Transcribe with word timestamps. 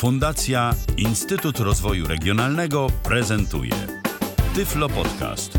Fundacja 0.00 0.74
Instytut 0.96 1.58
Rozwoju 1.58 2.06
Regionalnego 2.06 2.86
prezentuje 3.04 3.72
Tyflo 4.54 4.88
Podcast. 4.88 5.58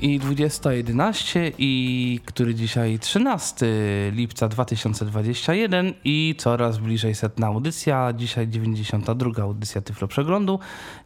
i 0.00 0.20
20.11 0.20 1.52
i 1.58 2.20
który 2.24 2.54
dzisiaj 2.54 2.98
13 2.98 3.66
lipca 4.12 4.48
2021 4.48 5.94
i 6.04 6.34
coraz 6.38 6.78
bliżej 6.78 7.14
setna 7.14 7.46
audycja, 7.46 8.12
dzisiaj 8.12 8.48
92 8.48 9.42
audycja 9.42 9.80
Tyflo 9.80 10.08
Przeglądu. 10.08 10.58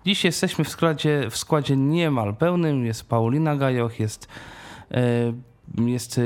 Dziś 0.07 0.25
jesteśmy 0.25 0.65
w 0.65 0.69
składzie, 0.69 1.31
w 1.31 1.37
składzie 1.37 1.77
niemal 1.77 2.37
pełnym, 2.37 2.87
jest 2.87 3.09
Paulina 3.09 3.57
Gajoch, 3.57 4.01
jest 4.01 4.29
e, 4.91 5.33
jest 5.87 6.19
e, 6.19 6.23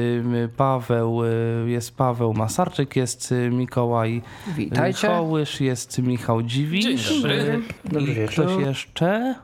Paweł, 0.57 1.25
e, 1.25 1.29
jest 1.71 1.97
Paweł 1.97 2.35
Masarczyk, 2.35 2.97
jest 2.97 3.35
Mikołaj 3.51 4.23
Witajcie. 4.57 5.09
Kołysz, 5.09 5.61
jest 5.61 5.99
Michał 5.99 6.43
Dziwisz. 6.43 6.85
Dzień 6.85 6.99
dobry. 7.23 7.61
Dobry 7.85 8.13
I 8.13 8.15
wieczór. 8.15 8.47
ktoś 8.47 8.67
jeszcze? 8.67 9.35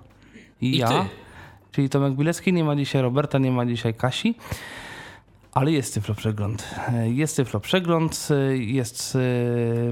I, 0.61 0.75
I 0.75 0.79
ja. 0.79 0.89
ty. 0.89 0.95
Czyli 1.73 1.89
Tomek 1.89 2.15
Bilecki, 2.15 2.53
nie 2.53 2.65
ma 2.65 2.77
dzisiaj 2.77 3.03
Roberta, 3.03 3.39
nie 3.39 3.51
ma 3.51 3.67
dzisiaj 3.67 3.95
Kasi. 3.95 4.35
Ale 5.53 5.73
jest 5.73 5.95
Tyflo 5.95 6.15
Przegląd. 6.15 6.75
E, 6.93 7.11
Jest 7.11 7.37
Tyflo 7.37 7.61
Przegląd, 7.61 8.29
e, 8.31 8.57
jest... 8.57 9.19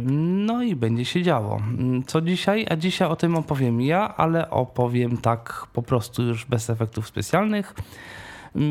No 0.07 0.63
i 0.63 0.77
będzie 0.77 1.05
się 1.05 1.23
działo. 1.23 1.61
Co 2.07 2.21
dzisiaj? 2.21 2.67
A 2.71 2.77
dzisiaj 2.77 3.09
o 3.09 3.17
tym 3.17 3.37
opowiem 3.37 3.81
ja, 3.81 4.17
ale 4.17 4.51
opowiem 4.51 5.17
tak 5.17 5.67
po 5.73 5.83
prostu 5.83 6.23
już 6.23 6.45
bez 6.45 6.71
efektów 6.71 7.07
specjalnych. 7.09 7.75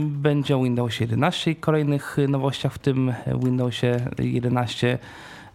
Będzie 0.10 0.58
o 0.58 0.64
Windowsie 0.64 1.04
11 1.04 1.52
i 1.52 1.56
kolejnych 1.56 2.20
e, 2.20 2.28
nowościach, 2.28 2.74
w 2.74 2.80
tym 2.80 3.14
Windowsie 3.44 4.00
11 4.20 4.94
e, 4.94 4.98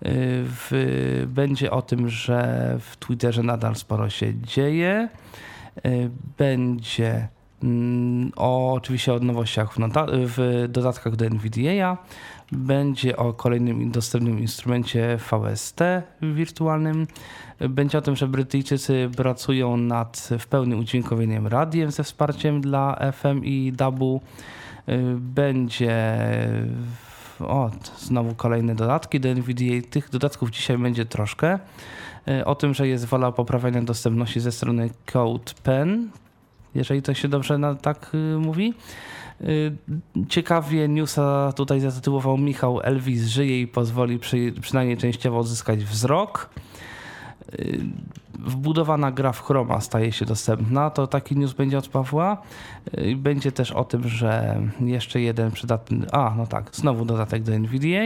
w, 0.02 1.26
będzie 1.28 1.70
o 1.70 1.82
tym, 1.82 2.08
że 2.08 2.76
w 2.80 2.96
Twitterze 2.96 3.42
nadal 3.42 3.76
sporo 3.76 4.10
się 4.10 4.34
dzieje. 4.34 5.08
Będzie 6.38 7.28
mm, 7.62 8.32
o, 8.36 8.72
oczywiście 8.72 9.14
o 9.14 9.18
nowościach 9.18 9.74
w, 9.74 9.78
w 10.36 10.68
dodatkach 10.68 11.16
do 11.16 11.24
NVDA. 11.24 11.98
Będzie 12.52 13.16
o 13.16 13.32
kolejnym 13.32 13.90
dostępnym 13.90 14.40
instrumencie 14.40 15.18
VST 15.18 15.80
wirtualnym. 16.22 17.06
Będzie 17.68 17.98
o 17.98 18.00
tym, 18.00 18.16
że 18.16 18.28
Brytyjczycy 18.28 19.10
pracują 19.16 19.76
nad 19.76 20.28
w 20.38 20.46
pełni 20.46 20.74
udźwiękowieniem 20.74 21.46
radiem 21.46 21.90
ze 21.90 22.04
wsparciem 22.04 22.60
dla 22.60 23.12
FM 23.12 23.44
i 23.44 23.72
DAB-u. 23.72 24.20
Y, 24.88 25.16
Będzie 25.16 26.18
o, 27.40 27.70
znowu 27.98 28.34
kolejne 28.34 28.74
dodatki 28.74 29.20
do 29.20 29.28
NVDA. 29.28 29.88
Tych 29.90 30.10
dodatków 30.10 30.50
dzisiaj 30.50 30.78
będzie 30.78 31.04
troszkę. 31.04 31.58
Y, 32.28 32.44
O 32.44 32.54
tym, 32.54 32.74
że 32.74 32.88
jest 32.88 33.04
wola 33.04 33.32
poprawiania 33.32 33.82
dostępności 33.82 34.40
ze 34.40 34.52
strony 34.52 34.90
CodePen, 35.12 36.10
jeżeli 36.74 37.02
to 37.02 37.14
się 37.14 37.28
dobrze 37.28 37.58
na, 37.58 37.74
tak 37.74 38.10
y, 38.14 38.38
mówi. 38.38 38.74
Ciekawie 40.28 40.88
newsa 40.88 41.52
tutaj 41.56 41.80
zatytułował 41.80 42.38
Michał 42.38 42.80
Elvis 42.80 43.26
żyje 43.26 43.60
i 43.60 43.66
pozwoli 43.66 44.18
przy, 44.18 44.52
przynajmniej 44.60 44.96
częściowo 44.96 45.38
odzyskać 45.38 45.84
wzrok. 45.84 46.50
Y, 47.58 47.80
Wbudowana 48.38 49.12
gra 49.12 49.32
w 49.32 49.42
Chroma 49.42 49.80
staje 49.80 50.12
się 50.12 50.24
dostępna. 50.24 50.90
To 50.90 51.06
taki 51.06 51.36
news 51.36 51.52
będzie 51.52 51.78
od 51.78 51.88
Pawła. 51.88 52.42
Y, 52.98 53.16
Będzie 53.16 53.52
też 53.52 53.72
o 53.72 53.84
tym, 53.84 54.08
że 54.08 54.60
jeszcze 54.80 55.20
jeden 55.20 55.50
przydatny. 55.50 56.06
A, 56.12 56.34
no 56.36 56.46
tak, 56.46 56.70
znowu 56.72 57.04
dodatek 57.04 57.42
do 57.42 57.52
NVDA. 57.52 58.04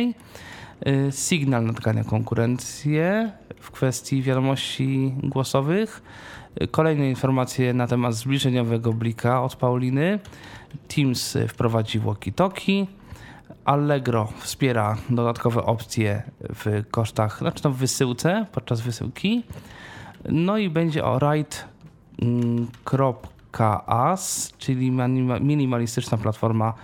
Y, 0.89 1.13
Signal 1.13 1.65
nadgania 1.65 2.05
konkurencję 2.05 3.33
w 3.61 3.71
kwestii 3.71 4.23
wiadomości 4.23 5.15
głosowych. 5.23 6.03
Kolejne 6.71 7.11
informacje 7.11 7.75
na 7.75 7.87
temat 7.87 8.15
zbliżeniowego 8.15 8.93
blika 8.93 9.43
od 9.43 9.57
Pauliny. 9.57 10.19
Teams 10.89 11.39
wprowadzi 11.49 12.01
walkie-talkie. 12.01 12.87
Allegro 13.65 14.29
wspiera 14.39 14.97
dodatkowe 15.11 15.63
opcje 15.63 16.23
w 16.41 16.83
kosztach, 16.91 17.39
znaczy 17.39 17.61
no 17.65 17.71
w 17.71 17.77
wysyłce, 17.77 18.47
podczas 18.53 18.81
wysyłki. 18.81 19.45
No 20.29 20.59
i 20.59 20.71
będzie 20.71 21.05
o 21.05 21.19
ride.as, 21.19 21.63
czyli 24.59 24.93
manima- 24.93 25.41
minimalistyczna 25.41 26.19
platforma 26.19 26.75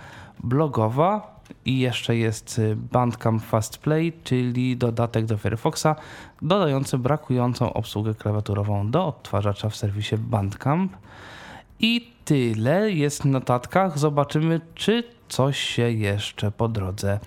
blogowa. 0.43 1.41
I 1.65 1.79
jeszcze 1.79 2.15
jest 2.15 2.59
y, 2.59 2.75
Bandcamp 2.75 3.43
Fast 3.43 3.77
Play, 3.77 4.13
czyli 4.23 4.77
dodatek 4.77 5.25
do 5.25 5.37
Firefoxa, 5.37 5.87
dodający 6.41 6.97
brakującą 6.97 7.73
obsługę 7.73 8.15
klawiaturową 8.15 8.91
do 8.91 9.07
odtwarzacza 9.07 9.69
w 9.69 9.75
serwisie 9.75 10.17
Bandcamp. 10.17 10.97
I 11.79 12.13
tyle 12.25 12.91
jest 12.91 13.21
w 13.21 13.25
notatkach. 13.25 13.99
Zobaczymy, 13.99 14.61
czy 14.75 15.03
coś 15.31 15.59
się 15.59 15.91
jeszcze 15.91 16.51
po 16.51 16.67
drodze 16.67 17.19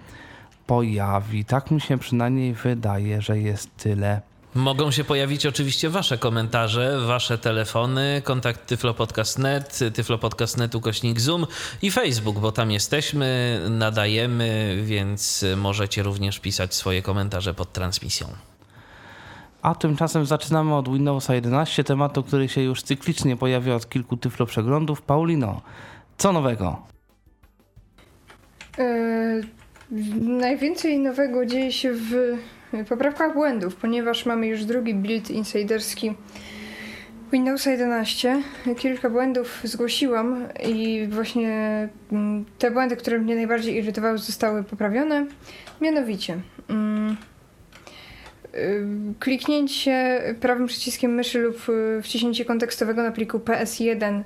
pojawi. 0.67 1.45
Tak 1.45 1.71
mi 1.71 1.81
się 1.81 1.99
przynajmniej 1.99 2.55
wydaje, 2.55 3.23
że 3.23 3.39
jest 3.39 3.77
tyle. 3.77 4.21
Mogą 4.55 4.91
się 4.91 5.05
pojawić 5.05 5.47
oczywiście 5.47 5.91
wasze 5.91 6.19
komentarze, 6.19 7.01
wasze 7.07 7.39
telefony, 7.39 8.23
kontakt 8.25 8.67
tyflopodcast.net, 8.67 9.81
tyflopodcast.net 9.95 10.75
ukośnik 10.75 11.21
Zoom 11.21 11.47
i 11.83 11.91
Facebook, 11.91 12.39
bo 12.39 12.53
tam 12.53 12.71
jesteśmy, 12.71 13.61
nadajemy, 13.71 14.79
więc 14.85 15.45
możecie 15.57 16.03
również 16.03 16.41
pisać 16.41 16.75
swoje 16.75 17.03
komentarze 17.03 17.55
pod 17.55 17.73
transmisją. 17.73 18.29
A 19.63 19.75
tymczasem 19.75 20.27
zaczynamy 20.27 20.75
od 20.75 20.89
Windowsa 20.89 21.35
11, 21.35 21.85
tematu, 21.85 22.23
który 22.23 22.49
się 22.49 22.61
już 22.61 22.83
cyklicznie 22.83 23.37
pojawia 23.37 23.75
od 23.75 23.89
kilku 23.89 24.17
tyflo 24.17 24.47
przeglądów. 24.47 25.03
Paulino, 25.03 25.61
co 26.19 26.33
nowego? 26.33 26.94
E, 28.79 29.41
najwięcej 30.21 30.99
nowego 30.99 31.47
dzieje 31.47 31.73
się 31.73 31.93
w 31.93 32.13
poprawkach 32.89 33.35
błędów, 33.35 33.77
ponieważ 33.77 34.27
mamy 34.27 34.47
już 34.47 34.65
drugi 34.65 34.95
build 34.95 35.31
insiderski 35.31 36.15
Windowsa 37.35 37.71
11. 37.71 38.43
Kilka 38.79 39.11
błędów 39.11 39.61
zgłosiłam 39.65 40.49
i 40.67 41.07
właśnie 41.11 41.89
mm, 42.13 42.45
te 42.59 42.71
błędy, 42.71 42.97
które 42.97 43.19
mnie 43.19 43.35
najbardziej 43.35 43.77
irytowały, 43.77 44.19
zostały 44.19 44.65
poprawione. 44.65 45.27
Mianowicie. 45.81 46.41
mm, 46.69 47.17
y, 48.55 48.87
Kliknięcie 49.21 50.23
prawym 50.41 50.67
przyciskiem 50.67 51.15
myszy 51.15 51.39
lub 51.39 51.69
y, 51.69 52.03
wciśnięcie 52.03 52.45
kontekstowego 52.45 53.03
na 53.03 53.13
pliku 53.13 53.39
PS1 53.39 54.21
y, 54.21 54.25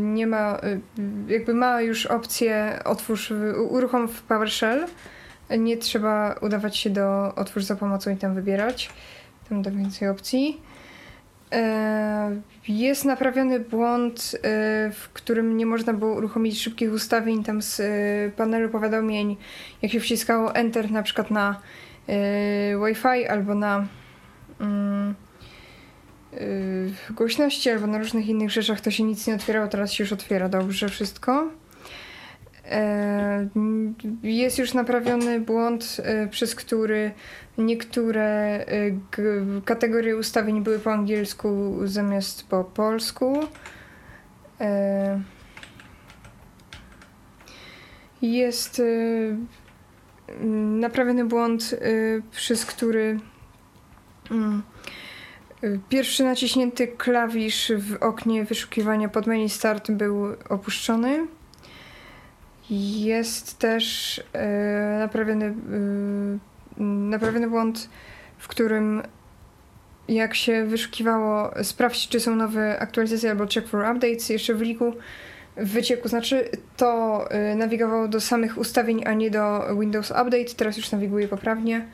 nie 0.00 0.26
ma, 0.26 0.58
y, 0.58 0.80
jakby 1.32 1.54
ma 1.54 1.80
już 1.80 2.06
opcję 2.06 2.80
otwórz, 2.84 3.32
uruchom 3.68 4.08
w 4.08 4.22
PowerShell. 4.22 4.86
Nie 5.58 5.76
trzeba 5.76 6.34
udawać 6.40 6.76
się 6.76 6.90
do 6.90 7.34
otwórz 7.34 7.64
za 7.64 7.76
pomocą 7.76 8.10
i 8.10 8.16
tam 8.16 8.34
wybierać. 8.34 8.90
Tam 9.48 9.62
da 9.62 9.70
więcej 9.70 10.08
opcji. 10.08 10.60
E, 11.52 12.36
Jest 12.68 13.04
naprawiony 13.04 13.60
błąd, 13.60 14.32
e, 14.34 14.38
w 14.90 15.08
którym 15.12 15.56
nie 15.56 15.66
można 15.66 15.92
było 15.92 16.14
uruchomić 16.14 16.62
szybkich 16.62 16.92
ustawień 16.92 17.44
tam 17.44 17.62
z 17.62 17.80
e, 17.80 17.84
panelu 18.36 18.68
powiadomień, 18.68 19.36
jak 19.82 19.92
się 19.92 20.00
wciskało 20.00 20.54
Enter 20.54 20.90
na 20.90 21.02
przykład 21.02 21.30
na 21.30 21.60
e, 22.08 22.76
Wi-Fi 22.78 23.26
albo 23.26 23.54
na 23.54 23.86
e, 26.36 27.12
głośności 27.14 27.70
albo 27.70 27.86
na 27.86 27.98
różnych 27.98 28.28
innych 28.28 28.50
rzeczach, 28.50 28.80
to 28.80 28.90
się 28.90 29.04
nic 29.04 29.26
nie 29.26 29.34
otwierało, 29.34 29.68
teraz 29.68 29.92
się 29.92 30.04
już 30.04 30.12
otwiera 30.12 30.48
dobrze 30.48 30.88
wszystko. 30.88 31.50
E, 32.64 33.48
Jest 34.22 34.58
już 34.58 34.74
naprawiony 34.74 35.40
błąd, 35.40 35.96
e, 36.02 36.26
przez 36.26 36.54
który 36.54 37.10
niektóre 37.58 38.64
kategorie 39.64 40.16
ustawień 40.16 40.62
były 40.62 40.78
po 40.78 40.92
angielsku 40.92 41.78
zamiast 41.84 42.48
po 42.48 42.64
polsku. 42.64 43.40
Jest 48.22 48.82
naprawiony 50.80 51.24
błąd, 51.24 51.74
przez 52.30 52.66
który 52.66 53.20
mm, 54.30 54.62
pierwszy 55.88 56.24
naciśnięty 56.24 56.88
klawisz 56.88 57.72
w 57.78 58.02
oknie 58.02 58.44
wyszukiwania 58.44 59.08
pod 59.08 59.26
menu 59.26 59.48
Start 59.48 59.90
był 59.90 60.26
opuszczony. 60.48 61.26
Jest 62.70 63.58
też 63.58 64.20
e, 64.32 64.98
naprawiony, 64.98 65.44
e, 65.44 66.82
naprawiony 66.82 67.48
błąd, 67.48 67.88
w 68.38 68.48
którym 68.48 69.02
jak 70.08 70.34
się 70.34 70.64
wyszukiwało 70.64 71.50
sprawdź, 71.62 72.08
czy 72.08 72.20
są 72.20 72.36
nowe 72.36 72.78
aktualizacje 72.78 73.30
albo 73.30 73.46
check 73.46 73.68
for 73.68 73.80
updates 73.80 74.28
jeszcze 74.28 74.54
w 74.54 74.60
liku, 74.60 74.92
wycieku. 75.56 76.08
Znaczy 76.08 76.48
to 76.76 77.24
nawigowało 77.56 78.08
do 78.08 78.20
samych 78.20 78.58
ustawień, 78.58 79.02
a 79.06 79.14
nie 79.14 79.30
do 79.30 79.76
Windows 79.80 80.10
Update. 80.10 80.54
Teraz 80.56 80.76
już 80.76 80.92
nawiguje 80.92 81.28
poprawnie. 81.28 81.86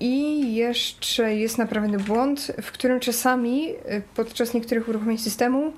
I 0.00 0.54
jeszcze 0.54 1.34
jest 1.34 1.58
naprawiony 1.58 1.98
błąd, 1.98 2.52
w 2.62 2.72
którym 2.72 3.00
czasami 3.00 3.68
podczas 4.14 4.54
niektórych 4.54 4.88
uruchomień 4.88 5.18
systemu 5.18 5.72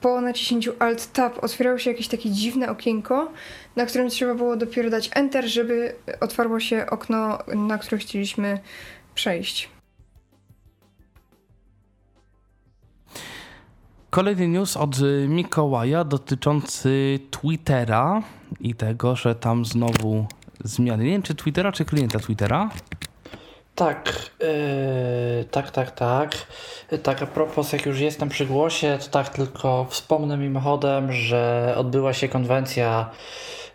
po 0.00 0.20
naciśnięciu 0.20 0.72
Alt-Tab 0.78 1.38
otwierało 1.42 1.78
się 1.78 1.90
jakieś 1.90 2.08
takie 2.08 2.30
dziwne 2.30 2.70
okienko, 2.70 3.32
na 3.76 3.86
którym 3.86 4.08
trzeba 4.08 4.34
było 4.34 4.56
dopiero 4.56 4.90
dać 4.90 5.10
Enter, 5.14 5.48
żeby 5.48 5.94
otwarło 6.20 6.60
się 6.60 6.86
okno, 6.90 7.38
na 7.54 7.78
które 7.78 7.98
chcieliśmy 7.98 8.58
przejść. 9.14 9.68
Kolejny 14.10 14.48
news 14.48 14.76
od 14.76 14.96
Mikołaja 15.28 16.04
dotyczący 16.04 17.18
Twittera 17.30 18.22
i 18.60 18.74
tego, 18.74 19.16
że 19.16 19.34
tam 19.34 19.64
znowu 19.64 20.26
zmiany. 20.64 21.04
Nie 21.04 21.10
wiem, 21.10 21.22
czy 21.22 21.34
Twittera, 21.34 21.72
czy 21.72 21.84
klienta 21.84 22.18
Twittera? 22.18 22.70
Tak, 23.74 24.30
yy, 24.40 25.44
tak, 25.50 25.70
tak, 25.70 25.90
tak. 25.90 26.34
Tak, 27.02 27.22
a 27.22 27.26
propos, 27.26 27.72
jak 27.72 27.86
już 27.86 28.00
jestem 28.00 28.28
przy 28.28 28.46
głosie, 28.46 28.98
to 29.00 29.10
tak 29.10 29.28
tylko 29.28 29.86
wspomnę 29.90 30.36
mimochodem, 30.36 31.12
że 31.12 31.74
odbyła 31.76 32.12
się 32.12 32.28
konwencja 32.28 33.10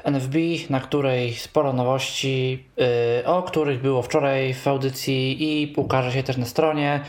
NFB, 0.04 0.38
na 0.70 0.80
której 0.80 1.34
sporo 1.34 1.74
nowości, 1.74 2.64
yy, 2.78 3.26
o 3.26 3.44
których 3.44 3.82
było 3.82 4.02
wczoraj 4.02 4.54
w 4.54 4.68
audycji 4.68 5.38
i 5.40 5.74
ukaże 5.78 6.12
się 6.12 6.24
też 6.24 6.38
na 6.38 6.46
stronie. 6.46 7.00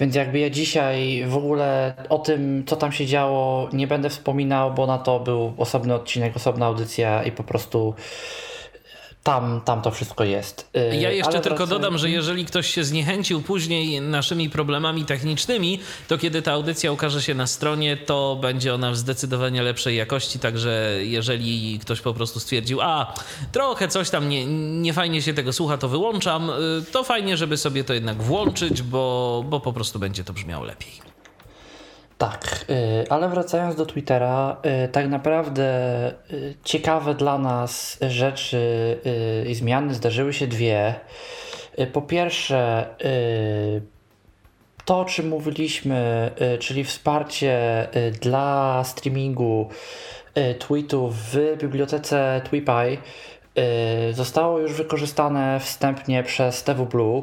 Więc 0.00 0.14
jakby 0.14 0.38
ja 0.38 0.50
dzisiaj 0.50 1.24
w 1.26 1.36
ogóle 1.36 1.94
o 2.08 2.18
tym, 2.18 2.64
co 2.66 2.76
tam 2.76 2.92
się 2.92 3.06
działo, 3.06 3.68
nie 3.72 3.86
będę 3.86 4.10
wspominał, 4.10 4.74
bo 4.74 4.86
na 4.86 4.98
to 4.98 5.20
był 5.20 5.54
osobny 5.58 5.94
odcinek, 5.94 6.36
osobna 6.36 6.66
audycja 6.66 7.22
i 7.22 7.32
po 7.32 7.42
prostu 7.42 7.94
tam, 9.22 9.60
tam 9.60 9.82
to 9.82 9.90
wszystko 9.90 10.24
jest. 10.24 10.70
Y, 10.92 10.96
ja 10.96 11.10
jeszcze 11.10 11.32
Ale 11.32 11.40
tylko 11.40 11.66
dodam, 11.66 11.98
że 11.98 12.10
jeżeli 12.10 12.44
ktoś 12.44 12.70
się 12.70 12.84
zniechęcił 12.84 13.42
później 13.42 14.00
naszymi 14.00 14.50
problemami 14.50 15.04
technicznymi, 15.04 15.80
to 16.08 16.18
kiedy 16.18 16.42
ta 16.42 16.52
audycja 16.52 16.92
ukaże 16.92 17.22
się 17.22 17.34
na 17.34 17.46
stronie, 17.46 17.96
to 17.96 18.38
będzie 18.40 18.74
ona 18.74 18.90
w 18.90 18.96
zdecydowanie 18.96 19.62
lepszej 19.62 19.96
jakości, 19.96 20.38
także 20.38 20.98
jeżeli 21.02 21.78
ktoś 21.78 22.00
po 22.00 22.14
prostu 22.14 22.40
stwierdził, 22.40 22.80
a 22.80 23.14
trochę 23.52 23.88
coś 23.88 24.10
tam 24.10 24.28
nie, 24.28 24.46
nie 24.80 24.92
fajnie 24.92 25.22
się 25.22 25.34
tego 25.34 25.52
słucha, 25.52 25.78
to 25.78 25.88
wyłączam, 25.88 26.50
y, 26.50 26.52
to 26.92 27.04
fajnie, 27.04 27.36
żeby 27.36 27.56
sobie 27.56 27.84
to 27.84 27.94
jednak 27.94 28.22
włączyć, 28.22 28.82
bo, 28.82 29.44
bo 29.48 29.60
po 29.60 29.72
prostu 29.72 29.98
będzie 29.98 30.24
to 30.24 30.32
brzmiało 30.32 30.64
lepiej. 30.64 31.11
Tak, 32.22 32.64
y, 32.70 33.04
ale 33.10 33.28
wracając 33.28 33.76
do 33.76 33.86
Twittera, 33.86 34.56
y, 34.84 34.88
tak 34.88 35.08
naprawdę 35.08 35.64
y, 36.30 36.54
ciekawe 36.64 37.14
dla 37.14 37.38
nas 37.38 37.98
rzeczy 38.00 38.98
i 39.48 39.54
zmiany 39.54 39.94
zdarzyły 39.94 40.32
się 40.32 40.46
dwie. 40.46 40.94
Po 41.92 42.02
pierwsze, 42.02 42.86
to 44.84 45.00
o 45.00 45.04
czym 45.04 45.28
mówiliśmy, 45.28 46.30
czyli 46.60 46.84
wsparcie 46.84 47.88
dla 48.20 48.82
streamingu 48.84 49.68
tweetów 50.58 51.16
w 51.16 51.56
bibliotece 51.58 52.40
TweePie 52.44 52.98
Y, 53.58 54.14
zostało 54.14 54.58
już 54.58 54.72
wykorzystane 54.72 55.60
wstępnie 55.60 56.22
przez 56.22 56.64
TW 56.64 56.86
Blue. 56.86 57.22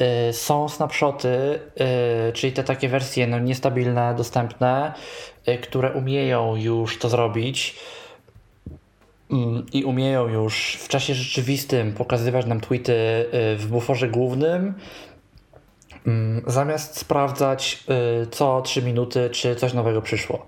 Y, 0.00 0.32
są 0.32 0.68
snapshoty, 0.68 1.60
y, 2.28 2.32
czyli 2.32 2.52
te 2.52 2.64
takie 2.64 2.88
wersje 2.88 3.26
no, 3.26 3.38
niestabilne, 3.38 4.14
dostępne, 4.14 4.92
które 5.62 5.92
umieją 5.92 6.56
już 6.56 6.98
to 6.98 7.08
zrobić 7.08 7.76
mm, 9.30 9.66
i 9.72 9.84
umieją 9.84 10.28
już 10.28 10.76
w 10.80 10.88
czasie 10.88 11.14
rzeczywistym 11.14 11.92
pokazywać 11.92 12.46
nam 12.46 12.60
tweety 12.60 12.94
w 13.56 13.66
buforze 13.70 14.08
głównym, 14.08 14.74
mm, 16.06 16.42
zamiast 16.46 16.98
sprawdzać 16.98 17.84
co 18.30 18.62
3 18.62 18.82
minuty, 18.82 19.30
czy 19.30 19.56
coś 19.56 19.72
nowego 19.72 20.02
przyszło. 20.02 20.46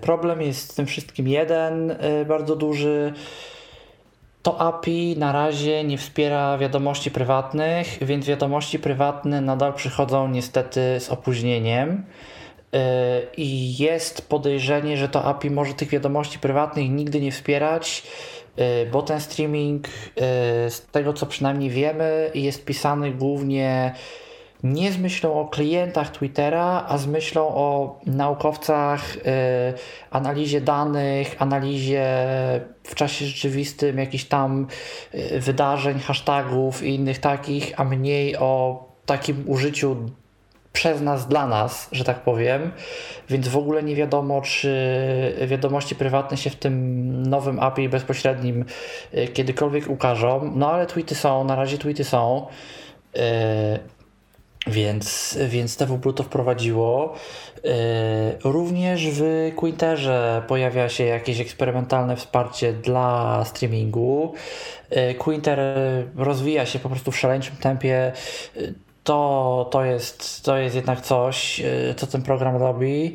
Problem 0.00 0.42
jest 0.42 0.70
z 0.70 0.74
tym 0.74 0.86
wszystkim 0.86 1.28
jeden 1.28 1.96
bardzo 2.26 2.56
duży 2.56 3.12
to 4.46 4.60
API 4.60 5.16
na 5.18 5.32
razie 5.32 5.84
nie 5.84 5.98
wspiera 5.98 6.58
wiadomości 6.58 7.10
prywatnych, 7.10 7.98
więc 8.02 8.26
wiadomości 8.26 8.78
prywatne 8.78 9.40
nadal 9.40 9.74
przychodzą 9.74 10.28
niestety 10.28 10.80
z 11.00 11.08
opóźnieniem. 11.08 12.04
Y, 12.74 12.78
I 13.36 13.76
jest 13.76 14.28
podejrzenie, 14.28 14.96
że 14.96 15.08
to 15.08 15.24
API 15.24 15.50
może 15.50 15.74
tych 15.74 15.88
wiadomości 15.88 16.38
prywatnych 16.38 16.90
nigdy 16.90 17.20
nie 17.20 17.32
wspierać, 17.32 18.02
y, 18.58 18.90
bo 18.92 19.02
ten 19.02 19.20
streaming, 19.20 19.86
y, 19.88 19.90
z 20.70 20.86
tego 20.92 21.12
co 21.12 21.26
przynajmniej 21.26 21.70
wiemy, 21.70 22.30
jest 22.34 22.64
pisany 22.64 23.10
głównie 23.10 23.94
nie 24.62 24.92
z 24.92 24.98
myślą 24.98 25.40
o 25.40 25.48
klientach 25.48 26.10
Twittera, 26.10 26.84
a 26.88 26.98
z 26.98 27.06
myślą 27.06 27.48
o 27.48 27.98
naukowcach, 28.06 29.16
analizie 30.10 30.60
danych, 30.60 31.36
analizie 31.38 32.06
w 32.86 32.94
czasie 32.94 33.26
rzeczywistym 33.26 33.98
jakichś 33.98 34.24
tam 34.24 34.66
y, 35.14 35.40
wydarzeń, 35.40 35.98
hashtagów 35.98 36.82
i 36.82 36.94
innych 36.94 37.18
takich, 37.18 37.72
a 37.76 37.84
mniej 37.84 38.36
o 38.36 38.84
takim 39.06 39.44
użyciu 39.46 39.96
przez 40.72 41.00
nas, 41.00 41.28
dla 41.28 41.46
nas, 41.46 41.88
że 41.92 42.04
tak 42.04 42.20
powiem, 42.20 42.72
więc 43.28 43.48
w 43.48 43.56
ogóle 43.56 43.82
nie 43.82 43.96
wiadomo, 43.96 44.40
czy 44.40 45.36
wiadomości 45.46 45.94
prywatne 45.94 46.36
się 46.36 46.50
w 46.50 46.56
tym 46.56 47.22
nowym 47.22 47.60
API 47.60 47.88
bezpośrednim 47.88 48.64
y, 49.14 49.28
kiedykolwiek 49.28 49.90
ukażą. 49.90 50.52
No 50.54 50.70
ale 50.70 50.86
tweety 50.86 51.14
są, 51.14 51.44
na 51.44 51.56
razie 51.56 51.78
tweety 51.78 52.04
są. 52.04 52.46
Więc, 54.66 55.38
więc 55.48 55.76
TW 55.76 56.12
to 56.12 56.22
wprowadziło. 56.22 57.14
E, 57.64 57.68
również 58.44 59.08
w 59.10 59.52
Quinterze 59.56 60.42
pojawia 60.48 60.88
się 60.88 61.04
jakieś 61.04 61.40
eksperymentalne 61.40 62.16
wsparcie 62.16 62.72
dla 62.72 63.44
streamingu. 63.44 64.34
E, 64.90 65.14
Quinter 65.14 65.60
rozwija 66.16 66.66
się 66.66 66.78
po 66.78 66.88
prostu 66.88 67.12
w 67.12 67.18
szaleńczym 67.18 67.56
tempie. 67.56 68.12
E, 68.56 68.60
to, 69.04 69.68
to, 69.70 69.84
jest, 69.84 70.44
to 70.44 70.56
jest 70.56 70.76
jednak 70.76 71.00
coś, 71.00 71.62
co 71.96 72.06
ten 72.06 72.22
program 72.22 72.56
robi. 72.56 73.14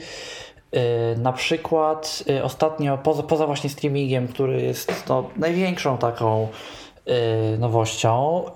Na 1.18 1.34
przykład 1.34 2.24
ostatnio, 2.44 2.98
poza, 2.98 3.24
poza 3.24 3.46
właśnie 3.46 3.70
streamingiem, 3.70 4.28
który 4.28 4.62
jest 4.62 5.04
no, 5.10 5.30
największą 5.38 5.98
taką 5.98 6.48
Y, 6.48 6.81
nowością 7.60 8.44
y, 8.48 8.52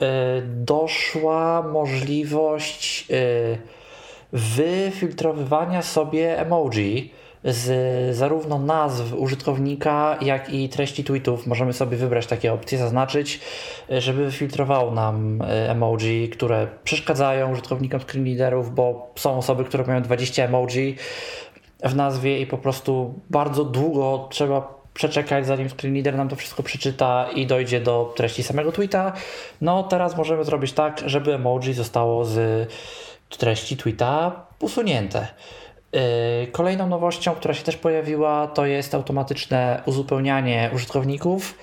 doszła 0.45 1.61
możliwość 1.61 3.07
y, 3.11 3.57
wyfiltrowywania 4.31 5.81
sobie 5.81 6.39
emoji 6.39 7.13
z 7.43 8.15
zarówno 8.15 8.59
nazw 8.59 9.13
użytkownika, 9.13 10.17
jak 10.21 10.53
i 10.53 10.69
treści 10.69 11.03
tweetów. 11.03 11.47
Możemy 11.47 11.73
sobie 11.73 11.97
wybrać 11.97 12.27
takie 12.27 12.53
opcje, 12.53 12.77
zaznaczyć, 12.77 13.39
żeby 13.89 14.25
wyfiltrowało 14.25 14.91
nam 14.91 15.41
emoji, 15.67 16.29
które 16.29 16.67
przeszkadzają 16.83 17.51
użytkownikom 17.51 17.99
screenreaderów, 17.99 18.75
bo 18.75 19.11
są 19.15 19.37
osoby, 19.37 19.63
które 19.63 19.83
mają 19.83 20.01
20 20.01 20.43
emoji 20.43 20.95
w 21.83 21.95
nazwie 21.95 22.39
i 22.39 22.47
po 22.47 22.57
prostu 22.57 23.13
bardzo 23.29 23.63
długo 23.65 24.27
trzeba 24.31 24.84
przeczekać, 24.95 25.45
zanim 25.45 25.69
screenreader 25.69 26.15
nam 26.15 26.29
to 26.29 26.35
wszystko 26.35 26.63
przeczyta 26.63 27.29
i 27.35 27.47
dojdzie 27.47 27.81
do 27.81 28.13
treści 28.15 28.43
samego 28.43 28.71
tweeta. 28.71 29.13
No 29.61 29.83
teraz 29.83 30.17
możemy 30.17 30.43
zrobić 30.43 30.73
tak, 30.73 31.01
żeby 31.05 31.33
emoji 31.33 31.73
zostało 31.73 32.25
z 32.25 32.69
treści 33.37 33.77
tweeta 33.77 34.45
usunięte. 34.59 35.27
Yy, 35.93 36.47
kolejną 36.51 36.87
nowością, 36.87 37.35
która 37.35 37.53
się 37.53 37.63
też 37.63 37.77
pojawiła, 37.77 38.47
to 38.47 38.65
jest 38.65 38.95
automatyczne 38.95 39.81
uzupełnianie 39.85 40.69
użytkowników. 40.73 41.57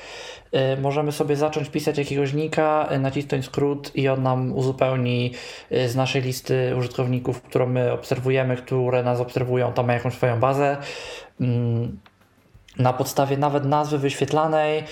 Yy, 0.52 0.60
możemy 0.80 1.12
sobie 1.12 1.36
zacząć 1.36 1.68
pisać 1.68 1.98
jakiegoś 1.98 2.32
nika, 2.32 2.88
nacisnąć 2.98 3.44
skrót 3.44 3.96
i 3.96 4.08
on 4.08 4.22
nam 4.22 4.52
uzupełni 4.52 5.32
z 5.70 5.96
naszej 5.96 6.22
listy 6.22 6.74
użytkowników, 6.78 7.42
którą 7.42 7.66
my 7.66 7.92
obserwujemy, 7.92 8.56
które 8.56 9.02
nas 9.02 9.20
obserwują, 9.20 9.72
tam 9.72 9.86
ma 9.86 9.92
jakąś 9.92 10.14
swoją 10.14 10.40
bazę. 10.40 10.76
Na 12.78 12.92
podstawie 12.92 13.36
nawet 13.36 13.64
nazwy 13.64 13.98
wyświetlanej 13.98 14.84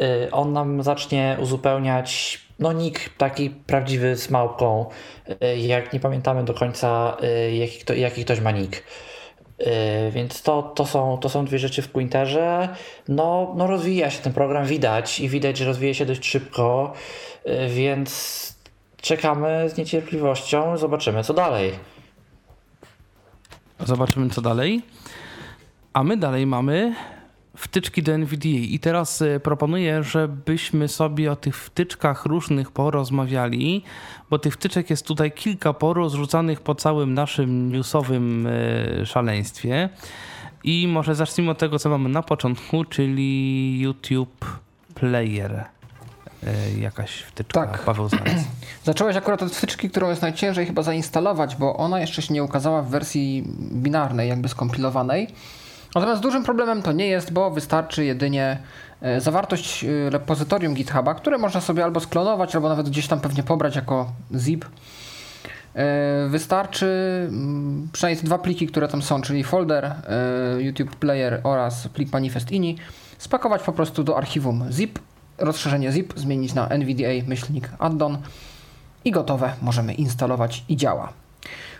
y, 0.00 0.30
on 0.32 0.52
nam 0.52 0.82
zacznie 0.82 1.36
uzupełniać 1.40 2.40
no 2.58 2.72
nick 2.72 3.08
taki 3.16 3.50
prawdziwy 3.50 4.16
z 4.16 4.30
małpką, 4.30 4.86
y, 5.28 5.58
jak 5.58 5.92
nie 5.92 6.00
pamiętamy 6.00 6.44
do 6.44 6.54
końca 6.54 7.16
y, 7.48 7.54
jaki, 7.54 7.78
kto, 7.78 7.94
jaki 7.94 8.24
ktoś 8.24 8.40
ma 8.40 8.50
nick. 8.50 8.82
Więc 10.10 10.42
to, 10.42 10.62
to, 10.62 10.86
są, 10.86 11.18
to 11.18 11.28
są 11.28 11.44
dwie 11.44 11.58
rzeczy 11.58 11.82
w 11.82 11.92
Quinterze. 11.92 12.68
No, 13.08 13.54
no 13.56 13.66
rozwija 13.66 14.10
się 14.10 14.22
ten 14.22 14.32
program, 14.32 14.66
widać 14.66 15.20
i 15.20 15.28
widać, 15.28 15.58
że 15.58 15.64
rozwija 15.64 15.94
się 15.94 16.06
dość 16.06 16.26
szybko, 16.26 16.92
więc 17.68 18.54
czekamy 19.00 19.70
z 19.70 19.76
niecierpliwością, 19.76 20.76
zobaczymy 20.76 21.24
co 21.24 21.34
dalej. 21.34 21.72
Zobaczymy 23.80 24.30
co 24.30 24.40
dalej. 24.40 24.82
A 25.92 26.04
my 26.04 26.16
dalej 26.16 26.46
mamy 26.46 26.94
wtyczki 27.56 28.02
do 28.02 28.12
NVDA. 28.12 28.48
I 28.48 28.78
teraz 28.78 29.22
y, 29.22 29.40
proponuję, 29.40 30.02
żebyśmy 30.02 30.88
sobie 30.88 31.32
o 31.32 31.36
tych 31.36 31.56
wtyczkach 31.56 32.26
różnych 32.26 32.70
porozmawiali, 32.70 33.84
bo 34.30 34.38
tych 34.38 34.54
wtyczek 34.54 34.90
jest 34.90 35.06
tutaj 35.06 35.32
kilka 35.32 35.72
porozrzucanych 35.72 36.60
po 36.60 36.74
całym 36.74 37.14
naszym 37.14 37.72
newsowym 37.72 38.46
y, 38.46 39.02
szaleństwie. 39.06 39.88
I 40.64 40.88
może 40.88 41.14
zacznijmy 41.14 41.50
od 41.50 41.58
tego, 41.58 41.78
co 41.78 41.88
mamy 41.88 42.08
na 42.08 42.22
początku, 42.22 42.84
czyli 42.84 43.80
YouTube 43.80 44.60
Player. 44.94 45.64
Y, 46.76 46.80
jakaś 46.80 47.10
wtyczka, 47.10 47.66
Tak. 47.66 47.82
Paweł 47.84 48.08
znalazł. 48.08 48.44
Zacząłeś 48.84 49.16
akurat 49.16 49.42
od 49.42 49.54
wtyczki, 49.54 49.90
którą 49.90 50.10
jest 50.10 50.22
najciężej 50.22 50.66
chyba 50.66 50.82
zainstalować, 50.82 51.56
bo 51.56 51.76
ona 51.76 52.00
jeszcze 52.00 52.22
się 52.22 52.34
nie 52.34 52.44
ukazała 52.44 52.82
w 52.82 52.88
wersji 52.88 53.44
binarnej, 53.72 54.28
jakby 54.28 54.48
skompilowanej. 54.48 55.28
Natomiast 55.94 56.22
dużym 56.22 56.44
problemem 56.44 56.82
to 56.82 56.92
nie 56.92 57.06
jest, 57.06 57.32
bo 57.32 57.50
wystarczy 57.50 58.04
jedynie 58.04 58.58
e, 59.00 59.20
zawartość 59.20 59.84
e, 59.84 60.10
repozytorium 60.10 60.74
GitHuba, 60.74 61.14
które 61.14 61.38
można 61.38 61.60
sobie 61.60 61.84
albo 61.84 62.00
sklonować, 62.00 62.54
albo 62.54 62.68
nawet 62.68 62.88
gdzieś 62.88 63.08
tam 63.08 63.20
pewnie 63.20 63.42
pobrać 63.42 63.76
jako 63.76 64.12
zip. 64.34 64.64
E, 65.74 66.28
Wystarczy 66.28 66.86
mm, 67.28 67.88
przynajmniej 67.92 68.24
dwa 68.24 68.38
pliki, 68.38 68.66
które 68.66 68.88
tam 68.88 69.02
są, 69.02 69.22
czyli 69.22 69.44
folder 69.44 69.94
YouTube 70.58 70.96
Player 70.96 71.40
oraz 71.42 71.88
plik 71.88 72.12
manifest 72.12 72.52
ini, 72.52 72.78
spakować 73.18 73.62
po 73.62 73.72
prostu 73.72 74.04
do 74.04 74.16
archiwum 74.16 74.64
zip, 74.70 74.98
rozszerzenie 75.38 75.92
zip, 75.92 76.12
zmienić 76.16 76.54
na 76.54 76.68
NVDA 76.68 77.26
myślnik 77.28 77.70
addon 77.78 78.18
i 79.04 79.10
gotowe, 79.10 79.52
możemy 79.62 79.94
instalować 79.94 80.64
i 80.68 80.76
działa. 80.76 81.23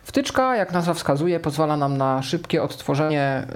Wtyczka, 0.04 0.56
jak 0.56 0.72
nazwa 0.72 0.94
wskazuje, 0.94 1.40
pozwala 1.40 1.76
nam 1.76 1.96
na 1.96 2.22
szybkie 2.22 2.62
odtworzenie 2.62 3.46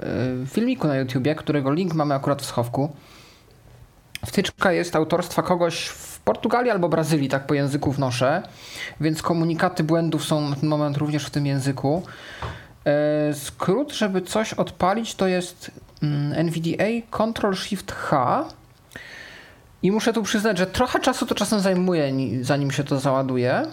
y, 0.43 0.47
filmiku 0.47 0.87
na 0.87 0.95
YouTubie, 0.95 1.35
którego 1.35 1.71
link 1.71 1.93
mamy 1.93 2.15
akurat 2.15 2.41
w 2.41 2.45
schowku. 2.45 2.89
Wtyczka 4.25 4.71
jest 4.71 4.95
autorstwa 4.95 5.41
kogoś 5.43 5.85
w 5.85 6.19
Portugalii 6.19 6.71
albo 6.71 6.89
Brazylii, 6.89 7.29
tak 7.29 7.47
po 7.47 7.53
języku 7.53 7.91
wnoszę, 7.91 8.43
więc 9.01 9.21
komunikaty 9.21 9.83
błędów 9.83 10.25
są 10.25 10.49
na 10.49 10.55
ten 10.55 10.69
moment 10.69 10.97
również 10.97 11.25
w 11.25 11.29
tym 11.29 11.45
języku. 11.45 12.03
E, 12.85 13.33
Skrót, 13.33 13.91
żeby 13.93 14.21
coś 14.21 14.53
odpalić, 14.53 15.15
to 15.15 15.27
jest 15.27 15.71
mm, 16.03 16.33
NVDA 16.33 16.85
Ctrl 17.17 17.53
Shift 17.53 17.91
H. 17.91 18.45
I 19.83 19.91
muszę 19.91 20.13
tu 20.13 20.23
przyznać, 20.23 20.57
że 20.57 20.67
trochę 20.67 20.99
czasu 20.99 21.25
to 21.25 21.35
czasem 21.35 21.59
zajmuje, 21.59 22.11
ni- 22.11 22.43
zanim 22.43 22.71
się 22.71 22.83
to 22.83 22.99
załaduje. 22.99 23.65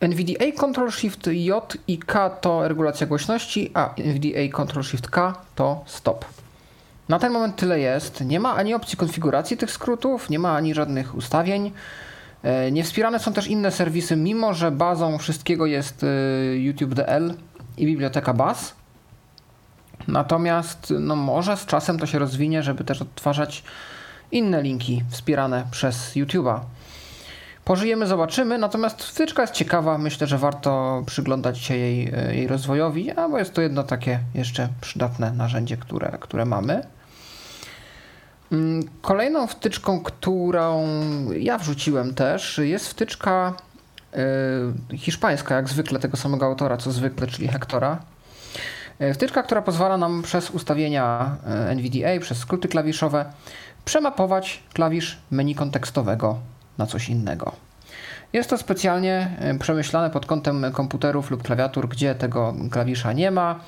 NVDA 0.00 0.52
Ctrl 0.52 0.90
Shift 0.90 1.26
J 1.26 1.76
i 1.88 1.98
K 1.98 2.30
to 2.30 2.68
regulacja 2.68 3.06
głośności, 3.06 3.70
a 3.74 3.94
NVDA 3.94 4.64
Ctrl 4.64 4.82
Shift 4.82 5.10
K 5.10 5.34
to 5.54 5.84
stop. 5.86 6.24
Na 7.08 7.18
ten 7.18 7.32
moment 7.32 7.56
tyle 7.56 7.80
jest. 7.80 8.20
Nie 8.20 8.40
ma 8.40 8.54
ani 8.54 8.74
opcji 8.74 8.98
konfiguracji 8.98 9.56
tych 9.56 9.70
skrótów, 9.70 10.30
nie 10.30 10.38
ma 10.38 10.56
ani 10.56 10.74
żadnych 10.74 11.14
ustawień. 11.14 11.72
Yy, 12.44 12.72
Nie 12.72 12.84
wspierane 12.84 13.18
są 13.18 13.32
też 13.32 13.46
inne 13.46 13.70
serwisy, 13.70 14.16
mimo 14.16 14.54
że 14.54 14.70
bazą 14.70 15.18
wszystkiego 15.18 15.66
jest 15.66 16.02
yy, 16.02 16.58
YouTube 16.58 16.94
DL 16.94 17.34
i 17.76 17.86
biblioteka 17.86 18.34
baz. 18.34 18.74
Natomiast 20.08 20.94
no 21.00 21.16
może 21.16 21.56
z 21.56 21.66
czasem 21.66 21.98
to 21.98 22.06
się 22.06 22.18
rozwinie, 22.18 22.62
żeby 22.62 22.84
też 22.84 23.02
odtwarzać 23.02 23.62
inne 24.32 24.62
linki 24.62 25.02
wspierane 25.10 25.66
przez 25.70 26.16
YouTube'a. 26.16 26.60
Pożyjemy, 27.66 28.06
zobaczymy, 28.06 28.58
natomiast 28.58 29.02
wtyczka 29.02 29.42
jest 29.42 29.54
ciekawa, 29.54 29.98
myślę, 29.98 30.26
że 30.26 30.38
warto 30.38 31.02
przyglądać 31.06 31.58
się 31.58 31.76
jej, 31.76 32.12
e, 32.14 32.34
jej 32.34 32.46
rozwojowi, 32.46 33.10
a 33.10 33.28
bo 33.28 33.38
jest 33.38 33.54
to 33.54 33.62
jedno 33.62 33.82
takie 33.82 34.20
jeszcze 34.34 34.68
przydatne 34.80 35.32
narzędzie, 35.32 35.76
które, 35.76 36.18
które 36.20 36.44
mamy. 36.44 36.82
Mm, 38.52 38.82
Kolejną 39.02 39.46
wtyczką, 39.46 40.00
którą 40.00 40.86
ja 41.38 41.58
wrzuciłem 41.58 42.14
też, 42.14 42.58
jest 42.58 42.88
wtyczka 42.88 43.54
e, 44.92 44.96
hiszpańska, 44.96 45.54
jak 45.54 45.68
zwykle, 45.68 45.98
tego 45.98 46.16
samego 46.16 46.46
autora, 46.46 46.76
co 46.76 46.92
zwykle, 46.92 47.26
czyli 47.26 47.48
Hektora. 47.48 47.98
E, 48.98 49.14
Wtyczka, 49.14 49.42
która 49.42 49.62
pozwala 49.62 49.96
nam 49.96 50.22
przez 50.22 50.50
ustawienia 50.50 51.36
NVDA, 51.68 52.20
przez 52.20 52.38
skróty 52.38 52.68
klawiszowe 52.68 53.24
przemapować 53.84 54.62
klawisz 54.72 55.18
menu 55.30 55.54
kontekstowego 55.54 56.38
na 56.78 56.86
coś 56.86 57.08
innego. 57.08 57.52
Jest 58.32 58.50
to 58.50 58.58
specjalnie 58.58 59.36
e, 59.38 59.58
przemyślane 59.58 60.10
pod 60.10 60.26
kątem 60.26 60.72
komputerów 60.72 61.30
lub 61.30 61.42
klawiatur, 61.42 61.88
gdzie 61.88 62.14
tego 62.14 62.54
klawisza 62.70 63.12
nie 63.12 63.30
ma. 63.30 63.60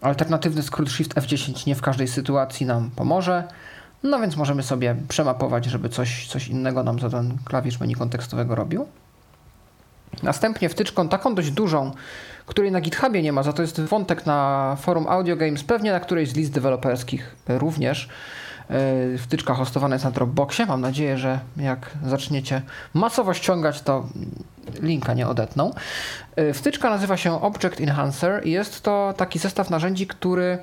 Alternatywny 0.00 0.62
skrót 0.62 0.90
Shift 0.90 1.14
F10 1.14 1.66
nie 1.66 1.74
w 1.74 1.82
każdej 1.82 2.08
sytuacji 2.08 2.66
nam 2.66 2.90
pomoże. 2.96 3.44
No 4.02 4.20
więc 4.20 4.36
możemy 4.36 4.62
sobie 4.62 4.96
przemapować, 5.08 5.64
żeby 5.64 5.88
coś, 5.88 6.28
coś 6.28 6.48
innego 6.48 6.82
nam 6.82 6.98
za 6.98 7.10
ten 7.10 7.38
klawisz 7.44 7.80
menu 7.80 7.94
kontekstowego 7.94 8.54
robił. 8.54 8.86
Następnie 10.22 10.68
wtyczką 10.68 11.08
taką 11.08 11.34
dość 11.34 11.50
dużą, 11.50 11.92
której 12.46 12.72
na 12.72 12.80
GitHubie 12.80 13.22
nie 13.22 13.32
ma, 13.32 13.42
za 13.42 13.52
to 13.52 13.62
jest 13.62 13.80
wątek 13.80 14.26
na 14.26 14.76
forum 14.80 15.06
Audio 15.08 15.36
Games, 15.36 15.64
pewnie 15.64 15.92
na 15.92 16.00
którejś 16.00 16.28
z 16.28 16.36
list 16.36 16.52
deweloperskich 16.52 17.36
również. 17.48 18.08
Yy, 18.70 19.18
Wtyczka 19.18 19.54
hostowana 19.54 19.94
jest 19.94 20.04
na 20.04 20.10
Dropboxie. 20.10 20.66
Mam 20.66 20.80
nadzieję, 20.80 21.18
że 21.18 21.40
jak 21.56 21.90
zaczniecie 22.04 22.62
masowo 22.94 23.34
ściągać, 23.34 23.82
to 23.82 24.06
linka 24.80 25.14
nie 25.14 25.28
odetną. 25.28 25.70
Yy, 26.36 26.54
Wtyczka 26.54 26.90
nazywa 26.90 27.16
się 27.16 27.42
Object 27.42 27.80
Enhancer 27.80 28.46
i 28.46 28.50
jest 28.50 28.82
to 28.82 29.14
taki 29.16 29.38
zestaw 29.38 29.70
narzędzi, 29.70 30.06
który 30.06 30.58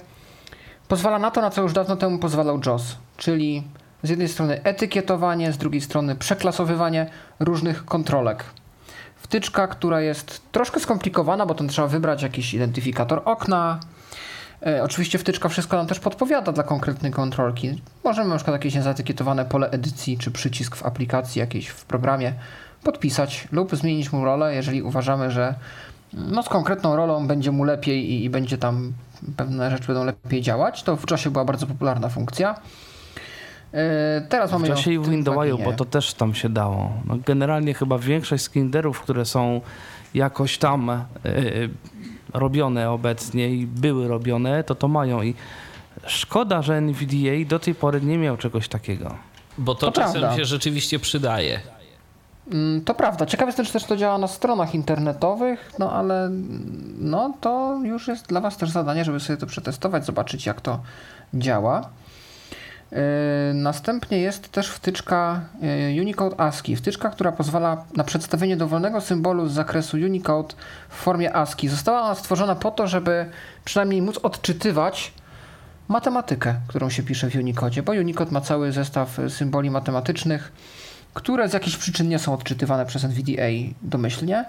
pozwala 0.88 1.20
na 1.20 1.32
to, 1.32 1.42
na 1.42 1.50
co 1.50 1.62
już 1.62 1.74
dawno 1.74 1.96
temu 1.96 2.20
pozwalał 2.20 2.60
JOS, 2.66 2.98
czyli 3.18 3.64
z 4.04 4.10
jednej 4.10 4.28
strony 4.28 4.64
etykietowanie, 4.64 5.54
z 5.54 5.58
drugiej 5.58 5.82
strony 5.82 6.16
przeklasowywanie 6.16 7.10
różnych 7.40 7.86
kontrolek. 7.86 8.44
Wtyczka, 9.16 9.68
która 9.68 10.02
jest 10.02 10.52
troszkę 10.52 10.80
skomplikowana, 10.80 11.46
bo 11.46 11.56
tam 11.56 11.68
trzeba 11.68 11.88
wybrać 11.88 12.22
jakiś 12.24 12.54
identyfikator 12.54 13.22
okna. 13.26 13.80
E, 14.66 14.84
oczywiście 14.84 15.18
wtyczka 15.18 15.50
wszystko 15.50 15.78
nam 15.78 15.88
też 15.88 16.00
podpowiada 16.00 16.52
dla 16.52 16.64
konkretnej 16.64 17.12
kontrolki. 17.12 17.82
Możemy 18.04 18.30
na 18.30 18.36
przykład 18.36 18.54
jakieś 18.54 18.76
niezaetykietowane 18.76 19.46
pole 19.46 19.70
edycji 19.70 20.18
czy 20.18 20.32
przycisk 20.32 20.76
w 20.76 20.86
aplikacji 20.86 21.40
jakiejś 21.40 21.68
w 21.68 21.86
programie 21.86 22.34
podpisać 22.84 23.48
lub 23.52 23.76
zmienić 23.76 24.12
mu 24.12 24.26
rolę, 24.26 24.56
jeżeli 24.56 24.82
uważamy, 24.82 25.32
że 25.32 25.56
no, 26.14 26.44
z 26.44 26.50
konkretną 26.50 26.96
rolą 26.96 27.28
będzie 27.28 27.52
mu 27.52 27.64
lepiej 27.64 28.12
i, 28.12 28.24
i 28.24 28.30
będzie 28.30 28.58
tam 28.58 28.94
pewne 29.38 29.72
rzeczy 29.72 29.88
będą 29.88 30.06
lepiej 30.06 30.42
działać. 30.42 30.84
To 30.84 30.96
w 30.98 31.06
czasie 31.06 31.30
była 31.32 31.46
bardzo 31.46 31.68
popularna 31.68 32.10
funkcja. 32.10 32.56
E, 33.74 34.22
Teraz 34.30 34.50
W 34.50 34.54
mamy 34.54 34.68
ją 34.68 34.76
czasie 34.76 34.92
i 34.92 35.00
w 35.00 35.04
pluginie. 35.04 35.64
bo 35.66 35.74
to 35.74 35.86
też 35.86 36.14
tam 36.14 36.34
się 36.36 36.50
dało. 36.50 36.94
No, 37.06 37.18
generalnie 37.26 37.74
chyba 37.74 37.98
większość 38.00 38.44
skinderów, 38.44 39.02
które 39.02 39.26
są 39.26 39.62
jakoś 40.14 40.58
tam 40.58 40.90
e, 40.90 41.06
robione 42.34 42.92
obecnie 42.92 43.50
i 43.50 43.68
były 43.68 44.08
robione, 44.08 44.64
to 44.64 44.76
to 44.76 44.88
mają 44.88 45.22
i 45.22 45.34
szkoda, 46.06 46.62
że 46.62 46.78
NVDA 46.78 47.46
do 47.50 47.60
tej 47.60 47.76
pory 47.76 48.02
nie 48.02 48.18
miał 48.18 48.38
czegoś 48.38 48.68
takiego. 48.68 49.16
Bo 49.58 49.76
to, 49.76 49.86
To 49.86 49.92
czasem 50.02 50.22
prawda. 50.22 50.38
się 50.38 50.46
rzeczywiście 50.46 51.00
przydaje. 51.00 51.60
Mm, 52.52 52.82
To 52.86 52.96
prawda. 52.96 53.26
Ciekawe 53.26 53.48
jest 53.50 53.58
też, 53.58 53.72
też 53.72 53.84
to 53.84 53.98
działa 53.98 54.18
na 54.18 54.28
stronach 54.28 54.76
internetowych, 54.76 55.72
no 55.80 55.92
ale 55.92 56.30
no 57.00 57.34
to 57.42 57.80
już 57.84 58.08
jest 58.08 58.28
dla 58.28 58.42
Was 58.42 58.58
też 58.58 58.70
zadanie, 58.70 59.06
żeby 59.06 59.20
sobie 59.20 59.38
to 59.38 59.48
przetestować, 59.48 60.06
zobaczyć 60.06 60.46
jak 60.46 60.62
to 60.62 60.80
działa. 61.34 61.90
Yy, 62.92 62.98
Następnie 63.54 64.20
jest 64.20 64.52
też 64.52 64.70
wtyczka 64.70 65.42
yy, 65.62 66.02
Unicode 66.02 66.40
ASCII. 66.40 66.76
Wtyczka, 66.76 67.10
która 67.10 67.32
pozwala 67.32 67.86
na 67.96 68.04
przedstawienie 68.04 68.58
dowolnego 68.58 69.02
symbolu 69.02 69.48
z 69.48 69.52
zakresu 69.52 69.98
Unicode 69.98 70.56
w 70.90 70.96
formie 70.96 71.36
ASCII. 71.36 71.70
Została 71.70 72.02
ona 72.02 72.16
stworzona 72.16 72.56
po 72.56 72.72
to, 72.72 72.88
żeby 72.88 73.30
przynajmniej 73.66 74.02
móc 74.02 74.18
odczytywać 74.18 75.14
matematykę, 75.88 76.56
którą 76.68 76.90
się 76.90 77.04
pisze 77.04 77.30
w 77.30 77.36
Unicode, 77.36 77.84
bo 77.84 77.92
Unicode 77.92 78.32
ma 78.32 78.42
cały 78.42 78.72
zestaw 78.72 79.20
y, 79.20 79.30
symboli 79.30 79.70
matematycznych, 79.72 80.52
które 81.14 81.50
z 81.50 81.54
jakichś 81.54 81.78
przyczyn 81.78 82.10
nie 82.10 82.20
są 82.20 82.34
odczytywane 82.34 82.86
przez 82.86 83.04
NVDA 83.04 83.74
domyślnie, 83.82 84.46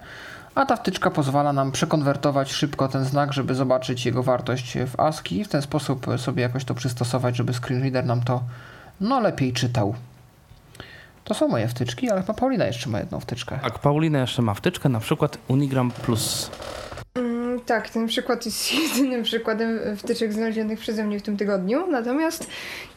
a 0.58 0.66
ta 0.66 0.76
wtyczka 0.76 1.10
pozwala 1.10 1.52
nam 1.52 1.72
przekonwertować 1.72 2.52
szybko 2.52 2.88
ten 2.88 3.04
znak, 3.04 3.32
żeby 3.32 3.54
zobaczyć 3.54 4.06
jego 4.06 4.22
wartość 4.22 4.78
w 4.86 5.00
ASCII 5.00 5.40
i 5.40 5.44
w 5.44 5.48
ten 5.48 5.62
sposób 5.62 6.06
sobie 6.16 6.42
jakoś 6.42 6.64
to 6.64 6.74
przystosować, 6.74 7.36
żeby 7.36 7.52
screenreader 7.52 8.06
nam 8.06 8.22
to 8.22 8.42
no 9.00 9.20
lepiej 9.20 9.52
czytał. 9.52 9.94
To 11.24 11.34
są 11.34 11.48
moje 11.48 11.68
wtyczki, 11.68 12.10
ale 12.10 12.20
chyba 12.20 12.34
Paulina 12.34 12.66
jeszcze 12.66 12.90
ma 12.90 12.98
jedną 12.98 13.20
wtyczkę. 13.20 13.58
Tak, 13.62 13.78
Paulina 13.78 14.18
jeszcze 14.18 14.42
ma 14.42 14.54
wtyczkę, 14.54 14.88
na 14.88 15.00
przykład 15.00 15.38
Unigram 15.48 15.90
Plus. 15.90 16.50
Mm, 17.14 17.60
tak, 17.60 17.90
ten 17.90 18.06
przykład 18.06 18.46
jest 18.46 18.72
jedynym 18.82 19.22
przykładem 19.22 19.78
wtyczek 19.96 20.32
znalezionych 20.32 20.80
przeze 20.80 21.04
mnie 21.04 21.20
w 21.20 21.22
tym 21.22 21.36
tygodniu. 21.36 21.86
Natomiast 21.90 22.46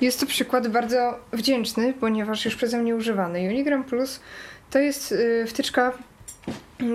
jest 0.01 0.20
to 0.20 0.25
przykład 0.25 0.68
bardzo 0.68 1.20
wdzięczny, 1.34 1.94
ponieważ 1.94 2.46
już 2.46 2.56
przeze 2.56 2.77
mnie 2.77 2.96
używany. 2.96 3.39
Unigram 3.39 3.84
Plus 3.84 4.20
to 4.70 4.80
jest 4.80 5.12
y, 5.12 5.46
wtyczka 5.48 5.94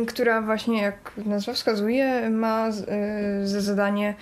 która 0.07 0.43
właśnie, 0.43 0.83
jak 0.83 1.12
nazwa 1.16 1.52
wskazuje, 1.52 2.31
ma 2.31 2.69
y, 2.69 3.49
za 3.49 3.61
zadanie 3.61 4.14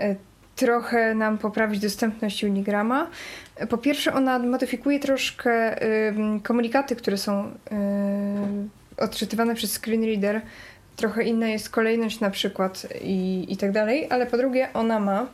y, 0.00 0.16
trochę 0.56 1.14
nam 1.14 1.38
poprawić 1.38 1.80
dostępność 1.80 2.44
Unigrama. 2.44 3.10
Po 3.68 3.78
pierwsze, 3.78 4.14
ona 4.14 4.38
modyfikuje 4.38 5.00
troszkę 5.00 5.76
komunikaty, 6.42 6.96
które 6.96 7.18
są 7.18 7.50
odczytywane 8.96 9.54
przez 9.54 9.72
screenreader. 9.72 10.40
Trochę 10.96 11.24
inna 11.24 11.48
jest 11.48 11.70
kolejność 11.70 12.20
na 12.20 12.30
przykład 12.30 12.86
i, 13.02 13.46
i 13.48 13.56
tak 13.56 13.72
dalej, 13.72 14.06
ale 14.10 14.26
po 14.26 14.36
drugie 14.36 14.68
ona 14.74 15.00
ma 15.00 15.26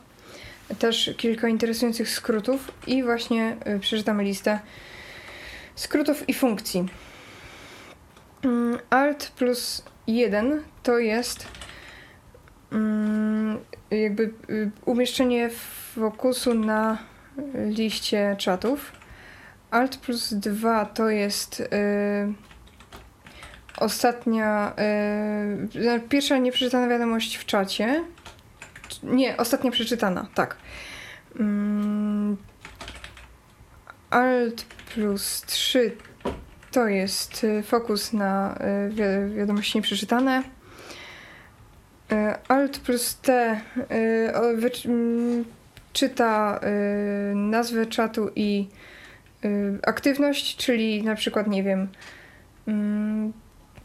też 0.79 1.13
kilka 1.17 1.47
interesujących 1.47 2.09
skrótów 2.09 2.71
i 2.87 3.03
właśnie 3.03 3.55
przeczytamy 3.79 4.23
listę 4.23 4.59
skrótów 5.75 6.29
i 6.29 6.33
funkcji. 6.33 6.85
Mm, 8.43 8.79
Alt 8.89 9.31
plus 9.37 9.83
1 10.07 10.63
to 10.83 10.99
jest 10.99 11.47
mm, 12.71 13.59
jakby 13.91 14.33
y, 14.49 14.71
umieszczenie 14.85 15.49
fokusu 15.95 16.53
na 16.53 16.97
liście 17.65 18.35
czatów. 18.39 18.91
Alt 19.71 19.97
plus 19.97 20.33
2 20.33 20.85
to 20.85 21.09
jest 21.09 21.59
y, 21.59 21.65
ostatnia, 23.77 24.73
y, 25.95 25.99
pierwsza 26.09 26.37
nieprzeczytana 26.37 26.87
wiadomość 26.87 27.35
w 27.35 27.45
czacie. 27.45 28.03
Nie, 29.03 29.37
ostatnia 29.37 29.71
przeczytana, 29.71 30.27
tak. 30.35 30.57
Mm, 31.39 32.37
alt 34.09 34.63
plus 34.93 35.41
3 35.41 35.97
to 36.71 36.87
jest 36.87 37.43
y, 37.43 37.63
fokus 37.63 38.13
na 38.13 38.55
y, 38.87 38.89
wi 38.89 39.35
wiadomości 39.35 39.77
nieprzeczytane. 39.77 40.43
Y, 42.11 42.15
Alt 42.47 42.79
plus 42.79 43.15
T 43.15 43.61
mm, 44.85 45.45
czyta 45.93 46.59
nazwę 47.35 47.85
czatu 47.85 48.29
i 48.35 48.67
aktywność, 49.87 50.55
czyli 50.57 51.03
na 51.03 51.15
przykład, 51.15 51.47
nie 51.47 51.63
wiem, 51.63 51.87
mm, 52.67 53.33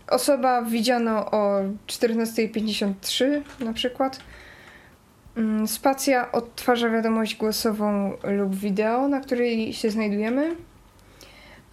osoba 0.08 0.62
widziano 0.62 1.30
o 1.30 1.60
14.53 1.86 3.42
na 3.60 3.72
przykład. 3.72 4.18
Mm, 5.36 5.68
spacja 5.68 6.32
odtwarza 6.32 6.90
wiadomość 6.90 7.36
głosową 7.36 8.12
lub 8.24 8.54
wideo, 8.54 9.08
na 9.08 9.20
której 9.20 9.72
się 9.72 9.90
znajdujemy. 9.90 10.56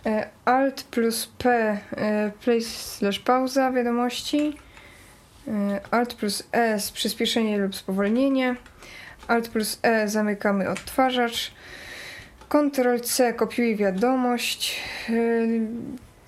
E, 0.06 0.30
Alt 0.46 0.84
plus 0.84 1.28
P 1.38 1.50
e, 1.50 2.32
place 2.46 2.62
slash 2.62 3.20
pauza 3.20 3.72
wiadomości. 3.72 4.58
E, 5.48 5.80
Alt 5.92 6.14
plus 6.14 6.44
E 6.52 6.78
przyspieszenie 6.94 7.58
lub 7.58 7.76
spowolnienie. 7.76 8.56
Alt 9.28 9.50
plus 9.50 9.80
E 9.82 10.08
zamykamy 10.08 10.70
odtwarzacz. 10.70 11.52
Ctrl 12.50 13.00
C 13.00 13.34
kopiuje 13.34 13.76
wiadomość, 13.76 14.82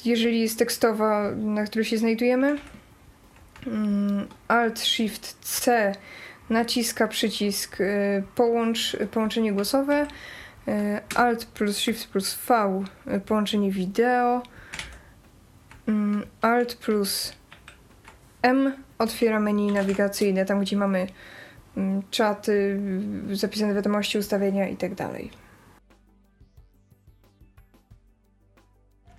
jeżeli 0.06 0.42
jest 0.42 0.60
tekstowa, 0.60 1.32
na 1.32 1.64
której 1.64 1.86
się 1.86 1.98
znajdujemy. 1.98 2.58
Mm, 3.68 4.28
Alt 4.48 4.80
Shift 4.80 5.38
C 5.42 5.92
naciska 6.50 7.08
przycisk 7.08 7.78
połącz, 8.36 8.98
połączenie 9.12 9.54
głosowe. 9.54 10.08
E, 10.68 11.02
Alt 11.16 11.46
plus 11.46 11.78
Shift 11.78 12.08
plus 12.08 12.36
V 12.48 12.84
e, 13.08 13.20
połączenie 13.20 13.72
wideo. 13.72 14.42
Mm, 15.88 16.24
Alt 16.42 16.76
plus 16.76 17.34
M 18.42 18.74
otwiera 18.98 19.40
menu 19.40 19.72
nawigacyjne, 19.72 20.46
tam 20.46 20.60
gdzie 20.60 20.78
mamy 20.78 21.08
mm, 21.78 22.02
czaty, 22.12 22.80
zapisane 23.32 23.74
wiadomości, 23.74 24.18
ustawienia 24.18 24.68
itd. 24.68 24.96
Tak 24.96 25.12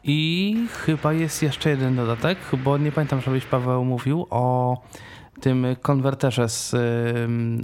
I 0.05 0.57
chyba 0.71 1.13
jest 1.13 1.43
jeszcze 1.43 1.71
jeden 1.71 1.97
dodatek, 1.97 2.39
bo 2.65 2.79
nie 2.79 2.93
pamiętam, 2.93 3.21
żebyś 3.21 3.45
Paweł 3.45 3.85
mówił 3.85 4.27
o 4.31 4.77
tym 5.41 5.77
konwerterze 5.83 6.49
z 6.49 6.75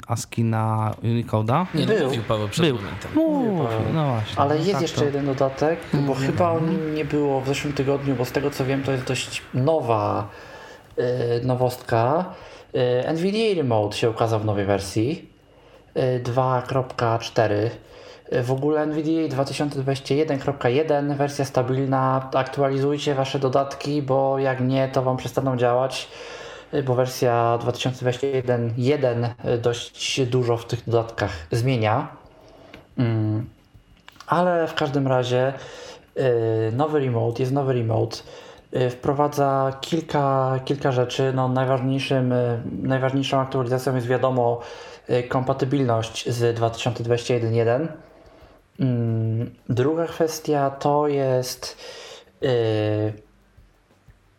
ASCII 0.06 0.44
na 0.44 0.94
Unicode'a. 1.02 1.66
Nie, 1.74 1.86
no, 1.86 2.04
mówił 2.04 2.22
Paweł 2.22 2.48
przed 2.48 2.66
Był. 2.66 2.76
momentem. 2.76 3.10
Mówił, 3.14 3.64
no 3.94 4.10
właśnie. 4.10 4.38
Ale 4.38 4.58
jest 4.58 4.72
tak 4.72 4.82
jeszcze 4.82 5.00
to... 5.00 5.04
jeden 5.04 5.26
dodatek, 5.26 5.78
bo 5.92 5.98
mm, 5.98 6.14
chyba 6.14 6.50
o 6.50 6.60
nim 6.60 6.94
nie 6.94 7.04
było 7.04 7.40
w 7.40 7.46
zeszłym 7.46 7.72
tygodniu, 7.72 8.14
bo 8.14 8.24
z 8.24 8.32
tego 8.32 8.50
co 8.50 8.64
wiem 8.64 8.82
to 8.82 8.92
jest 8.92 9.04
dość 9.04 9.42
nowa 9.54 10.28
yy, 10.96 11.04
nowostka. 11.42 12.24
Yy, 12.72 12.80
NVDA 13.06 13.56
Remote 13.56 13.96
się 13.96 14.10
ukazał 14.10 14.40
w 14.40 14.44
nowej 14.44 14.64
wersji 14.64 15.30
yy, 15.94 16.02
2.4. 16.22 17.54
W 18.42 18.52
ogóle 18.52 18.82
NVDA 18.82 19.42
2021.1, 19.42 21.16
wersja 21.16 21.44
stabilna. 21.44 22.30
Aktualizujcie 22.34 23.14
wasze 23.14 23.38
dodatki, 23.38 24.02
bo 24.02 24.38
jak 24.38 24.60
nie, 24.60 24.88
to 24.88 25.02
wam 25.02 25.16
przestaną 25.16 25.56
działać 25.56 26.08
bo 26.84 26.94
wersja 26.94 27.58
2021.1 27.62 29.58
dość 29.58 30.26
dużo 30.26 30.56
w 30.56 30.64
tych 30.64 30.84
dodatkach 30.88 31.46
zmienia. 31.50 32.08
Mm. 32.98 33.46
Ale 34.26 34.66
w 34.66 34.74
każdym 34.74 35.08
razie 35.08 35.52
y, 36.16 36.72
nowy 36.72 37.00
remote, 37.00 37.42
jest 37.42 37.52
nowy 37.52 37.72
remote, 37.72 38.16
y, 38.76 38.90
wprowadza 38.90 39.78
kilka, 39.80 40.60
kilka 40.64 40.92
rzeczy. 40.92 41.32
No, 41.34 41.48
najważniejszym, 41.48 42.34
najważniejszą 42.82 43.40
aktualizacją 43.40 43.94
jest 43.94 44.06
wiadomo 44.06 44.60
kompatybilność 45.28 46.30
z 46.30 46.58
2021.1. 46.58 47.88
Mm. 48.80 49.50
Druga 49.68 50.06
kwestia 50.06 50.70
to 50.70 51.08
jest 51.08 51.76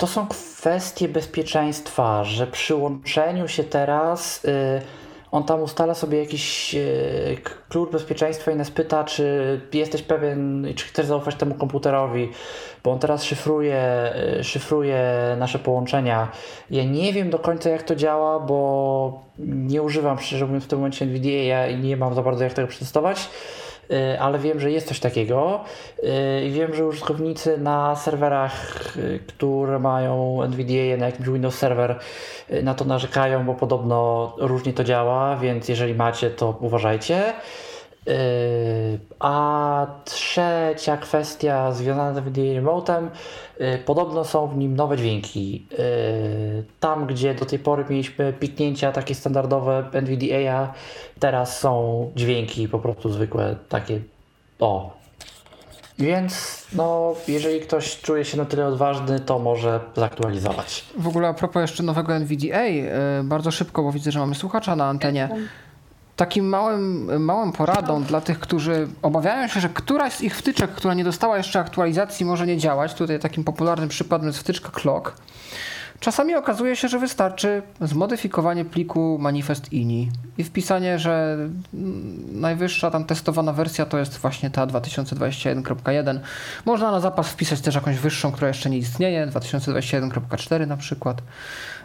to 0.04 0.08
są 0.08 0.28
kwestie 0.28 1.10
bezpieczeństwa, 1.10 2.24
że 2.24 2.48
przy 2.48 2.76
łączeniu 2.76 3.48
się 3.48 3.64
teraz 3.64 4.46
y, 4.46 4.82
on 5.32 5.44
tam 5.44 5.62
ustala 5.62 5.94
sobie 5.94 6.20
jakiś 6.20 6.76
y, 6.76 7.38
klucz 7.70 7.92
bezpieczeństwa 7.92 8.52
i 8.52 8.56
nas 8.56 8.72
pyta, 8.72 9.04
czy 9.04 9.62
jesteś 9.74 10.02
pewien, 10.02 10.68
czy 10.76 10.86
chcesz 10.86 11.06
zaufać 11.06 11.36
temu 11.36 11.56
komputerowi, 11.56 12.30
bo 12.84 12.92
on 12.92 13.00
teraz 13.00 13.24
szyfruje, 13.24 14.14
y, 14.40 14.44
szyfruje 14.44 15.02
nasze 15.38 15.60
połączenia. 15.60 16.32
Ja 16.70 16.84
nie 16.84 17.14
wiem 17.14 17.30
do 17.30 17.40
końca 17.40 17.70
jak 17.70 17.84
to 17.84 17.96
działa, 17.96 18.40
bo 18.40 19.24
nie 19.40 19.82
używam 19.82 20.20
szczerze 20.20 20.46
mówiąc 20.46 20.64
w 20.64 20.68
tym 20.68 20.80
momencie 20.80 21.06
NVIDIA 21.06 21.68
i 21.68 21.78
nie 21.78 21.98
mam 21.98 22.14
za 22.14 22.22
bardzo 22.22 22.44
jak 22.44 22.54
tego 22.54 22.68
przetestować 22.68 23.30
ale 24.20 24.40
wiem, 24.40 24.60
że 24.60 24.72
jest 24.72 24.88
coś 24.88 25.00
takiego 25.00 25.64
y, 26.04 26.46
i 26.46 26.52
wiem, 26.52 26.74
że 26.74 26.86
użytkownicy 26.86 27.58
na 27.58 27.96
serwerach, 27.96 28.86
y, 28.98 29.20
które 29.28 29.80
mają 29.80 30.44
NVDA 30.44 30.98
na 30.98 31.06
jakimś 31.06 31.30
Windows 31.30 31.56
Server 31.56 32.00
na 32.64 32.74
to 32.74 32.86
narzekają, 32.86 33.46
bo 33.46 33.54
podobno 33.54 34.32
różnie 34.38 34.74
to 34.74 34.84
działa, 34.84 35.36
więc 35.36 35.70
jeżeli 35.70 35.96
macie, 35.96 36.30
to 36.30 36.58
uważajcie. 36.60 37.34
Yy, 38.06 39.00
a 39.20 39.88
trzecia 40.06 40.98
kwestia 40.98 41.72
związana 41.72 42.14
z 42.14 42.18
NVIDIA 42.18 42.62
Remote'em, 42.62 43.08
yy, 43.60 43.78
podobno 43.78 44.24
są 44.24 44.48
w 44.48 44.58
nim 44.58 44.76
nowe 44.76 44.98
dźwięki. 44.98 45.68
Yy, 45.72 45.78
tam, 46.80 47.08
gdzie 47.08 47.36
do 47.36 47.46
tej 47.46 47.60
pory 47.60 47.86
mieliśmy 47.90 48.34
piknięcia 48.34 48.92
takie 48.92 49.16
standardowe 49.16 49.90
NVDA, 49.94 50.74
teraz 51.20 51.60
są 51.60 52.12
dźwięki 52.16 52.68
po 52.68 52.80
prostu 52.80 53.10
zwykłe, 53.10 53.56
takie 53.70 54.00
o. 54.60 55.04
Więc 56.00 56.64
no, 56.76 57.16
jeżeli 57.28 57.60
ktoś 57.60 58.02
czuje 58.02 58.26
się 58.26 58.38
na 58.38 58.46
tyle 58.46 58.68
odważny, 58.68 59.20
to 59.20 59.40
może 59.40 59.80
zaktualizować. 59.96 60.86
W 60.98 61.08
ogóle 61.08 61.28
a 61.28 61.34
propos 61.34 61.62
jeszcze 61.62 61.84
nowego 61.84 62.16
NVDA, 62.16 62.64
bardzo 63.24 63.52
szybko, 63.52 63.84
bo 63.84 63.92
widzę, 63.92 64.12
że 64.12 64.20
mamy 64.20 64.36
słuchacza 64.36 64.76
na 64.76 64.86
antenie 64.86 65.30
takim 66.16 66.46
małym, 66.46 67.10
małą 67.24 67.52
poradą 67.52 68.04
dla 68.04 68.22
tych, 68.22 68.40
którzy 68.40 68.88
obawiają 69.02 69.48
się, 69.48 69.60
że 69.60 69.70
któraś 69.70 70.14
z 70.14 70.22
ich 70.22 70.38
wtyczek, 70.38 70.72
która 70.72 70.94
nie 70.94 71.04
dostała 71.04 71.38
jeszcze 71.38 71.60
aktualizacji, 71.60 72.26
może 72.26 72.48
nie 72.48 72.58
działać. 72.58 72.94
Tutaj 72.94 73.20
takim 73.20 73.44
popularnym 73.44 73.90
przykładem 73.90 74.28
jest 74.28 74.40
wtyczka 74.40 74.70
Clock. 74.72 75.14
Czasami 76.00 76.36
okazuje 76.36 76.76
się, 76.76 76.88
że 76.88 77.00
wystarczy 77.00 77.62
zmodyfikowanie 77.82 78.66
pliku 78.66 79.18
manifest 79.22 79.74
ini 79.74 80.12
i 80.38 80.44
wpisanie, 80.44 81.00
że 81.00 81.38
najwyższa 82.32 82.92
tam 82.92 83.06
testowana 83.06 83.54
wersja 83.54 83.86
to 83.86 83.98
jest 83.98 84.18
właśnie 84.18 84.50
ta 84.50 84.68
2021.1. 84.68 86.20
Można 86.66 86.92
na 86.92 87.00
zapas 87.00 87.30
wpisać 87.30 87.62
też 87.62 87.76
jakąś 87.76 87.98
wyższą, 87.98 88.32
która 88.32 88.48
jeszcze 88.48 88.70
nie 88.70 88.78
istnieje, 88.78 89.28
2021.4 89.28 90.68
na 90.68 90.78
przykład. 90.78 91.22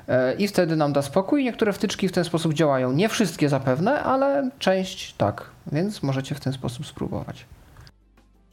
E, 0.08 0.34
I 0.34 0.48
wtedy 0.48 0.76
nam 0.76 0.92
da 0.92 1.02
spokój. 1.02 1.44
Niektóre 1.44 1.72
wtyczki 1.72 2.08
w 2.08 2.12
ten 2.12 2.24
sposób 2.24 2.54
działają. 2.54 2.92
Nie 2.92 3.08
wszystkie 3.08 3.48
zapewne, 3.48 4.02
ale 4.02 4.50
część 4.58 5.14
tak. 5.14 5.50
Więc 5.72 6.02
możecie 6.02 6.34
w 6.34 6.40
ten 6.40 6.52
sposób 6.52 6.86
spróbować. 6.86 7.46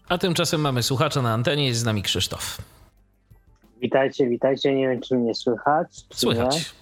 A 0.09 0.17
tymczasem 0.17 0.61
mamy 0.61 0.83
słuchacza 0.83 1.21
na 1.21 1.33
antenie, 1.33 1.67
jest 1.67 1.79
z 1.79 1.85
nami 1.85 2.03
Krzysztof. 2.03 2.57
Witajcie, 3.81 4.27
witajcie. 4.27 4.75
Nie 4.75 4.89
wiem, 4.89 5.01
czy 5.01 5.15
mnie 5.15 5.35
słychać. 5.35 5.87
Czy 6.09 6.19
Słychać. 6.19 6.73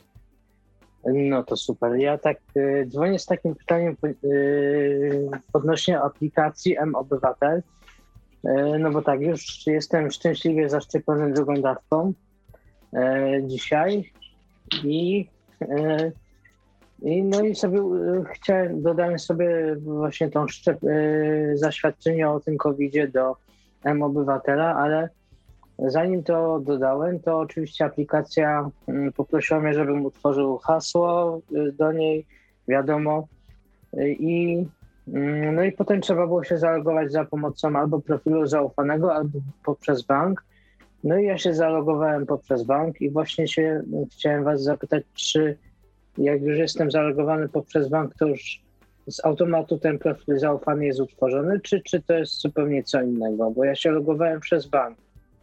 Nie? 1.06 1.30
No 1.30 1.44
to 1.44 1.58
super. 1.58 1.96
Ja 1.96 2.18
tak 2.18 2.38
y, 2.58 2.86
dzwonię 2.90 3.20
z 3.20 3.26
takim 3.26 3.56
pytaniem 3.56 3.96
y, 4.24 5.30
odnośnie 5.54 6.02
aplikacji 6.02 6.78
M-Obywatel. 6.78 7.58
Y, 7.58 8.80
no 8.80 8.92
bo 8.92 9.02
tak, 9.02 9.22
już 9.22 9.68
jestem 9.68 10.12
szczęśliwie 10.12 10.70
zaszczepiony 10.70 11.34
drugą 11.34 11.54
dawką 11.54 12.14
dzisiaj 13.44 14.14
i, 14.84 15.28
y, 15.62 16.12
i 17.02 17.24
no 17.24 17.42
i 17.42 17.56
sobie 17.56 17.80
y, 17.80 18.24
chciałem, 18.34 18.82
dodałem 18.82 19.20
sobie 19.20 19.76
właśnie 19.76 20.30
tą 20.30 20.48
szczep, 20.48 20.84
y, 20.84 21.52
zaświadczenie 21.56 22.30
o 22.30 22.40
tym 22.40 22.58
COVID-zie 22.58 23.08
do 23.08 23.36
M-Obywatela, 23.84 24.76
ale 24.76 25.10
Zanim 25.80 26.24
to 26.24 26.60
dodałem, 26.60 27.20
to 27.20 27.40
oczywiście 27.40 27.86
aplikacja 27.86 28.70
mm, 28.88 29.14
poprosiła 29.14 29.60
mnie, 29.60 29.74
żebym 29.74 30.06
utworzył 30.06 30.58
hasło 30.58 31.40
do 31.74 31.92
niej, 31.92 32.26
wiadomo. 32.68 33.28
I, 34.04 34.66
mm, 35.08 35.56
no 35.56 35.64
i 35.64 35.72
potem 35.72 36.02
trzeba 36.02 36.28
było 36.28 36.44
się 36.44 36.58
zalogować 36.58 37.12
za 37.12 37.26
pomocą 37.26 37.76
albo 37.76 38.00
profilu 38.00 38.48
zaufanego, 38.48 39.16
albo 39.16 39.40
poprzez 39.66 40.02
bank. 40.02 40.44
No 41.04 41.18
i 41.18 41.26
ja 41.26 41.38
się 41.38 41.54
zalogowałem 41.54 42.26
poprzez 42.26 42.64
bank 42.64 43.02
i 43.02 43.10
właśnie 43.10 43.48
się 43.48 43.84
chciałem 44.12 44.44
Was 44.44 44.64
zapytać, 44.64 45.04
czy 45.14 45.58
jak 46.18 46.42
już 46.42 46.58
jestem 46.58 46.92
zalogowany 46.92 47.50
poprzez 47.50 47.90
bank, 47.90 48.16
to 48.20 48.28
już 48.28 48.62
z 49.08 49.26
automatu 49.26 49.78
ten 49.78 50.00
profil 50.00 50.40
zaufany 50.40 50.86
jest 50.86 51.00
utworzony, 51.00 51.60
czy, 51.60 51.82
czy 51.82 52.02
to 52.02 52.14
jest 52.14 52.42
zupełnie 52.42 52.84
co 52.84 53.02
innego? 53.02 53.52
Bo 53.52 53.64
ja 53.64 53.76
się 53.76 53.92
logowałem 53.92 54.40
przez 54.40 54.68
bank. 54.68 54.98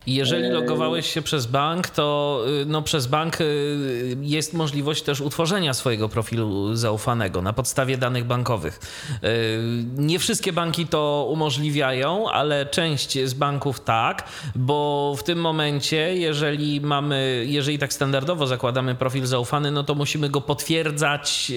Jeżeli 0.07 0.45
Eee. 0.45 0.53
logowałeś 0.53 1.13
się 1.13 1.23
przez 1.23 1.47
bank, 1.47 1.89
to 1.91 2.41
y, 2.63 2.67
no, 2.67 2.83
przez 2.83 3.07
bank 3.07 3.41
y, 3.41 4.17
jest 4.21 4.55
możliwość 4.55 5.03
też 5.03 5.21
utworzenia 5.21 5.75
swojego 5.75 6.09
profilu 6.09 6.75
zaufanego 6.75 7.43
na 7.43 7.53
podstawie 7.53 7.99
danych 7.99 8.25
bankowych. 8.25 8.81
Y, 9.25 9.59
Nie 9.97 10.19
wszystkie 10.19 10.53
banki 10.53 10.87
to 10.87 11.29
umożliwiają, 11.31 12.31
ale 12.31 12.67
część 12.67 13.19
z 13.25 13.35
banków 13.35 13.81
tak, 13.81 14.29
bo 14.55 15.15
w 15.19 15.23
tym 15.23 15.41
momencie, 15.41 16.17
jeżeli 16.17 16.81
mamy, 16.81 17.45
jeżeli 17.49 17.79
tak 17.79 17.93
standardowo 17.93 18.47
zakładamy 18.47 18.95
profil 18.95 19.27
zaufany, 19.27 19.71
no 19.71 19.85
to 19.85 19.95
musimy 19.95 20.29
go 20.29 20.41
potwierdzać 20.41 21.53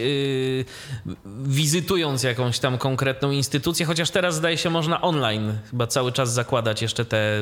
wizytując 1.45 2.23
jakąś 2.23 2.59
tam 2.59 2.77
konkretną 2.77 3.31
instytucję, 3.31 3.85
chociaż 3.85 4.09
teraz 4.09 4.35
zdaje 4.35 4.57
się 4.57 4.69
można 4.69 5.01
online 5.01 5.53
chyba 5.71 5.87
cały 5.87 6.11
czas 6.11 6.33
zakładać 6.33 6.81
jeszcze 6.81 7.05
te 7.05 7.39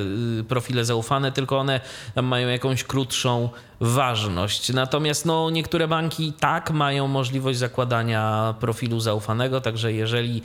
profile 0.48 0.86
zaufane, 0.92 1.32
tylko 1.32 1.60
one 1.60 1.80
mają 2.22 2.48
jakąś 2.48 2.84
krótszą 2.84 3.50
ważność. 3.82 4.74
Natomiast 4.74 5.26
no, 5.26 5.50
niektóre 5.50 5.88
banki 5.88 6.34
tak 6.40 6.72
mają 6.72 7.08
możliwość 7.08 7.60
zakładania 7.60 8.54
profilu 8.60 9.00
zaufanego, 9.00 9.62
także 9.62 9.94
jeżeli 9.94 10.38
y, 10.38 10.42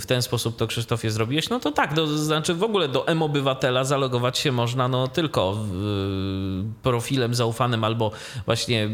w 0.00 0.04
ten 0.06 0.22
sposób 0.22 0.56
to 0.56 0.66
Krzysztofie 0.66 1.10
zrobiłeś, 1.10 1.48
no 1.48 1.60
to 1.60 1.72
tak, 1.72 1.94
to 1.94 2.06
znaczy 2.06 2.54
w 2.54 2.62
ogóle 2.62 2.88
do 2.88 3.06
M-Obywatela 3.06 3.84
zalogować 3.84 4.38
się 4.38 4.52
można 4.52 4.88
no 4.88 5.08
tylko 5.08 5.56
y, 5.56 6.82
profilem 6.82 7.34
zaufanym 7.34 7.84
albo 7.84 8.10
właśnie 8.46 8.84
y, 8.84 8.88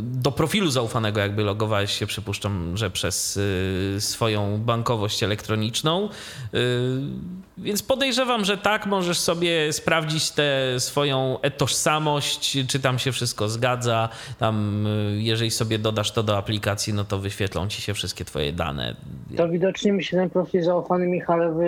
do 0.00 0.32
profilu 0.32 0.70
zaufanego 0.70 1.20
jakby 1.20 1.42
logowałeś 1.42 1.98
się, 1.98 2.06
przypuszczam, 2.06 2.76
że 2.76 2.90
przez 2.90 3.38
swoją 3.98 4.58
bankowość 4.58 5.22
elektroniczną. 5.22 6.08
Więc 7.58 7.82
podejrzewam, 7.82 8.44
że 8.44 8.58
tak, 8.58 8.86
możesz 8.86 9.18
sobie 9.18 9.72
sprawdzić 9.72 10.30
tę 10.30 10.80
swoją 10.80 11.40
e-tożsamość, 11.40 12.58
czy 12.74 12.80
tam 12.80 12.98
się 12.98 13.12
wszystko 13.12 13.48
zgadza. 13.48 14.08
Tam, 14.38 14.86
y, 14.86 15.22
jeżeli 15.22 15.50
sobie 15.50 15.78
dodasz 15.78 16.12
to 16.12 16.22
do 16.22 16.38
aplikacji, 16.38 16.94
no 16.94 17.04
to 17.04 17.18
wyświetlą 17.18 17.68
ci 17.68 17.82
się 17.82 17.94
wszystkie 17.94 18.24
twoje 18.24 18.52
dane. 18.52 18.94
To 19.36 19.48
widocznie 19.48 19.92
mi 19.92 20.04
się 20.04 20.16
ten 20.16 20.30
profil 20.30 20.62
zaufany 20.62 21.06
Michalewy 21.06 21.64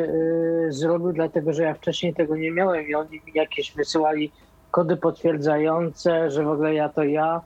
y, 0.69 0.73
zrobił, 0.73 1.13
dlatego 1.13 1.53
że 1.53 1.63
ja 1.63 1.75
wcześniej 1.75 2.15
tego 2.15 2.37
nie 2.37 2.51
miałem 2.51 2.89
i 2.89 2.95
oni 2.95 3.23
mi 3.27 3.33
jakieś 3.35 3.73
wysyłali 3.73 4.33
kody 4.71 4.97
potwierdzające, 4.97 6.31
że 6.31 6.45
w 6.45 6.49
ogóle 6.49 6.75
ja 6.75 6.89
to 6.89 7.05
ja. 7.05 7.41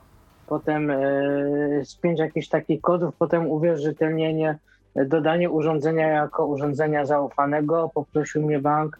Potem 0.47 0.89
y, 0.89 1.81
z 1.85 1.95
pięć 1.95 2.19
jakichś 2.19 2.47
takich 2.47 2.81
kodów, 2.81 3.15
potem 3.19 3.47
uwierzytelnienie, 3.47 4.57
dodanie 4.95 5.49
urządzenia 5.49 6.07
jako 6.07 6.45
urządzenia 6.45 7.05
zaufanego. 7.05 7.91
Poprosił 7.93 8.41
mnie 8.41 8.59
bank, 8.59 8.99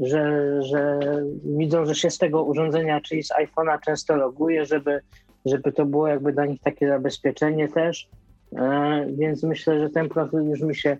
że, 0.00 0.62
że 0.62 1.00
widzą, 1.44 1.86
że 1.86 1.94
się 1.94 2.10
z 2.10 2.18
tego 2.18 2.44
urządzenia, 2.44 3.00
czyli 3.00 3.22
z 3.22 3.30
iPhone'a 3.30 3.80
często 3.80 4.16
loguje, 4.16 4.66
żeby, 4.66 5.00
żeby 5.46 5.72
to 5.72 5.84
było 5.86 6.08
jakby 6.08 6.32
dla 6.32 6.46
nich 6.46 6.60
takie 6.60 6.88
zabezpieczenie 6.88 7.68
też. 7.68 8.08
E, 8.56 9.06
więc 9.12 9.42
myślę, 9.42 9.80
że 9.80 9.90
ten 9.90 10.08
profil 10.08 10.40
już 10.40 10.60
mi 10.60 10.76
się 10.76 10.96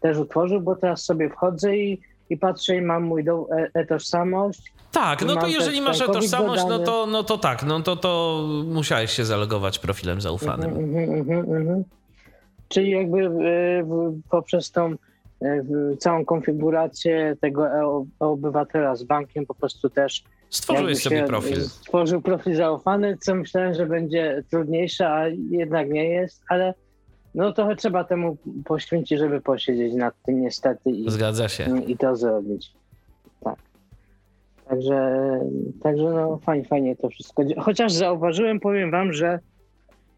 też 0.00 0.18
utworzył, 0.18 0.60
bo 0.60 0.76
teraz 0.76 1.04
sobie 1.04 1.30
wchodzę 1.30 1.76
i, 1.76 2.00
i 2.30 2.36
patrzę 2.36 2.76
i 2.76 2.82
mam 2.82 3.02
mój 3.02 3.24
do, 3.24 3.46
e, 3.50 3.70
e-tożsamość. 3.74 4.72
Tak, 4.92 5.24
no 5.24 5.36
to 5.36 5.46
jeżeli 5.46 5.80
masz 5.80 5.98
bankowi 5.98 6.20
tożsamość, 6.20 6.62
no 6.68 6.78
to, 6.78 7.06
no 7.06 7.22
to 7.24 7.38
tak, 7.38 7.62
no 7.62 7.80
to, 7.80 7.96
to 7.96 8.44
musiałeś 8.66 9.10
się 9.10 9.24
zalogować 9.24 9.78
profilem 9.78 10.20
zaufanym. 10.20 10.70
Mhm, 10.70 11.10
mhm, 11.10 11.38
mhm, 11.38 11.56
mhm. 11.56 11.84
Czyli 12.68 12.90
jakby 12.90 13.20
e, 13.20 13.28
w- 13.84 14.20
poprzez 14.30 14.70
tą 14.70 14.86
e, 14.92 14.96
całą 15.98 16.24
konfigurację 16.24 17.36
tego 17.40 17.68
e- 17.68 18.06
e-obywatela 18.20 18.96
z 18.96 19.02
bankiem 19.02 19.46
po 19.46 19.54
prostu 19.54 19.90
też 19.90 20.24
Stworzyłeś 20.50 21.02
sobie 21.02 21.24
profil. 21.24 21.60
Stworzył 21.60 22.22
profil 22.22 22.54
zaufany, 22.54 23.16
co 23.20 23.34
myślałem, 23.34 23.74
że 23.74 23.86
będzie 23.86 24.42
trudniejsze, 24.50 25.08
a 25.08 25.28
jednak 25.50 25.90
nie 25.90 26.08
jest, 26.08 26.42
ale 26.48 26.74
no 27.34 27.52
trochę 27.52 27.76
trzeba 27.76 28.04
temu 28.04 28.36
poświęcić, 28.64 29.18
żeby 29.18 29.40
posiedzieć 29.40 29.94
nad 29.94 30.14
tym 30.22 30.40
niestety 30.40 30.90
i, 30.90 31.10
Zgadza 31.10 31.48
się. 31.48 31.82
i 31.86 31.96
to 31.96 32.16
zrobić. 32.16 32.72
Tak. 33.40 33.56
Także, 34.68 35.20
także 35.82 36.04
no 36.04 36.38
fajnie, 36.42 36.64
fajnie 36.64 36.96
to 36.96 37.08
wszystko. 37.08 37.42
Chociaż 37.58 37.92
zauważyłem, 37.92 38.60
powiem 38.60 38.90
wam, 38.90 39.12
że 39.12 39.38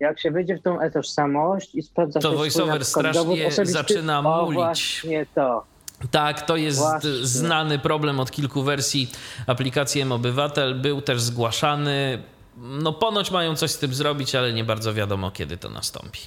jak 0.00 0.20
się 0.20 0.30
wejdzie 0.30 0.56
w 0.56 0.62
tą 0.62 0.80
e-tożsamość 0.80 1.74
i 1.74 1.82
sprawdza 1.82 2.20
To 2.20 2.32
voiceover 2.32 2.84
strasznie 2.84 3.50
zaczyna 3.64 4.18
o, 4.18 4.42
mulić. 4.44 4.54
właśnie 4.54 5.26
to. 5.34 5.64
Tak, 6.10 6.42
to 6.42 6.56
jest 6.56 6.78
Właśnie. 6.78 7.10
znany 7.22 7.78
problem 7.78 8.20
od 8.20 8.30
kilku 8.30 8.62
wersji 8.62 9.10
aplikacji 9.46 10.00
M-Obywatel. 10.00 10.80
Był 10.80 11.00
też 11.02 11.20
zgłaszany. 11.20 12.22
No 12.56 12.92
ponoć 12.92 13.30
mają 13.30 13.56
coś 13.56 13.70
z 13.70 13.78
tym 13.78 13.94
zrobić, 13.94 14.34
ale 14.34 14.52
nie 14.52 14.64
bardzo 14.64 14.94
wiadomo, 14.94 15.30
kiedy 15.30 15.56
to 15.56 15.70
nastąpi. 15.70 16.20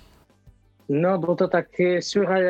No, 0.90 1.20
bo 1.20 1.36
to 1.36 1.48
tak 1.48 1.68
słychać, 2.02 2.42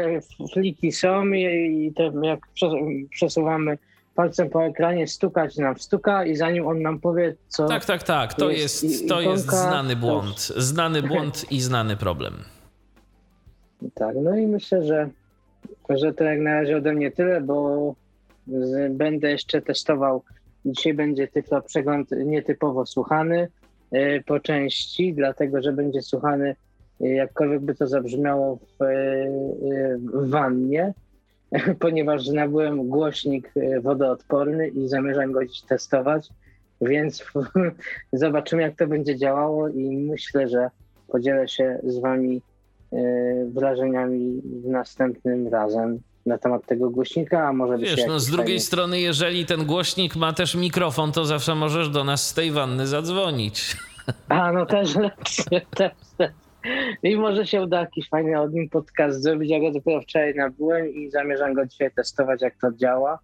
fliki 0.54 0.92
są 0.92 1.26
i, 1.26 1.42
i 1.88 1.94
to 1.94 2.04
jak 2.24 2.40
przes- 2.62 3.08
przesuwamy 3.10 3.78
palcem 4.16 4.50
po 4.50 4.66
ekranie, 4.66 5.08
stukać 5.08 5.58
nam 5.58 5.80
stuka 5.80 6.26
i 6.26 6.36
zanim 6.36 6.68
on 6.68 6.82
nam 6.82 7.00
powie, 7.00 7.36
co... 7.48 7.68
Tak, 7.68 7.86
tak, 7.86 8.04
tak. 8.04 8.34
To 8.34 8.50
Jest 8.50 8.84
jest, 8.84 9.08
to 9.10 9.22
jest 9.22 9.46
znany 9.46 9.96
błąd. 9.96 10.40
Znany 10.40 11.02
błąd 11.12 11.52
i 11.52 11.62
znany 11.62 11.98
problem. 11.98 12.34
Tak, 13.94 14.16
no 14.24 14.38
i 14.38 14.48
myślę, 14.48 14.84
że, 14.84 15.10
że 15.90 16.14
to 16.14 16.24
jak 16.24 16.40
na 16.40 16.54
razie 16.54 16.78
ode 16.78 16.94
mnie 16.94 17.12
tyle, 17.12 17.42
bo 17.42 17.96
z, 18.48 18.94
będę 18.94 19.32
jeszcze 19.32 19.62
testował. 19.62 20.24
Dzisiaj 20.66 20.94
będzie 20.94 21.28
tylko 21.28 21.62
przegląd 21.62 22.12
nietypowo 22.12 22.86
słuchany 22.86 23.48
e, 23.92 24.22
po 24.22 24.40
części, 24.40 25.14
dlatego 25.14 25.62
że 25.62 25.74
będzie 25.74 26.02
słuchany, 26.02 26.56
e, 27.02 27.08
jakkolwiek 27.08 27.62
by 27.62 27.76
to 27.76 27.88
zabrzmiało, 27.88 28.56
w, 28.56 28.82
e, 28.82 28.88
w 29.98 30.30
wannie, 30.30 30.94
ponieważ 31.80 32.28
nabyłem 32.28 32.90
głośnik 32.90 33.52
e, 33.56 33.82
wodoodporny 33.82 34.68
i 34.68 34.88
zamierzam 34.88 35.32
go 35.32 35.46
dziś 35.46 35.62
testować, 35.62 36.30
więc 36.82 37.26
zobaczymy, 38.14 38.62
jak 38.62 38.76
to 38.76 38.88
będzie 38.88 39.18
działało 39.18 39.68
i 39.68 39.98
myślę, 39.98 40.48
że 40.48 40.70
podzielę 41.08 41.48
się 41.48 41.80
z 41.84 42.00
Wami 42.00 42.42
e, 42.94 42.98
wrażeniami 43.46 44.42
następnym 44.64 45.48
razem 45.48 46.00
na 46.26 46.38
temat 46.38 46.66
tego 46.66 46.90
głośnika, 46.90 47.48
a 47.48 47.54
może 47.54 47.78
Wiesz, 47.78 48.06
no 48.08 48.20
z 48.20 48.30
drugiej 48.30 48.60
strony, 48.60 49.00
jeżeli 49.00 49.46
ten 49.46 49.66
głośnik 49.66 50.16
ma 50.16 50.34
też 50.34 50.56
mikrofon, 50.56 51.12
to 51.12 51.26
zawsze 51.26 51.56
możesz 51.56 51.90
do 51.90 52.04
nas 52.04 52.28
z 52.28 52.34
tej 52.34 52.52
wanny 52.52 52.88
zadzwonić. 52.88 53.78
A, 54.30 54.52
no 54.52 54.66
też 54.66 54.94
też, 55.78 55.92
też. 56.18 56.30
I 57.04 57.18
może 57.18 57.48
się 57.48 57.62
uda 57.62 57.80
jakiś 57.80 58.10
fajny 58.10 58.42
od 58.42 58.54
nim 58.54 58.70
podcast 58.70 59.22
zrobić. 59.22 59.52
Ja 59.52 59.60
go 59.60 59.72
dopiero 59.72 60.02
wczoraj 60.02 60.36
nabyłem 60.36 60.94
i 60.94 61.10
zamierzam 61.10 61.54
go 61.54 61.66
dzisiaj 61.66 61.92
testować, 61.92 62.42
jak 62.42 62.54
to 62.62 62.72
działa. 62.72 63.20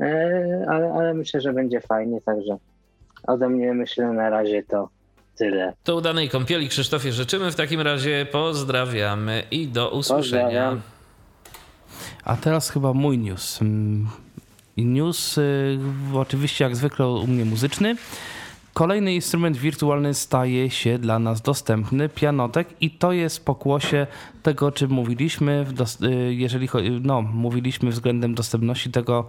E, 0.00 0.66
ale, 0.68 0.92
ale 0.92 1.14
myślę, 1.14 1.40
że 1.40 1.52
będzie 1.52 1.80
fajnie, 1.80 2.20
także 2.20 2.56
ode 3.26 3.48
mnie 3.48 3.74
myślę 3.74 4.06
na 4.06 4.30
razie 4.30 4.62
to 4.62 4.88
tyle. 5.38 5.72
To 5.84 5.96
udanej 5.96 6.28
kąpieli 6.28 6.68
Krzysztofie 6.68 7.12
życzymy. 7.12 7.50
W 7.50 7.54
takim 7.54 7.80
razie 7.80 8.26
pozdrawiamy 8.32 9.42
i 9.50 9.68
do 9.68 9.90
usłyszenia. 9.90 10.44
Pozdrawiam. 10.44 10.80
A 12.24 12.36
teraz 12.36 12.70
chyba 12.70 12.92
mój 12.92 13.18
news. 13.18 13.62
Mm, 13.62 14.06
news 14.76 15.38
y, 15.38 15.78
oczywiście 16.14 16.64
jak 16.64 16.76
zwykle 16.76 17.08
u 17.08 17.26
mnie 17.26 17.44
muzyczny. 17.44 17.96
Kolejny 18.74 19.14
instrument 19.14 19.56
wirtualny 19.56 20.14
staje 20.14 20.70
się 20.70 20.98
dla 20.98 21.18
nas 21.18 21.40
dostępny, 21.40 22.08
pianotek 22.08 22.68
i 22.80 22.90
to 22.90 23.12
jest 23.12 23.44
pokłosie 23.44 24.06
tego, 24.42 24.66
o 24.66 24.72
czym 24.72 24.90
mówiliśmy, 24.90 25.66
y, 26.02 26.34
jeżeli 26.34 26.68
no, 27.00 27.22
mówiliśmy 27.22 27.90
względem 27.90 28.34
dostępności 28.34 28.90
tego 28.90 29.26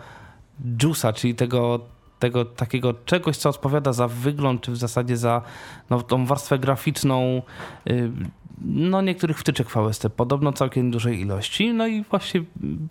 JUICa, 0.83 1.13
czyli 1.13 1.35
tego, 1.35 1.79
tego 2.19 2.45
takiego 2.45 2.93
czegoś, 2.93 3.37
co 3.37 3.49
odpowiada 3.49 3.93
za 3.93 4.07
wygląd, 4.07 4.61
czy 4.61 4.71
w 4.71 4.77
zasadzie 4.77 5.17
za 5.17 5.41
no, 5.89 6.01
tą 6.01 6.25
warstwę 6.25 6.59
graficzną 6.59 7.41
y, 7.89 8.11
no, 8.61 9.01
niektórych 9.01 9.39
wtyczek 9.39 9.67
VST, 9.69 10.09
podobno 10.15 10.53
całkiem 10.53 10.91
dużej 10.91 11.19
ilości. 11.19 11.73
No 11.73 11.87
i 11.87 12.03
właśnie 12.03 12.43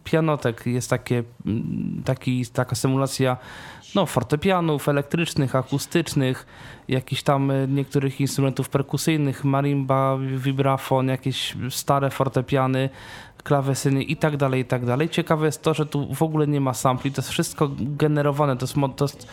pianotek 0.05 0.67
jest 0.67 0.91
takie, 0.91 1.23
taki, 2.05 2.47
taka 2.47 2.77
symulacja 2.77 3.37
no, 3.95 4.07
fortepianów 4.07 4.89
elektrycznych, 4.89 5.57
akustycznych, 5.57 6.47
jakichś 6.89 7.23
tam 7.23 7.51
y, 7.51 7.69
niektórych 7.69 8.21
instrumentów 8.21 8.69
perkusyjnych, 8.69 9.45
marimba, 9.45 10.19
vibrafon, 10.37 11.09
jakieś 11.09 11.57
stare 11.71 12.11
fortepiany, 12.11 12.91
klawesyny 13.45 14.03
i 14.03 14.17
tak 14.17 14.37
dalej, 14.37 14.61
i 14.61 14.65
tak 14.65 14.87
dalej. 14.87 15.09
Ciekawe 15.09 15.47
jest 15.47 15.63
to, 15.63 15.75
że 15.75 15.87
tu 15.87 16.15
w 16.15 16.23
ogóle 16.23 16.47
nie 16.47 16.61
ma 16.61 16.75
sampli, 16.75 17.13
to 17.13 17.21
jest 17.21 17.31
wszystko 17.31 17.71
generowane, 17.79 18.57
to 18.57 18.65
jest, 18.65 18.75
to 18.97 19.05
jest 19.05 19.29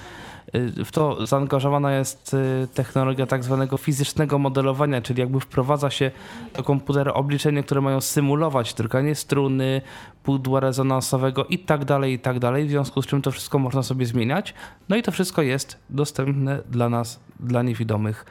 w 0.86 0.92
to 0.92 1.26
zaangażowana 1.26 1.94
jest 1.94 2.34
y, 2.34 2.68
technologia 2.74 3.26
tak 3.26 3.44
zwanego 3.44 3.78
fizycznego 3.78 4.40
modelowania, 4.40 5.02
czyli 5.02 5.20
jakby 5.20 5.40
wprowadza 5.40 5.90
się 5.90 6.12
do 6.56 6.64
komputera 6.64 7.14
obliczenia, 7.14 7.64
które 7.64 7.82
mają 7.82 8.02
symulować 8.02 8.74
drganie 8.74 9.16
struny, 9.16 9.82
pudła 10.24 10.60
rezonansowego 10.60 11.46
i 11.46 11.60
tak 11.60 11.86
dalej, 11.86 12.14
i 12.14 12.20
tak 12.20 12.40
dalej, 12.40 12.66
w 12.66 12.70
związku 12.70 13.02
z 13.02 13.08
czym 13.08 13.22
to 13.22 13.32
wszystko 13.32 13.60
można 13.60 13.84
sobie 13.84 14.06
zmieniać. 14.06 14.54
No 14.90 14.96
i 14.96 15.04
to 15.04 15.12
wszystko 15.12 15.42
jest 15.42 15.78
dostępne 15.90 16.62
dla 16.70 16.90
nas, 16.90 17.20
dla 17.40 17.64
niewidomych. 17.64 18.26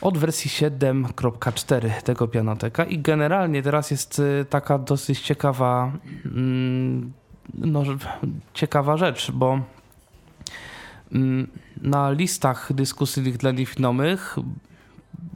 Od 0.00 0.18
wersji 0.18 0.50
7.4 0.50 2.02
tego 2.02 2.28
pianoteka. 2.28 2.84
I 2.84 2.98
generalnie 2.98 3.62
teraz 3.62 3.90
jest 3.90 4.18
y, 4.18 4.46
taka 4.50 4.78
dosyć 4.78 5.20
ciekawa 5.20 5.92
mm, 6.24 7.12
no, 7.54 7.82
ciekawa 8.54 8.96
rzecz, 8.96 9.30
bo 9.30 9.60
na 11.82 12.10
listach 12.10 12.72
dyskusyjnych 12.72 13.36
dla 13.36 13.50
niewidomych 13.50 14.36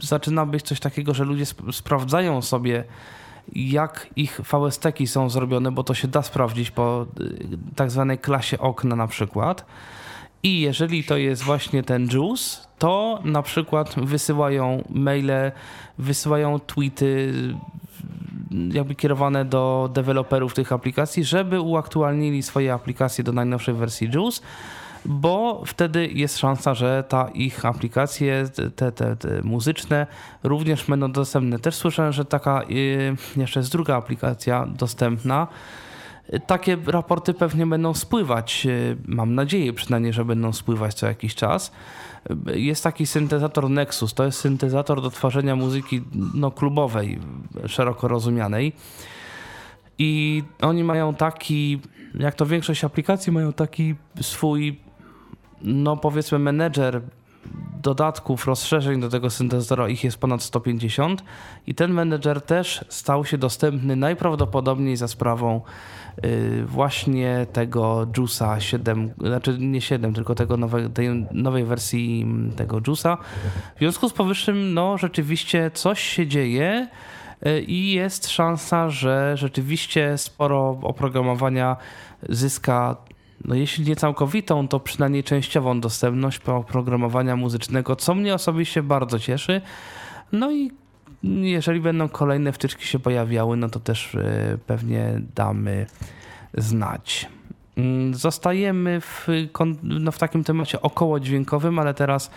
zaczyna 0.00 0.46
być 0.46 0.62
coś 0.62 0.80
takiego, 0.80 1.14
że 1.14 1.24
ludzie 1.24 1.42
sp 1.52 1.58
sprawdzają 1.72 2.42
sobie 2.42 2.84
jak 3.52 4.08
ich 4.16 4.40
VST-ki 4.40 5.06
są 5.06 5.30
zrobione, 5.30 5.72
bo 5.72 5.84
to 5.84 5.94
się 5.94 6.08
da 6.08 6.22
sprawdzić 6.22 6.70
po 6.70 7.06
y, 7.20 7.58
tak 7.76 7.90
zwanej 7.90 8.18
klasie 8.18 8.58
okna 8.58 8.96
na 8.96 9.06
przykład. 9.06 9.66
I 10.42 10.60
jeżeli 10.60 11.04
to 11.04 11.16
jest 11.16 11.42
właśnie 11.42 11.82
ten 11.82 12.08
JUICE, 12.12 12.60
to 12.78 13.20
na 13.24 13.42
przykład 13.42 13.94
wysyłają 13.96 14.84
maile, 14.90 15.52
wysyłają 15.98 16.60
tweety 16.60 17.32
jakby 18.72 18.94
kierowane 18.94 19.44
do 19.44 19.90
deweloperów 19.92 20.54
tych 20.54 20.72
aplikacji, 20.72 21.24
żeby 21.24 21.60
uaktualnili 21.60 22.42
swoje 22.42 22.72
aplikacje 22.72 23.24
do 23.24 23.32
najnowszej 23.32 23.74
wersji 23.74 24.10
JUICE, 24.14 24.42
bo 25.04 25.62
wtedy 25.66 26.06
jest 26.06 26.38
szansa, 26.38 26.74
że 26.74 27.04
ta 27.08 27.28
ich 27.34 27.64
aplikacje, 27.64 28.44
te, 28.76 28.92
te, 28.92 29.16
te 29.16 29.42
muzyczne 29.42 30.06
również 30.42 30.84
będą 30.84 31.12
dostępne. 31.12 31.58
Też 31.58 31.74
słyszałem, 31.74 32.12
że 32.12 32.24
taka 32.24 32.62
y, 32.70 33.16
jeszcze 33.36 33.60
jest 33.60 33.72
druga 33.72 33.96
aplikacja 33.96 34.66
dostępna, 34.66 35.46
takie 36.46 36.76
raporty 36.86 37.34
pewnie 37.34 37.66
będą 37.66 37.94
spływać. 37.94 38.66
E, 38.66 38.70
mam 39.06 39.34
nadzieję 39.34 39.72
przynajmniej, 39.72 40.12
że 40.12 40.24
będą 40.24 40.52
spływać 40.52 40.94
co 40.94 41.06
jakiś 41.06 41.34
czas. 41.34 41.72
Jest 42.54 42.84
taki 42.84 43.06
syntezator 43.06 43.70
Nexus. 43.70 44.14
To 44.14 44.24
jest 44.24 44.40
syntezator 44.40 45.02
do 45.02 45.10
tworzenia 45.10 45.56
muzyki 45.56 46.02
no, 46.34 46.50
klubowej, 46.50 47.18
szeroko 47.66 48.08
rozumianej. 48.08 48.72
I 49.98 50.42
oni 50.60 50.84
mają 50.84 51.14
taki, 51.14 51.80
jak 52.14 52.34
to 52.34 52.46
większość 52.46 52.84
aplikacji, 52.84 53.32
mają 53.32 53.52
taki 53.52 53.94
swój, 54.20 54.80
no 55.64 55.96
powiedzmy, 55.96 56.38
menedżer 56.38 57.00
dodatków, 57.82 58.46
rozszerzeń 58.46 59.00
do 59.00 59.08
tego 59.08 59.30
syntezatora, 59.30 59.88
ich 59.88 60.04
jest 60.04 60.18
ponad 60.18 60.42
150 60.42 61.24
i 61.66 61.74
ten 61.74 61.92
menedżer 61.92 62.40
też 62.40 62.84
stał 62.88 63.24
się 63.24 63.38
dostępny 63.38 63.96
najprawdopodobniej 63.96 64.96
za 64.96 65.08
sprawą 65.08 65.60
Y, 66.24 66.64
właśnie 66.66 67.46
tego 67.52 68.06
Juice'a 68.16 68.58
7, 68.58 69.14
znaczy 69.20 69.56
nie 69.58 69.80
7, 69.80 70.14
tylko 70.14 70.34
tego 70.34 70.56
nowe, 70.56 70.90
tej 70.90 71.26
nowej 71.30 71.64
wersji 71.64 72.26
tego 72.56 72.76
Juice'a. 72.76 73.16
W 73.76 73.78
związku 73.78 74.08
z 74.08 74.12
powyższym, 74.12 74.74
no 74.74 74.98
rzeczywiście 74.98 75.70
coś 75.74 76.00
się 76.00 76.26
dzieje 76.26 76.88
y, 77.46 77.60
i 77.60 77.92
jest 77.92 78.28
szansa, 78.28 78.88
że 78.88 79.36
rzeczywiście 79.36 80.18
sporo 80.18 80.78
oprogramowania 80.82 81.76
zyska 82.28 82.96
no 83.44 83.54
jeśli 83.54 83.84
nie 83.84 83.96
całkowitą, 83.96 84.68
to 84.68 84.80
przynajmniej 84.80 85.24
częściową 85.24 85.80
dostępność 85.80 86.40
oprogramowania 86.46 87.36
muzycznego, 87.36 87.96
co 87.96 88.14
mnie 88.14 88.34
osobiście 88.34 88.82
bardzo 88.82 89.18
cieszy. 89.18 89.60
No 90.32 90.52
i 90.52 90.70
jeżeli 91.42 91.80
będą 91.80 92.08
kolejne 92.08 92.52
wtyczki 92.52 92.86
się 92.86 92.98
pojawiały, 92.98 93.56
no 93.56 93.68
to 93.68 93.80
też 93.80 94.14
e, 94.14 94.58
pewnie 94.66 95.20
damy 95.34 95.86
znać. 96.54 97.28
Mm, 97.76 98.14
zostajemy 98.14 99.00
w, 99.00 99.26
no 99.82 100.12
w 100.12 100.18
takim 100.18 100.44
temacie 100.44 100.82
około 100.82 101.20
dźwiękowym, 101.20 101.78
ale 101.78 101.94
teraz 101.94 102.30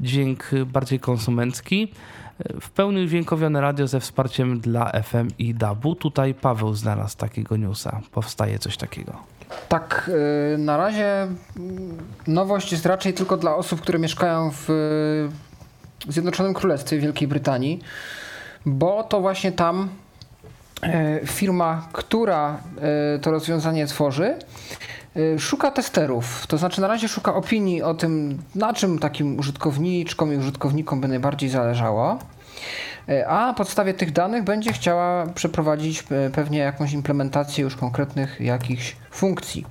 dźwięk 0.00 0.50
bardziej 0.66 1.00
konsumencki. 1.00 1.88
W 2.60 2.70
pełni 2.70 3.04
udźwiękowione 3.04 3.60
radio 3.60 3.86
ze 3.86 4.00
wsparciem 4.00 4.60
dla 4.60 5.02
FM 5.02 5.28
i 5.38 5.54
DAB-u. 5.54 5.94
Tutaj 5.94 6.34
Paweł 6.34 6.74
znalazł 6.74 7.16
takiego 7.16 7.56
newsa. 7.56 8.00
Powstaje 8.12 8.58
coś 8.58 8.76
takiego. 8.76 9.12
Tak, 9.68 10.10
e, 10.54 10.58
na 10.58 10.76
razie 10.76 11.26
nowość 12.26 12.72
jest 12.72 12.86
raczej 12.86 13.14
tylko 13.14 13.36
dla 13.36 13.54
osób, 13.56 13.80
które 13.80 13.98
mieszkają 13.98 14.50
w 14.52 14.68
Zjednoczonym 16.08 16.54
Królestwie 16.54 16.98
Wielkiej 16.98 17.28
Brytanii 17.28 17.80
bo 18.66 19.02
to 19.02 19.20
właśnie 19.20 19.52
tam 19.52 19.88
e, 20.82 21.20
firma, 21.26 21.88
która 21.92 22.60
to 23.22 23.30
rozwiązanie 23.30 23.86
tworzy, 23.86 24.34
szuka 25.38 25.70
testerów. 25.70 26.46
To 26.46 26.58
znaczy 26.58 26.80
na 26.80 26.88
razie 26.88 27.08
szuka 27.08 27.34
opinii 27.34 27.82
o 27.82 27.94
tym, 27.94 28.42
na 28.54 28.74
czym 28.74 28.98
takim 28.98 29.38
użytkowniczkom 29.38 30.34
i 30.34 30.36
użytkownikom 30.36 31.00
by 31.00 31.08
najbardziej 31.08 31.50
zależało. 31.50 32.18
A 33.26 33.46
na 33.46 33.54
podstawie 33.54 33.94
tych 33.94 34.12
danych 34.12 34.44
będzie 34.44 34.72
chciała 34.72 35.26
przeprowadzić 35.26 36.04
pewnie 36.34 36.58
jakąś 36.58 36.92
implementację 36.92 37.64
już 37.64 37.76
konkretnych 37.76 38.40
jakichś 38.40 38.96
funkcji. 39.10 39.66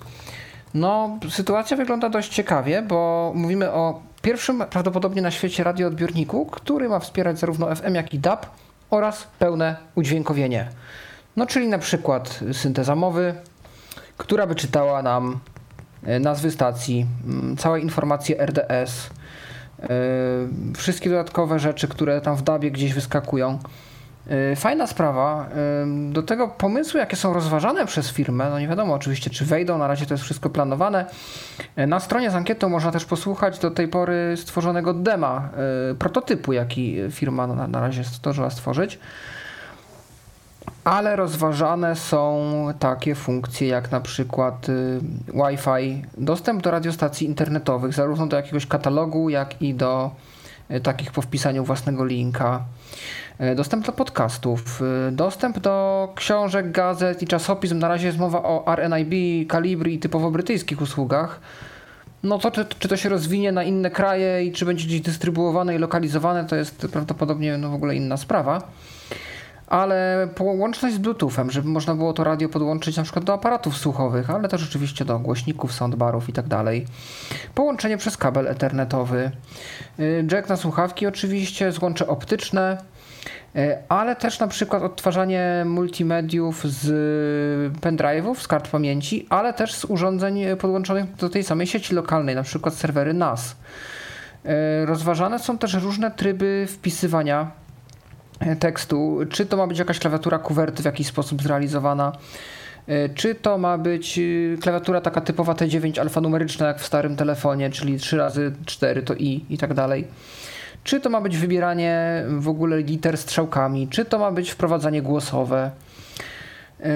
No, 0.73 1.19
sytuacja 1.30 1.77
wygląda 1.77 2.10
dość 2.10 2.30
ciekawie, 2.30 2.82
bo 2.82 3.32
mówimy 3.36 3.71
o 3.71 4.01
pierwszym 4.21 4.63
prawdopodobnie 4.69 5.21
na 5.21 5.32
świecie 5.32 5.63
radioodbiorniku, 5.63 6.45
który 6.45 6.89
ma 6.89 6.99
wspierać 6.99 7.39
zarówno 7.39 7.75
FM, 7.75 7.95
jak 7.95 8.13
i 8.13 8.19
DAB 8.19 8.45
oraz 8.89 9.27
pełne 9.39 9.75
udźwiękowienie. 9.95 10.67
No 11.36 11.45
czyli 11.45 11.67
na 11.67 11.80
przykład 11.80 12.39
synteza 12.54 12.95
mowy, 12.95 13.36
która 14.17 14.47
by 14.47 14.56
czytała 14.56 15.04
nam 15.04 15.39
e, 16.04 16.19
nazwy 16.19 16.51
stacji, 16.51 17.06
całe 17.58 17.80
informacje 17.80 18.45
RDS, 18.45 19.08
e, 19.08 19.20
wszystkie 20.78 21.10
dodatkowe 21.10 21.60
rzeczy, 21.60 21.88
które 21.88 22.22
tam 22.22 22.36
w 22.36 22.41
DABie 22.41 22.72
gdzieś 22.72 22.94
wyskakują. 22.94 23.60
E, 24.28 24.56
fajna 24.56 24.88
sprawa. 24.88 25.50
Do 26.10 26.24
tego 26.24 26.48
pomysły, 26.48 27.00
jakie 27.00 27.15
są 27.15 27.34
rozważane 27.34 27.86
przez 27.86 28.12
firmę, 28.12 28.50
no 28.50 28.60
nie 28.60 28.67
wiadomo 28.67 28.94
oczywiście, 28.94 29.30
czy 29.30 29.46
wejdą, 29.46 29.78
na 29.78 29.88
razie 29.88 30.06
to 30.06 30.13
jest 30.13 30.24
wszystko 30.24 30.50
planowane. 30.50 31.06
Na 31.78 32.00
stronie 32.00 32.32
z 32.32 32.36
ankietą 32.36 32.70
można 32.70 32.91
też 32.91 33.06
posłuchać 33.06 33.60
do 33.60 33.72
tej 33.72 33.88
pory 33.88 34.34
stworzonego 34.38 34.94
dema, 34.94 35.50
prototypu, 36.00 36.54
jaki 36.54 36.98
firma 37.12 37.48
na 37.48 37.80
razie 37.80 38.04
zdążyła 38.04 38.50
stworzyć. 38.50 39.00
Ale 40.84 41.15
rozważane 41.15 41.95
są 41.95 42.54
takie 42.80 43.15
funkcje 43.15 43.67
jak 43.67 43.91
na 43.91 44.02
przykład 44.02 44.67
Wi-Fi, 45.28 46.02
dostęp 46.17 46.63
do 46.63 46.71
radiostacji 46.71 47.28
internetowych, 47.28 47.93
zarówno 47.93 48.28
do 48.28 48.38
jakiegoś 48.38 48.65
katalogu, 48.65 49.30
jak 49.30 49.62
i 49.62 49.74
do 49.74 50.12
takich 50.84 51.12
po 51.12 51.21
wpisaniu 51.21 51.63
własnego 51.63 52.06
linka. 52.06 52.63
E, 53.39 53.56
dostęp 53.56 53.86
do 53.86 53.91
podcastów, 53.91 54.82
dostęp 55.12 55.60
do 55.60 56.08
książek, 56.15 56.71
gazet 56.71 57.24
i 57.24 57.28
czasopism. 57.28 57.80
Na 57.80 57.88
razie 57.88 58.08
jest 58.08 58.19
mowa 58.19 58.43
o 58.43 58.76
RNIB, 58.76 59.47
Calibri 59.52 59.93
i 59.93 60.00
typowo 60.00 60.32
brytyjskich 60.32 60.82
usługach. 60.82 61.39
No 62.24 62.38
to 62.38 62.52
czy, 62.52 62.65
czy, 62.65 62.88
to 62.88 62.97
się 62.97 63.10
rozwinie 63.10 63.52
na 63.52 63.63
inne 63.63 63.91
kraje 63.91 64.43
i 64.43 64.52
czy 64.52 64.65
będzie 64.65 64.86
gdzieś 64.86 65.02
dystrybuowane 65.02 65.76
i 65.76 65.78
lokalizowane, 65.78 66.45
to 66.45 66.56
jest 66.56 66.88
prawdopodobnie 66.91 67.58
no 67.58 67.69
w 67.69 67.74
ogóle 67.74 67.95
inna 67.95 68.17
sprawa. 68.17 68.62
Ale 69.71 70.27
połączność 70.36 70.95
z 70.95 70.97
Bluetoothem, 70.97 71.51
żeby 71.51 71.69
można 71.69 71.95
było 71.95 72.13
to 72.13 72.23
radio 72.23 72.49
podłączyć 72.49 72.97
na 72.97 73.03
przykład 73.03 73.25
do 73.25 73.34
aparatów 73.34 73.77
słuchowych, 73.77 74.29
ale 74.29 74.49
też 74.49 74.63
oczywiście 74.63 75.05
do 75.05 75.19
głośników, 75.19 75.73
soundbarów 75.73 76.29
i 76.29 76.34
tak 76.34 76.47
dalej. 76.47 76.86
Połączenie 77.55 77.97
przez 77.97 78.17
kabel 78.17 78.47
ethernetowy, 78.47 79.31
y, 79.99 80.27
jack 80.31 80.49
na 80.49 80.55
słuchawki 80.55 81.07
oczywiście, 81.07 81.71
złącze 81.71 82.07
optyczne, 82.07 82.77
y, 83.55 83.77
ale 83.89 84.15
też 84.15 84.39
na 84.39 84.47
przykład 84.47 84.84
odtwarzanie 84.84 85.63
multimediów 85.65 86.63
z 86.71 86.88
pendrive'ów, 87.81 88.36
z 88.36 88.47
kart 88.47 88.67
pamięci, 88.67 89.27
ale 89.29 89.53
też 89.53 89.73
z 89.75 89.86
urządzeń 89.86 90.57
podłączonych 90.60 91.15
do 91.15 91.29
tej 91.29 91.43
samej 91.43 91.67
sieci 91.67 91.95
lokalnej, 91.95 92.36
na 92.36 92.43
przykład 92.43 92.73
serwery 92.73 93.13
NAS. 93.13 93.55
Y, 94.45 94.86
rozważane 94.86 95.39
są 95.39 95.57
też 95.57 95.73
różne 95.73 96.12
tryby 96.12 96.67
wpisywania 96.69 97.61
tekstu, 98.60 99.19
czy 99.30 99.45
to 99.45 99.58
ma 99.58 99.67
być 99.67 99.80
jakaś 99.80 99.99
klawiatura 99.99 100.39
kuwerty 100.39 100.82
w 100.82 100.86
jakiś 100.86 101.08
sposób 101.08 101.41
zrealizowana, 101.41 102.12
e, 102.88 103.10
czy 103.10 103.36
to 103.36 103.58
ma 103.58 103.77
być 103.77 104.19
e, 104.19 104.58
klawiatura 104.58 105.01
taka 105.01 105.21
typowa 105.21 105.54
T9 105.54 105.99
alfanumeryczna 105.99 106.67
jak 106.67 106.80
w 106.80 106.86
starym 106.86 107.15
telefonie, 107.15 107.69
czyli 107.69 107.97
3 107.97 108.17
razy 108.17 108.51
4 108.65 109.04
to 109.04 109.13
i 109.13 109.45
i 109.49 109.58
tak 109.58 109.73
dalej. 109.73 110.08
Czy 110.84 110.99
to 110.99 111.10
ma 111.10 111.21
być 111.21 111.38
wybieranie 111.38 112.23
w 112.38 112.47
ogóle 112.47 112.82
liter 112.82 113.17
strzałkami, 113.17 113.88
czy 113.88 114.06
to 114.06 114.19
ma 114.19 114.32
być 114.32 114.51
wprowadzanie 114.51 115.01
głosowe. 115.01 115.71
E, 116.80 116.89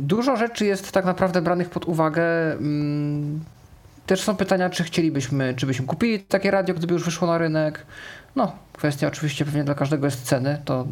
dużo 0.00 0.36
rzeczy 0.36 0.66
jest 0.66 0.92
tak 0.92 1.04
naprawdę 1.04 1.42
branych 1.42 1.70
pod 1.70 1.84
uwagę. 1.84 2.52
Mm, 2.52 3.40
też 4.06 4.20
są 4.20 4.36
pytania, 4.36 4.70
czy 4.70 4.84
chcielibyśmy, 4.84 5.54
czy 5.56 5.66
byśmy 5.66 5.86
kupili 5.86 6.20
takie 6.20 6.50
radio, 6.50 6.74
gdyby 6.74 6.94
już 6.94 7.04
wyszło 7.04 7.28
na 7.28 7.38
rynek. 7.38 7.86
No, 8.36 8.52
kwestia 8.72 9.08
oczywiście 9.08 9.44
pewnie 9.44 9.64
dla 9.64 9.74
każdego 9.74 10.06
jest 10.06 10.22
ceny, 10.22 10.62
to 10.64 10.86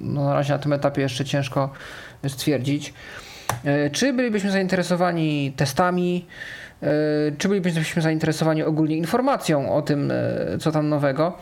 no, 0.00 0.24
na 0.24 0.34
razie 0.34 0.52
na 0.52 0.58
tym 0.58 0.72
etapie 0.72 1.02
jeszcze 1.02 1.24
ciężko 1.24 1.70
stwierdzić. 2.28 2.94
E, 3.64 3.90
czy 3.90 4.12
bylibyśmy 4.12 4.50
zainteresowani 4.50 5.52
testami, 5.56 6.26
e, 6.82 6.86
czy 7.38 7.48
bylibyśmy 7.48 8.02
zainteresowani 8.02 8.62
ogólnie 8.62 8.96
informacją 8.96 9.74
o 9.74 9.82
tym, 9.82 10.10
e, 10.10 10.58
co 10.58 10.72
tam 10.72 10.88
nowego? 10.88 11.38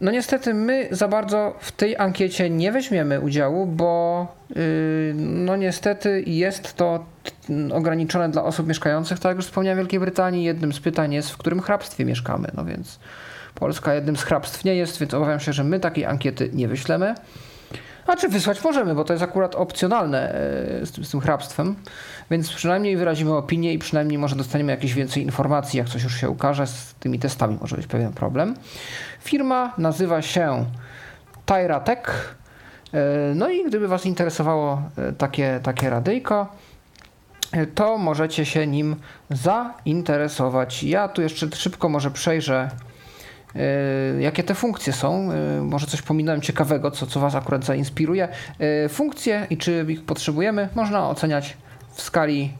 No 0.00 0.10
niestety 0.10 0.54
my 0.54 0.88
za 0.90 1.08
bardzo 1.08 1.56
w 1.60 1.72
tej 1.72 1.96
ankiecie 1.96 2.50
nie 2.50 2.72
weźmiemy 2.72 3.20
udziału, 3.20 3.66
bo 3.66 4.26
no 5.14 5.56
niestety 5.56 6.22
jest 6.26 6.76
to 6.76 7.04
ograniczone 7.72 8.28
dla 8.28 8.44
osób 8.44 8.68
mieszkających, 8.68 9.18
tak 9.18 9.30
jak 9.30 9.36
już 9.36 9.46
wspomniałem, 9.46 9.78
w 9.78 9.80
Wielkiej 9.80 10.00
Brytanii. 10.00 10.44
Jednym 10.44 10.72
z 10.72 10.80
pytań 10.80 11.14
jest, 11.14 11.30
w 11.30 11.36
którym 11.36 11.60
hrabstwie 11.60 12.04
mieszkamy, 12.04 12.48
no 12.54 12.64
więc 12.64 12.98
Polska 13.60 13.94
jednym 13.94 14.16
z 14.16 14.22
hrabstw 14.22 14.64
nie 14.64 14.74
jest, 14.74 14.98
więc 14.98 15.14
obawiam 15.14 15.40
się, 15.40 15.52
że 15.52 15.64
my 15.64 15.80
takiej 15.80 16.06
ankiety 16.06 16.50
nie 16.52 16.68
wyślemy. 16.68 17.14
A 18.06 18.16
czy 18.16 18.28
wysłać 18.28 18.64
możemy, 18.64 18.94
bo 18.94 19.04
to 19.04 19.12
jest 19.12 19.22
akurat 19.22 19.54
opcjonalne 19.54 20.34
e, 20.34 20.86
z 20.86 20.92
tym, 20.92 21.04
z 21.04 21.10
tym 21.10 21.20
hrabstwem, 21.20 21.76
więc 22.30 22.52
przynajmniej 22.52 22.96
wyrazimy 22.96 23.36
opinię 23.36 23.72
i 23.72 23.78
przynajmniej 23.78 24.18
może 24.18 24.36
dostaniemy 24.36 24.72
jakieś 24.72 24.94
więcej 24.94 25.22
informacji, 25.22 25.78
jak 25.78 25.88
coś 25.88 26.02
już 26.02 26.16
się 26.16 26.30
ukaże. 26.30 26.66
Z 26.66 26.94
tymi 26.94 27.18
testami 27.18 27.58
może 27.60 27.76
być 27.76 27.86
pewien 27.86 28.12
problem. 28.12 28.54
Firma 29.20 29.74
nazywa 29.78 30.22
się 30.22 30.64
Tyratech. 31.46 32.34
E, 32.94 33.34
no 33.34 33.50
i 33.50 33.64
gdyby 33.64 33.88
Was 33.88 34.06
interesowało 34.06 34.82
e, 34.98 35.12
takie, 35.12 35.60
takie 35.62 35.90
radyjko, 35.90 36.46
to 37.74 37.98
możecie 37.98 38.46
się 38.46 38.66
nim 38.66 38.96
zainteresować. 39.30 40.82
Ja 40.82 41.08
tu 41.08 41.22
jeszcze 41.22 41.48
szybko 41.56 41.88
może 41.88 42.10
przejrzę 42.10 42.70
jakie 44.20 44.42
te 44.42 44.54
funkcje 44.54 44.92
są. 44.92 45.32
E, 45.32 45.62
może 45.62 45.86
coś 45.86 46.02
pominąłem 46.02 46.40
ciekawego, 46.40 46.90
co, 46.90 47.06
co 47.06 47.20
Was 47.20 47.34
akurat 47.34 47.64
zainspiruje. 47.64 48.28
E, 48.58 48.88
funkcje 48.88 49.46
i 49.50 49.56
czy 49.56 49.86
ich 49.88 50.04
potrzebujemy, 50.04 50.68
można 50.74 51.08
oceniać 51.08 51.56
w 51.92 52.02
skali 52.02 52.52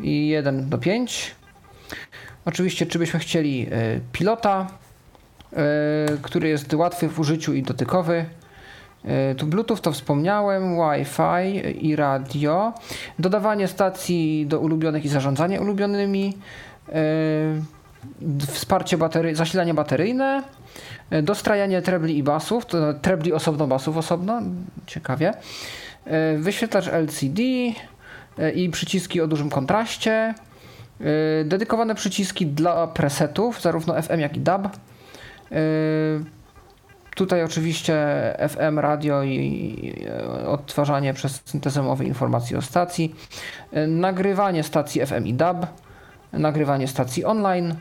1 0.00 0.68
do 0.68 0.78
5. 0.78 1.34
Oczywiście, 2.44 2.86
czy 2.86 2.98
byśmy 2.98 3.20
chcieli 3.20 3.66
pilota, 4.12 4.66
który 6.22 6.48
jest 6.48 6.74
łatwy 6.74 7.08
w 7.08 7.20
użyciu 7.20 7.54
i 7.54 7.62
dotykowy. 7.62 8.24
Tu 9.36 9.46
Bluetooth 9.46 9.76
to 9.76 9.92
wspomniałem, 9.92 10.76
Wi-Fi 10.76 11.62
i 11.86 11.96
radio, 11.96 12.72
dodawanie 13.18 13.68
stacji 13.68 14.46
do 14.46 14.60
ulubionych 14.60 15.04
i 15.04 15.08
zarządzanie 15.08 15.60
ulubionymi, 15.60 16.34
wsparcie 18.46 18.98
batery, 18.98 19.36
zasilanie 19.36 19.74
bateryjne, 19.74 20.42
e, 21.10 21.22
dostrajanie 21.22 21.82
trebli 21.82 22.18
i 22.18 22.22
basów, 22.22 22.66
to 22.66 22.94
trebli 22.94 23.32
osobno, 23.32 23.66
basów 23.66 23.96
osobno, 23.96 24.42
ciekawie, 24.86 25.34
e, 26.04 26.36
wyświetlacz 26.36 26.88
LCD 26.88 27.42
e, 28.38 28.50
i 28.50 28.70
przyciski 28.70 29.20
o 29.20 29.26
dużym 29.26 29.50
kontraście, 29.50 30.34
dedykowane 31.44 31.94
przyciski 31.94 32.46
dla 32.46 32.86
presetów, 32.86 33.62
zarówno 33.62 34.02
FM 34.02 34.20
jak 34.20 34.36
i 34.36 34.40
DAB. 34.40 34.76
Tutaj 37.16 37.44
oczywiście 37.44 37.96
FM, 38.48 38.78
radio 38.78 39.22
i 39.22 40.06
odtwarzanie 40.46 41.14
przez 41.14 41.42
syntezę 41.44 41.82
mowy 41.82 42.04
informacji 42.04 42.56
o 42.56 42.62
stacji, 42.62 43.14
nagrywanie 43.88 44.62
stacji 44.62 45.06
FM 45.06 45.26
i 45.26 45.34
DAB, 45.34 45.66
nagrywanie 46.32 46.88
stacji 46.88 47.24
online, 47.24 47.74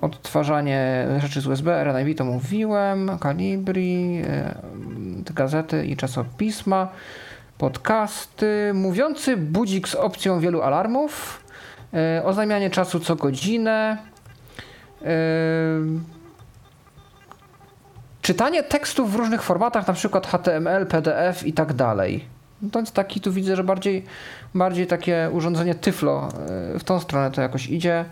odtwarzanie 0.00 1.06
rzeczy 1.18 1.40
z 1.40 1.46
USB, 1.46 1.84
RNIV 1.84 2.14
to 2.14 2.24
mówiłem, 2.24 3.10
Calibri, 3.22 4.22
e, 4.26 4.54
gazety 5.34 5.86
i 5.86 5.96
czasopisma, 5.96 6.88
podcasty, 7.58 8.70
mówiący 8.74 9.36
budzik 9.36 9.88
z 9.88 9.94
opcją 9.94 10.40
wielu 10.40 10.62
alarmów, 10.62 11.44
e, 11.94 12.24
oznajmianie 12.24 12.70
czasu 12.70 13.00
co 13.00 13.16
godzinę, 13.16 13.98
czytanie 18.22 18.62
tekstów 18.62 19.12
w 19.12 19.14
różnych 19.14 19.42
formatach, 19.42 19.86
na 19.86 19.94
przykład 19.94 20.26
HTML, 20.26 20.86
PDF 20.86 21.46
i 21.46 21.52
tak 21.52 21.72
dalej. 21.72 22.24
No 22.62 22.70
to 22.70 22.80
jest 22.80 22.92
taki, 22.92 23.20
tu 23.20 23.32
widzę, 23.32 23.56
że 23.56 23.64
bardziej, 23.64 24.04
bardziej 24.54 24.86
takie 24.86 25.30
urządzenie 25.32 25.74
Tyflo 25.74 26.28
w 26.78 26.84
tą 26.84 27.00
stronę 27.00 27.30
to 27.30 27.42
jakoś 27.42 27.68
idzie. 27.68 28.04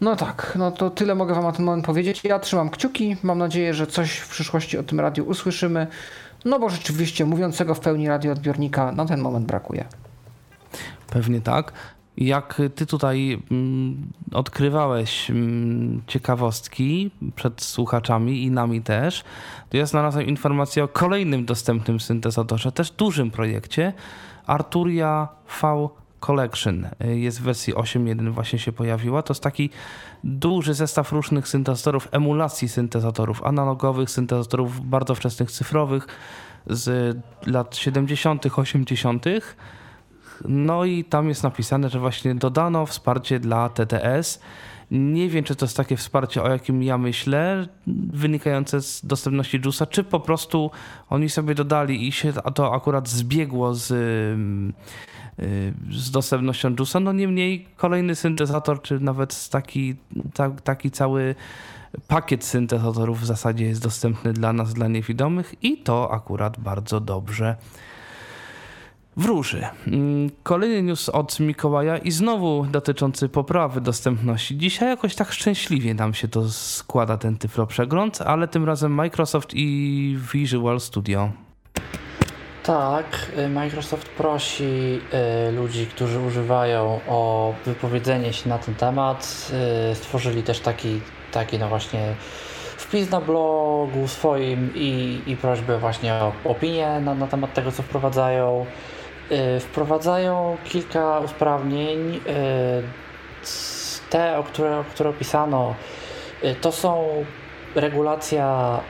No 0.00 0.16
tak, 0.16 0.52
no 0.58 0.70
to 0.70 0.90
tyle 0.90 1.14
mogę 1.14 1.34
Wam 1.34 1.44
na 1.44 1.52
ten 1.52 1.64
moment 1.64 1.84
powiedzieć. 1.84 2.20
Ja 2.24 2.38
trzymam 2.38 2.70
kciuki, 2.70 3.16
mam 3.22 3.38
nadzieję, 3.38 3.74
że 3.74 3.86
coś 3.86 4.16
w 4.16 4.28
przyszłości 4.28 4.78
o 4.78 4.82
tym 4.82 5.00
radiu 5.00 5.24
usłyszymy, 5.24 5.86
no 6.44 6.58
bo 6.58 6.68
rzeczywiście 6.68 7.24
mówiącego 7.24 7.74
w 7.74 7.80
pełni 7.80 8.08
radioodbiornika 8.08 8.92
na 8.92 9.04
ten 9.04 9.20
moment 9.20 9.46
brakuje. 9.46 9.84
Pewnie 11.10 11.40
tak. 11.40 11.72
Jak 12.16 12.62
ty 12.74 12.86
tutaj 12.86 13.42
mm, 13.50 14.12
odkrywałeś 14.32 15.30
mm, 15.30 16.02
ciekawostki 16.06 17.10
przed 17.36 17.62
słuchaczami 17.62 18.42
i 18.42 18.50
nami 18.50 18.82
też, 18.82 19.24
to 19.70 19.76
ja 19.76 19.86
znalazłem 19.86 20.26
informację 20.26 20.84
o 20.84 20.88
kolejnym 20.88 21.44
dostępnym 21.44 22.00
syntezatorze, 22.00 22.72
też 22.72 22.90
dużym 22.90 23.30
projekcie, 23.30 23.92
Arturia 24.46 25.28
V 25.62 25.88
Collection 26.20 26.88
y, 27.04 27.18
jest 27.18 27.40
w 27.40 27.42
wersji 27.42 27.74
8.1 27.74 28.32
właśnie 28.32 28.58
się 28.58 28.72
pojawiła. 28.72 29.22
To 29.22 29.32
jest 29.32 29.42
taki 29.42 29.70
duży 30.24 30.74
zestaw 30.74 31.12
różnych 31.12 31.48
syntezatorów, 31.48 32.08
emulacji 32.12 32.68
syntezatorów 32.68 33.44
analogowych, 33.44 34.10
syntezatorów 34.10 34.86
bardzo 34.86 35.14
wczesnych 35.14 35.50
cyfrowych 35.50 36.06
z 36.66 37.16
lat 37.46 37.76
70., 37.76 38.46
80. 38.56 39.24
No 40.44 40.84
i 40.84 41.04
tam 41.04 41.28
jest 41.28 41.42
napisane, 41.42 41.90
że 41.90 41.98
właśnie 41.98 42.34
dodano 42.34 42.86
wsparcie 42.86 43.40
dla 43.40 43.68
TTS. 43.68 44.40
Nie 44.90 45.28
wiem, 45.28 45.44
czy 45.44 45.56
to 45.56 45.66
jest 45.66 45.76
takie 45.76 45.96
wsparcie, 45.96 46.42
o 46.42 46.50
jakim 46.50 46.82
ja 46.82 46.98
myślę, 46.98 47.68
wynikające 48.12 48.82
z 48.82 49.06
dostępności 49.06 49.60
JUSa, 49.64 49.86
czy 49.86 50.04
po 50.04 50.20
prostu 50.20 50.70
oni 51.08 51.28
sobie 51.28 51.54
dodali 51.54 52.08
i 52.08 52.12
się 52.12 52.32
to 52.54 52.74
akurat 52.74 53.08
zbiegło 53.08 53.74
z 53.74 53.92
z 55.90 56.10
dostępnością 56.10 56.74
JUSa. 56.78 57.00
No 57.00 57.12
niemniej 57.12 57.66
kolejny 57.76 58.14
syntezator, 58.14 58.82
czy 58.82 59.00
nawet 59.00 59.48
taki, 59.48 59.96
ta, 60.34 60.50
taki 60.50 60.90
cały 60.90 61.34
pakiet 62.08 62.44
syntezatorów 62.44 63.20
w 63.20 63.26
zasadzie 63.26 63.64
jest 63.64 63.82
dostępny 63.82 64.32
dla 64.32 64.52
nas, 64.52 64.74
dla 64.74 64.88
niewidomych 64.88 65.54
i 65.62 65.78
to 65.78 66.12
akurat 66.12 66.60
bardzo 66.60 67.00
dobrze 67.00 67.56
wróży. 69.16 69.66
Mm, 69.86 70.30
kolejny 70.42 70.82
news 70.82 71.08
od 71.08 71.40
Mikołaja 71.40 71.98
i 71.98 72.10
znowu 72.10 72.66
dotyczący 72.70 73.28
poprawy 73.28 73.80
dostępności. 73.80 74.58
Dzisiaj 74.58 74.88
jakoś 74.88 75.14
tak 75.14 75.32
szczęśliwie 75.32 75.94
nam 75.94 76.14
się 76.14 76.28
to 76.28 76.48
składa 76.50 77.16
ten 77.18 77.36
Tyflo 77.36 77.66
przegląd, 77.66 78.22
ale 78.22 78.48
tym 78.48 78.64
razem 78.64 78.92
Microsoft 78.94 79.54
i 79.54 80.18
Visual 80.32 80.80
Studio. 80.80 81.45
Tak, 82.66 83.06
y, 83.38 83.48
Microsoft 83.48 84.08
prosi 84.08 85.00
y, 85.48 85.52
ludzi, 85.52 85.86
którzy 85.86 86.20
używają 86.20 87.00
o 87.08 87.52
wypowiedzenie 87.64 88.32
się 88.32 88.48
na 88.48 88.58
ten 88.58 88.74
temat. 88.74 89.52
Y, 89.90 89.94
stworzyli 89.94 90.42
też 90.42 90.60
taki, 90.60 91.00
taki 91.32 91.58
no 91.58 91.68
właśnie 91.68 92.14
wpis 92.76 93.10
na 93.10 93.20
blogu 93.20 94.08
swoim 94.08 94.72
i, 94.74 95.20
i 95.26 95.36
prośbę 95.36 95.78
właśnie 95.78 96.14
o 96.14 96.32
opinię 96.44 97.00
na, 97.00 97.14
na 97.14 97.26
temat 97.26 97.54
tego, 97.54 97.72
co 97.72 97.82
wprowadzają. 97.82 98.66
Wprowadzają 99.60 100.56
kilka 100.64 101.20
usprawnień. 101.20 102.20
Te, 104.10 104.38
o 104.38 104.42
które, 104.42 104.78
o 104.78 104.84
które 104.84 105.10
opisano, 105.10 105.74
to 106.60 106.72
są 106.72 107.08
regulacja, 107.74 108.80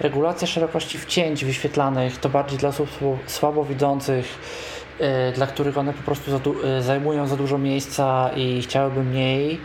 regulacja 0.00 0.46
szerokości 0.46 0.98
wcięć 0.98 1.44
wyświetlanych, 1.44 2.18
to 2.18 2.28
bardziej 2.28 2.58
dla 2.58 2.68
osób 2.68 2.88
słabowidzących, 3.26 4.38
dla 5.34 5.46
których 5.46 5.78
one 5.78 5.92
po 5.92 6.02
prostu 6.02 6.30
za 6.30 6.40
zajmują 6.80 7.26
za 7.26 7.36
dużo 7.36 7.58
miejsca 7.58 8.30
i 8.36 8.62
chciałyby 8.62 9.04
mniej. 9.04 9.60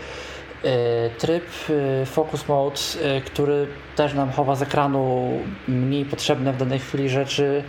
E, 0.63 1.09
tryb 1.09 1.43
e, 1.69 2.05
Focus 2.05 2.47
Mode, 2.47 2.79
e, 3.03 3.21
który 3.21 3.67
też 3.95 4.13
nam 4.13 4.31
chowa 4.31 4.55
z 4.55 4.61
ekranu 4.61 5.31
mniej 5.67 6.05
potrzebne 6.05 6.53
w 6.53 6.57
danej 6.57 6.79
chwili 6.79 7.09
rzeczy, 7.09 7.63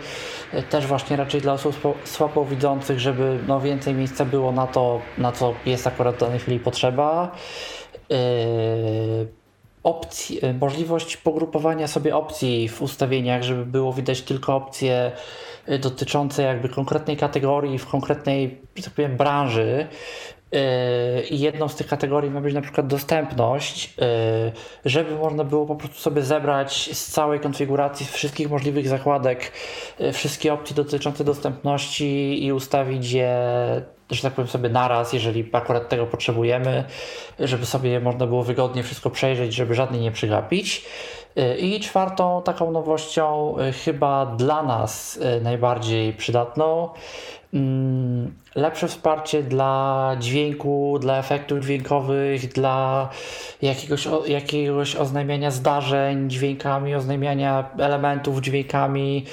też 0.69 0.87
właśnie 0.87 1.17
raczej 1.17 1.41
dla 1.41 1.53
osób 1.53 1.75
słabowidzących, 2.03 2.99
żeby 2.99 3.39
no 3.47 3.61
więcej 3.61 3.93
miejsca 3.93 4.25
było 4.25 4.51
na 4.51 4.67
to, 4.67 5.01
na 5.17 5.31
co 5.31 5.53
jest 5.65 5.87
akurat 5.87 6.15
w 6.15 6.19
danej 6.19 6.39
chwili 6.39 6.59
potrzeba. 6.59 7.31
Opcji, 9.83 10.39
możliwość 10.59 11.17
pogrupowania 11.17 11.87
sobie 11.87 12.15
opcji 12.15 12.69
w 12.69 12.81
ustawieniach, 12.81 13.43
żeby 13.43 13.65
było 13.65 13.93
widać 13.93 14.21
tylko 14.21 14.55
opcje 14.55 15.11
dotyczące 15.79 16.43
jakby 16.43 16.69
konkretnej 16.69 17.17
kategorii 17.17 17.79
w 17.79 17.87
konkretnej, 17.87 18.61
tak 18.83 18.93
powiem, 18.93 19.17
branży, 19.17 19.87
i 21.29 21.39
jedną 21.39 21.67
z 21.67 21.75
tych 21.75 21.87
kategorii 21.87 22.31
ma 22.31 22.41
być 22.41 22.53
na 22.53 22.61
przykład 22.61 22.87
dostępność, 22.87 23.95
żeby 24.85 25.15
można 25.15 25.43
było 25.43 25.65
po 25.65 25.75
prostu 25.75 25.97
sobie 25.97 26.21
zebrać 26.21 26.89
z 26.93 27.11
całej 27.11 27.39
konfiguracji, 27.39 28.05
wszystkich 28.05 28.49
możliwych 28.49 28.87
zakładek, 28.87 29.51
wszystkie 30.13 30.53
opcje 30.53 30.75
dotyczące 30.75 31.23
dostępności 31.23 32.45
i 32.45 32.53
ustawić 32.53 33.11
je, 33.11 33.35
że 34.11 34.21
tak 34.21 34.33
powiem 34.33 34.47
sobie 34.47 34.69
naraz, 34.69 35.13
jeżeli 35.13 35.49
akurat 35.51 35.89
tego 35.89 36.05
potrzebujemy, 36.05 36.83
żeby 37.39 37.65
sobie 37.65 37.99
można 37.99 38.27
było 38.27 38.43
wygodnie 38.43 38.83
wszystko 38.83 39.09
przejrzeć, 39.09 39.53
żeby 39.53 39.75
żadnej 39.75 40.01
nie 40.01 40.11
przegapić. 40.11 40.85
Yy, 41.35 41.57
I 41.57 41.79
czwartą 41.79 42.41
taką 42.45 42.71
nowością, 42.71 43.55
chyba 43.85 44.25
dla 44.25 44.63
nas 44.63 45.19
najbardziej 45.41 46.13
przydatną, 46.13 46.89
Mm, 47.53 48.33
lepsze 48.55 48.87
wsparcie 48.87 49.43
dla 49.43 50.15
dźwięku, 50.19 50.97
dla 51.01 51.17
efektów 51.19 51.59
dźwiękowych, 51.59 52.47
dla 52.47 53.09
jakiegoś, 53.61 54.07
jakiegoś 54.27 54.95
oznajmiania 54.95 55.51
zdarzeń 55.51 56.29
dźwiękami, 56.29 56.95
oznajmiania 56.95 57.69
elementów 57.79 58.41
dźwiękami 58.41 59.25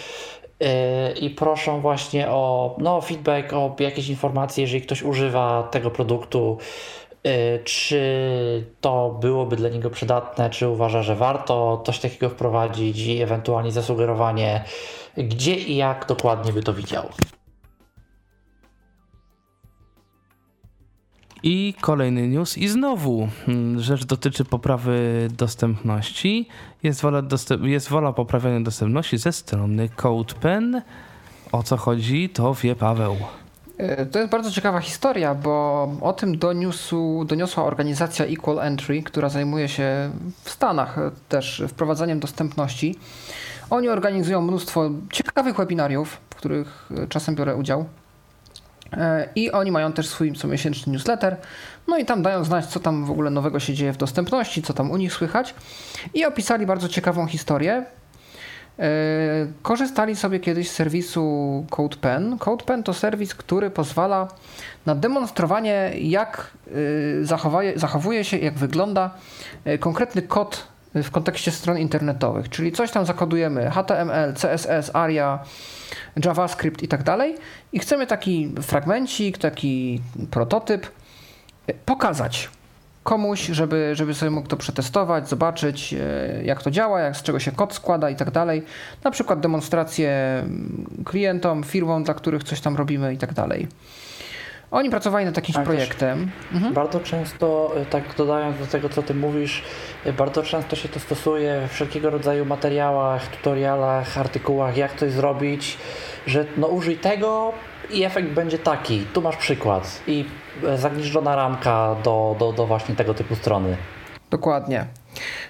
i 1.21 1.31
proszą 1.31 1.81
właśnie 1.81 2.31
o 2.31 2.77
no, 2.79 3.01
feedback, 3.01 3.53
o 3.53 3.77
jakieś 3.79 4.09
informacje, 4.09 4.63
jeżeli 4.63 4.83
ktoś 4.83 5.03
używa 5.03 5.69
tego 5.71 5.91
produktu, 5.91 6.59
yy, 7.25 7.33
czy 7.65 8.67
to 8.81 9.19
byłoby 9.21 9.57
dla 9.57 9.69
niego 9.69 9.91
przydatne, 9.91 10.51
czy 10.51 10.69
uważa, 10.69 11.03
że 11.03 11.17
warto 11.17 11.83
coś 11.87 11.99
takiego 11.99 12.29
wprowadzić 12.29 13.07
i 13.07 13.23
ewentualnie 13.23 13.73
zasugerowanie, 13.73 14.65
gdzie 15.17 15.55
i 15.55 15.77
jak 15.77 16.07
dokładnie 16.09 16.53
by 16.53 16.63
to 16.63 16.73
widział. 16.73 17.09
I 21.43 21.75
kolejny 21.81 22.29
news 22.29 22.59
i 22.59 22.69
znowu 22.69 23.29
mm, 23.49 23.81
rzecz 23.81 24.05
dotyczy 24.05 24.45
poprawy 24.45 25.29
dostępności. 25.31 26.49
Jest 26.83 27.01
wola, 27.01 27.23
dostęp, 27.23 27.65
jest 27.65 27.89
wola 27.89 28.13
poprawiania 28.13 28.61
dostępności 28.61 29.19
ze 29.19 29.33
strony 29.33 29.89
CodePen. 29.89 30.83
O 31.53 31.63
co 31.63 31.77
chodzi, 31.77 32.29
to 32.29 32.55
wie 32.55 32.77
Paweł. 32.77 33.17
E, 33.79 34.07
to 34.07 34.19
jest 34.19 34.31
bardzo 34.31 34.51
ciekawa 34.51 34.81
historia, 34.81 35.35
bo 35.35 35.89
o 36.01 36.13
tym 36.13 36.39
doniósł, 36.39 37.25
doniosła 37.25 37.65
organizacja 37.65 38.25
Equal 38.25 38.61
Entry, 38.61 39.03
która 39.03 39.29
zajmuje 39.29 39.69
się 39.69 40.11
w 40.43 40.51
Stanach 40.51 40.99
też 41.29 41.63
wprowadzaniem 41.69 42.21
dostępności. 42.21 42.99
Oni 43.71 43.89
organizują 43.89 44.41
mnóstwo 44.41 44.91
ciekawych 45.13 45.57
webinariów, 45.57 46.21
w 46.31 46.35
których 46.35 46.89
czasem 47.09 47.35
biorę 47.35 47.57
udział. 47.57 47.85
E, 48.93 49.29
I 49.35 49.53
oni 49.53 49.73
mają 49.73 49.93
też 49.93 50.09
swój 50.09 50.33
comiesięczny 50.33 50.93
newsletter. 50.93 51.37
No 51.89 51.99
i 51.99 52.05
tam 52.05 52.23
dają 52.23 52.45
znać, 52.45 52.67
co 52.67 52.81
tam 52.81 53.05
w 53.05 53.11
ogóle 53.11 53.31
nowego 53.31 53.61
się 53.61 53.75
dzieje 53.75 53.93
w 53.93 53.97
dostępności, 53.97 54.63
co 54.63 54.75
tam 54.75 54.91
u 54.91 54.97
nich 54.97 55.13
słychać. 55.13 55.55
I 56.15 56.25
opisali 56.25 56.67
bardzo 56.67 56.89
ciekawą 56.89 57.27
historię. 57.27 57.85
E, 58.79 58.87
korzystali 59.63 60.17
sobie 60.17 60.41
kiedyś 60.41 60.71
z 60.71 60.75
serwisu 60.75 61.67
CodePen. 61.71 62.39
CodePen 62.39 62.83
to 62.83 62.95
serwis, 62.95 63.35
który 63.35 63.71
pozwala 63.71 64.29
na 64.87 64.95
demonstrowanie, 64.95 65.93
jak 66.01 66.51
e, 67.73 67.79
zachowuje 67.79 68.25
się, 68.25 68.39
jak 68.39 68.55
wygląda 68.55 69.11
konkretny 69.81 70.23
kod 70.23 70.69
w 70.95 71.11
kontekście 71.11 71.51
stron 71.51 71.79
internetowych. 71.79 72.49
Czyli 72.49 72.73
coś 72.73 72.91
tam 72.91 73.07
zakodujemy 73.07 73.71
HTML, 73.71 74.35
CSS, 74.35 74.91
ARIA, 74.95 75.39
JavaScript 76.25 76.83
i 76.83 76.89
tak 76.89 77.03
dalej. 77.03 77.35
I 77.73 77.79
chcemy 77.79 78.07
taki 78.07 78.55
fragmencik, 78.63 79.39
taki 79.39 80.01
prototyp 80.31 80.87
e, 81.67 81.75
pokazać 81.75 82.49
komuś, 83.03 83.47
żeby, 83.47 83.91
żeby 83.95 84.15
sobie 84.15 84.31
mógł 84.31 84.49
to 84.49 84.57
przetestować, 84.57 85.29
zobaczyć 85.29 85.95
e, 85.95 85.99
jak 86.45 86.63
to 86.63 86.71
działa, 86.71 87.01
jak 87.01 87.17
z 87.17 87.23
czego 87.23 87.39
się 87.39 87.53
kod 87.53 87.75
składa 87.75 88.11
i 88.11 88.17
tak 88.17 88.31
dalej. 88.31 88.63
Na 89.05 89.11
przykład 89.11 89.41
demonstrację 89.41 90.11
mm, 90.11 90.87
klientom, 91.05 91.65
firmom, 91.65 92.05
dla 92.05 92.15
których 92.15 92.45
coś 92.45 92.61
tam 92.61 92.77
robimy 92.77 93.15
i 93.15 93.19
tak 93.19 93.35
dalej. 93.35 93.69
Oni 94.71 94.91
pracowali 94.91 95.25
nad 95.25 95.37
jakimś 95.37 95.59
projektem. 95.59 96.31
Mhm. 96.53 96.75
Bardzo 96.75 97.01
często, 97.01 97.73
e, 97.77 97.87
tak 97.87 98.15
dodając 98.17 98.59
do 98.59 98.67
tego, 98.67 98.89
co 98.89 99.03
ty 99.03 99.15
mówisz, 99.15 99.63
e, 100.05 100.13
bardzo 100.13 100.43
często 100.43 100.77
się 100.77 100.89
to 100.89 101.01
stosuje 101.01 101.61
we 101.61 101.69
wszelkiego 101.69 102.11
rodzaju 102.11 102.45
materiałach, 102.45 103.27
tutorialach, 103.27 104.19
artykułach, 104.19 104.77
jak 104.77 104.97
coś 104.97 105.13
zrobić, 105.13 105.79
że 106.27 106.45
no 106.57 106.67
użyj 106.67 106.97
tego 106.97 107.53
i 107.91 108.05
efekt 108.05 108.29
będzie 108.29 108.59
taki. 108.59 109.07
Tu 109.13 109.23
masz 109.23 109.37
przykład. 109.37 110.03
I 110.07 110.25
e, 110.65 110.79
zagnieżdżona 110.79 111.37
ramka 111.37 111.97
do, 112.05 112.37
do, 112.39 112.53
do 112.53 112.67
właśnie 112.67 112.95
tego 112.95 113.15
typu 113.15 113.37
strony. 113.37 113.77
Dokładnie. 114.31 114.87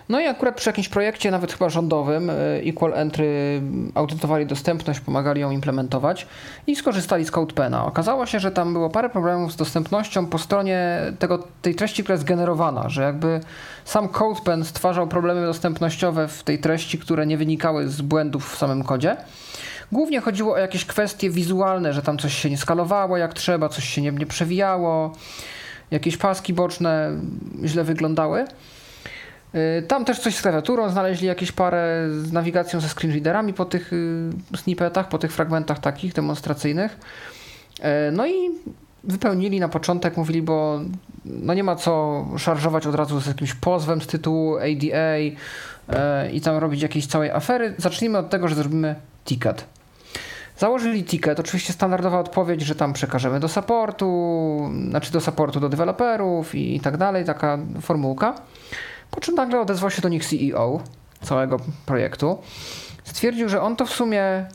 No 0.08 0.20
i 0.20 0.26
akurat 0.26 0.56
przy 0.56 0.68
jakimś 0.68 0.88
projekcie, 0.88 1.30
nawet 1.30 1.52
chyba 1.52 1.68
rządowym, 1.68 2.30
e, 2.30 2.34
Equal 2.66 2.94
Entry 2.94 3.60
audytowali 3.94 4.46
dostępność, 4.46 5.00
pomagali 5.00 5.40
ją 5.40 5.50
implementować 5.50 6.26
i 6.66 6.76
skorzystali 6.76 7.24
z 7.24 7.30
CodePena. 7.30 7.86
Okazało 7.86 8.26
się, 8.26 8.40
że 8.40 8.50
tam 8.50 8.72
było 8.72 8.90
parę 8.90 9.10
problemów 9.10 9.52
z 9.52 9.56
dostępnością 9.56 10.26
po 10.26 10.38
stronie 10.38 11.00
tego, 11.18 11.48
tej 11.62 11.74
treści, 11.74 12.02
która 12.02 12.14
jest 12.14 12.24
generowana, 12.24 12.88
że 12.88 13.02
jakby 13.02 13.40
sam 13.84 14.08
CodePen 14.08 14.64
stwarzał 14.64 15.08
problemy 15.08 15.46
dostępnościowe 15.46 16.28
w 16.28 16.42
tej 16.42 16.58
treści, 16.58 16.98
które 16.98 17.26
nie 17.26 17.38
wynikały 17.38 17.88
z 17.88 18.02
błędów 18.02 18.52
w 18.52 18.58
samym 18.58 18.84
kodzie. 18.84 19.16
Głównie 19.92 20.20
chodziło 20.20 20.54
o 20.54 20.58
jakieś 20.58 20.84
kwestie 20.84 21.30
wizualne, 21.30 21.92
że 21.92 22.02
tam 22.02 22.18
coś 22.18 22.34
się 22.34 22.50
nie 22.50 22.58
skalowało 22.58 23.16
jak 23.16 23.34
trzeba, 23.34 23.68
coś 23.68 23.84
się 23.84 24.02
nie, 24.02 24.12
nie 24.12 24.26
przewijało, 24.26 25.12
jakieś 25.90 26.16
paski 26.16 26.52
boczne 26.54 27.10
źle 27.64 27.84
wyglądały. 27.84 28.44
Y, 29.54 29.82
tam 29.82 30.04
też 30.04 30.18
coś 30.18 30.36
z 30.36 30.42
klawiaturą, 30.42 30.88
znaleźli 30.88 31.26
jakieś 31.26 31.52
parę 31.52 32.08
z 32.10 32.32
nawigacją 32.32 32.80
ze 32.80 32.88
screenreaderami 32.88 33.54
po 33.54 33.64
tych 33.64 33.92
y, 33.92 34.30
snippetach, 34.56 35.08
po 35.08 35.18
tych 35.18 35.32
fragmentach 35.32 35.78
takich 35.78 36.12
demonstracyjnych. 36.12 36.98
Y, 37.78 37.82
no 38.12 38.26
i 38.26 38.50
wypełnili 39.04 39.60
na 39.60 39.68
początek, 39.68 40.16
mówili, 40.16 40.42
bo 40.42 40.80
no 41.24 41.54
nie 41.54 41.64
ma 41.64 41.76
co 41.76 42.24
szarżować 42.38 42.86
od 42.86 42.94
razu 42.94 43.20
z 43.20 43.26
jakimś 43.26 43.54
pozwem 43.54 44.00
z 44.00 44.06
tytułu 44.06 44.56
ADA 44.56 45.18
i 46.32 46.40
tam 46.40 46.56
robić 46.56 46.82
jakiejś 46.82 47.06
całej 47.06 47.30
afery. 47.30 47.74
Zacznijmy 47.78 48.18
od 48.18 48.30
tego, 48.30 48.48
że 48.48 48.54
zrobimy 48.54 48.94
ticket. 49.24 49.64
Założyli 50.58 51.04
ticket, 51.04 51.40
oczywiście 51.40 51.72
standardowa 51.72 52.20
odpowiedź, 52.20 52.62
że 52.62 52.74
tam 52.74 52.92
przekażemy 52.92 53.40
do 53.40 53.48
supportu, 53.48 54.70
znaczy 54.88 55.12
do 55.12 55.20
supportu 55.20 55.60
do 55.60 55.68
deweloperów 55.68 56.54
i, 56.54 56.76
i 56.76 56.80
tak 56.80 56.96
dalej, 56.96 57.24
taka 57.24 57.58
formułka. 57.80 58.34
Po 59.10 59.20
czym 59.20 59.34
nagle 59.34 59.60
odezwał 59.60 59.90
się 59.90 60.02
do 60.02 60.08
nich 60.08 60.26
CEO 60.26 60.80
całego 61.22 61.56
projektu. 61.86 62.38
Stwierdził, 63.04 63.48
że 63.48 63.62
on 63.62 63.76
to 63.76 63.86
w 63.86 63.90
sumie 63.90 64.46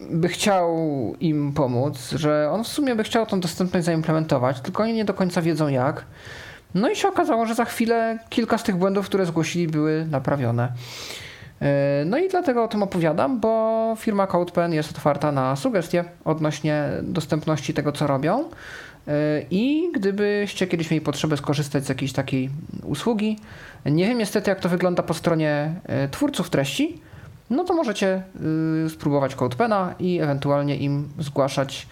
by 0.00 0.28
chciał 0.28 0.76
im 1.20 1.52
pomóc, 1.52 2.10
że 2.10 2.50
on 2.52 2.64
w 2.64 2.68
sumie 2.68 2.94
by 2.94 3.04
chciał 3.04 3.26
tą 3.26 3.40
dostępność 3.40 3.86
zaimplementować, 3.86 4.60
tylko 4.60 4.82
oni 4.82 4.92
nie 4.92 5.04
do 5.04 5.14
końca 5.14 5.42
wiedzą 5.42 5.68
jak. 5.68 6.04
No 6.74 6.90
i 6.90 6.96
się 6.96 7.08
okazało, 7.08 7.46
że 7.46 7.54
za 7.54 7.64
chwilę 7.64 8.18
kilka 8.28 8.58
z 8.58 8.62
tych 8.62 8.76
błędów, 8.76 9.06
które 9.06 9.26
zgłosili, 9.26 9.68
były 9.68 10.06
naprawione. 10.10 10.72
No 12.06 12.18
i 12.18 12.28
dlatego 12.28 12.64
o 12.64 12.68
tym 12.68 12.82
opowiadam, 12.82 13.40
bo 13.40 13.94
firma 13.98 14.26
CodePen 14.26 14.72
jest 14.72 14.90
otwarta 14.90 15.32
na 15.32 15.56
sugestie 15.56 16.04
odnośnie 16.24 16.88
dostępności 17.02 17.74
tego, 17.74 17.92
co 17.92 18.06
robią. 18.06 18.50
I 19.50 19.90
gdybyście 19.94 20.66
kiedyś 20.66 20.90
mieli 20.90 21.00
potrzebę 21.00 21.36
skorzystać 21.36 21.84
z 21.84 21.88
jakiejś 21.88 22.12
takiej 22.12 22.50
usługi, 22.84 23.38
nie 23.86 24.06
wiem 24.06 24.18
niestety 24.18 24.50
jak 24.50 24.60
to 24.60 24.68
wygląda 24.68 25.02
po 25.02 25.14
stronie 25.14 25.74
twórców 26.10 26.50
treści, 26.50 27.00
no 27.50 27.64
to 27.64 27.74
możecie 27.74 28.22
spróbować 28.88 29.34
CodePena 29.34 29.94
i 29.98 30.20
ewentualnie 30.20 30.76
im 30.76 31.08
zgłaszać, 31.18 31.86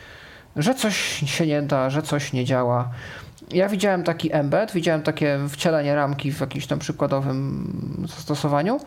że 0.56 0.74
coś 0.74 0.96
się 1.26 1.46
nie 1.46 1.62
da, 1.62 1.90
że 1.90 2.02
coś 2.02 2.32
nie 2.32 2.44
działa. 2.44 2.90
Ja 3.50 3.68
widziałem 3.68 4.04
taki 4.04 4.32
embed, 4.32 4.72
widziałem 4.72 5.02
takie 5.02 5.38
wcielenie 5.48 5.94
ramki 5.94 6.32
w 6.32 6.40
jakimś 6.40 6.66
tam 6.66 6.78
przykładowym 6.78 8.06
zastosowaniu. 8.16 8.80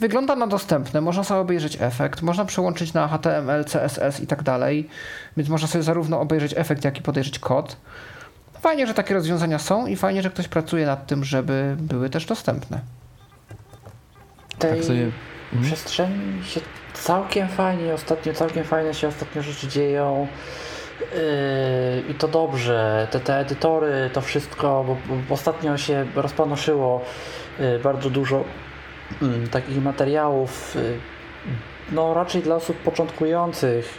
Wygląda 0.00 0.36
na 0.36 0.46
dostępne, 0.46 1.00
można 1.00 1.24
sobie 1.24 1.40
obejrzeć 1.40 1.78
efekt, 1.80 2.22
można 2.22 2.44
przełączyć 2.44 2.92
na 2.92 3.08
HTML, 3.08 3.64
CSS 3.64 4.20
i 4.20 4.26
tak 4.26 4.42
dalej, 4.42 4.88
więc 5.36 5.48
można 5.48 5.68
sobie 5.68 5.82
zarówno 5.82 6.20
obejrzeć 6.20 6.54
efekt, 6.56 6.84
jak 6.84 6.98
i 6.98 7.02
podejrzeć 7.02 7.38
kod. 7.38 7.76
Fajnie, 8.60 8.86
że 8.86 8.94
takie 8.94 9.14
rozwiązania 9.14 9.58
są 9.58 9.86
i 9.86 9.96
fajnie, 9.96 10.22
że 10.22 10.30
ktoś 10.30 10.48
pracuje 10.48 10.86
nad 10.86 11.06
tym, 11.06 11.24
żeby 11.24 11.76
były 11.78 12.10
też 12.10 12.26
dostępne. 12.26 12.80
Tej 14.58 14.70
tak 14.70 14.84
sobie... 14.84 15.10
Mhm. 15.52 15.62
przestrzeni 15.62 16.44
się 16.44 16.60
całkiem 16.94 17.48
fajnie, 17.48 17.94
ostatnio 17.94 18.34
całkiem 18.34 18.64
fajne 18.64 18.94
się 18.94 19.08
ostatnio 19.08 19.42
rzeczy 19.42 19.68
dzieją. 19.68 20.26
Yy, 21.00 22.12
I 22.12 22.14
to 22.14 22.28
dobrze, 22.28 23.08
te, 23.10 23.20
te 23.20 23.38
edytory, 23.38 24.10
to 24.12 24.20
wszystko, 24.20 24.84
bo, 24.86 24.96
bo 25.28 25.34
ostatnio 25.34 25.76
się 25.76 26.06
rozpanoszyło 26.14 27.00
yy, 27.58 27.78
bardzo 27.78 28.10
dużo 28.10 28.44
takich 29.50 29.82
materiałów, 29.82 30.76
no 31.92 32.14
raczej 32.14 32.42
dla 32.42 32.54
osób 32.54 32.76
początkujących, 32.76 33.98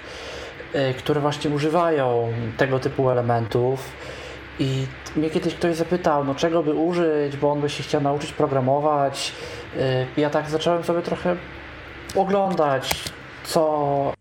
które 0.97 1.21
właśnie 1.21 1.49
używają 1.49 2.33
tego 2.57 2.79
typu 2.79 3.09
elementów. 3.09 3.91
I 4.59 4.85
mnie 5.15 5.29
kiedyś 5.29 5.55
ktoś 5.55 5.75
zapytał, 5.75 6.23
no 6.25 6.35
czego 6.35 6.63
by 6.63 6.73
użyć, 6.73 7.37
bo 7.37 7.51
on 7.51 7.61
by 7.61 7.69
się 7.69 7.83
chciał 7.83 8.01
nauczyć 8.01 8.33
programować. 8.33 9.31
Ja 10.17 10.29
tak 10.29 10.49
zacząłem 10.49 10.83
sobie 10.83 11.01
trochę 11.01 11.35
oglądać, 12.15 13.03
co 13.43 14.13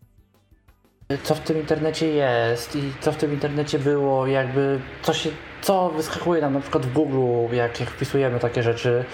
co 1.23 1.35
w 1.35 1.39
tym 1.39 1.57
internecie 1.57 2.07
jest 2.07 2.75
i 2.75 2.91
co 2.99 3.11
w 3.11 3.15
tym 3.15 3.33
internecie 3.33 3.79
było, 3.79 4.27
jakby 4.27 4.79
co 5.01 5.13
się, 5.13 5.29
co 5.61 5.89
wyskakuje 5.89 6.41
nam 6.41 6.53
na 6.53 6.59
przykład 6.59 6.85
w 6.85 6.93
Google, 6.93 7.55
jak, 7.55 7.79
jak 7.79 7.89
wpisujemy 7.89 8.39
takie 8.39 8.63
rzeczy 8.63 9.05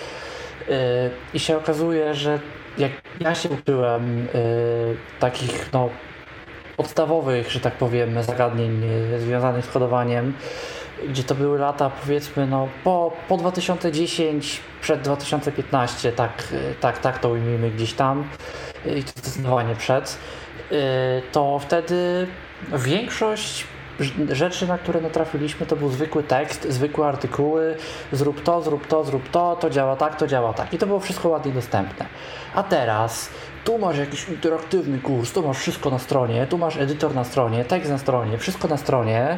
i 1.34 1.40
się 1.40 1.58
okazuje, 1.58 2.14
że 2.14 2.40
jak 2.78 2.92
ja 3.20 3.36
się 3.36 3.50
uczyłem 3.50 4.18
yy, 4.18 4.98
takich 5.20 5.74
no 5.74 5.90
podstawowych, 6.78 7.52
że 7.52 7.60
tak 7.60 7.74
powiem, 7.74 8.24
zagadnień 8.24 8.82
yy, 9.12 9.20
związanych 9.20 9.66
z 9.66 9.70
kodowaniem, 9.70 10.34
gdzie 11.10 11.24
to 11.24 11.36
były 11.36 11.60
lata 11.60 11.92
powiedzmy 12.02 12.48
no 12.48 12.68
po, 12.84 13.14
po 13.28 13.38
2010, 13.38 14.60
przed 14.82 15.02
2015, 15.02 16.12
tak, 16.12 16.54
tak, 16.80 16.98
tak 16.98 17.20
to 17.20 17.30
ujmijmy 17.30 17.72
gdzieś 17.72 17.94
tam 17.94 18.28
i 18.96 19.04
to 19.04 19.12
zdecydowanie 19.16 19.76
przed 19.76 20.18
Y, 20.72 21.22
to 21.32 21.60
wtedy 21.60 22.28
większość 22.74 23.66
rzeczy, 24.30 24.68
na 24.68 24.78
które 24.78 25.02
natrafiliśmy, 25.02 25.66
to 25.66 25.76
był 25.76 25.90
zwykły 25.90 26.24
tekst, 26.24 26.68
zwykłe 26.70 27.08
artykuły, 27.08 27.76
zrób 28.12 28.44
to, 28.44 28.62
zrób 28.62 28.88
to, 28.88 29.04
zrób 29.04 29.30
to, 29.30 29.56
to 29.56 29.70
działa 29.70 29.96
tak, 29.96 30.16
to 30.16 30.28
działa 30.28 30.54
tak. 30.54 30.74
I 30.74 30.78
to 30.78 30.88
było 30.88 31.00
wszystko 31.00 31.30
ładnie 31.30 31.52
dostępne. 31.52 32.06
A 32.56 32.64
teraz 32.64 33.30
tu 33.64 33.78
masz 33.78 33.98
jakiś 33.98 34.30
interaktywny 34.30 35.00
kurs, 35.00 35.32
tu 35.32 35.48
masz 35.48 35.58
wszystko 35.58 35.90
na 35.90 36.00
stronie, 36.00 36.48
tu 36.48 36.58
masz 36.58 36.78
edytor 36.78 37.16
na 37.16 37.24
stronie, 37.24 37.66
tekst 37.66 37.92
na 37.92 37.98
stronie, 37.98 38.38
wszystko 38.38 38.68
na 38.68 38.78
stronie. 38.78 39.38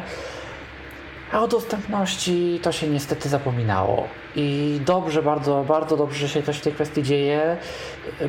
A 1.32 1.40
o 1.40 1.48
dostępności 1.48 2.60
to 2.62 2.72
się 2.72 2.88
niestety 2.88 3.28
zapominało. 3.28 4.08
I 4.36 4.80
dobrze, 4.86 5.22
bardzo, 5.22 5.64
bardzo 5.68 5.96
dobrze, 5.96 6.18
że 6.18 6.28
się 6.28 6.42
coś 6.42 6.58
w 6.58 6.60
tej 6.60 6.72
kwestii 6.72 7.02
dzieje, 7.02 7.56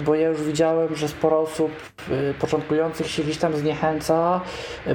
bo 0.06 0.16
ja 0.16 0.28
już 0.28 0.41
widziałem, 0.41 0.95
że 0.95 1.08
sporo 1.08 1.39
osób 1.39 1.72
y, 2.10 2.34
początkujących 2.39 3.08
się 3.08 3.24
gdzieś 3.24 3.38
tam 3.38 3.56
zniechęca, 3.56 4.41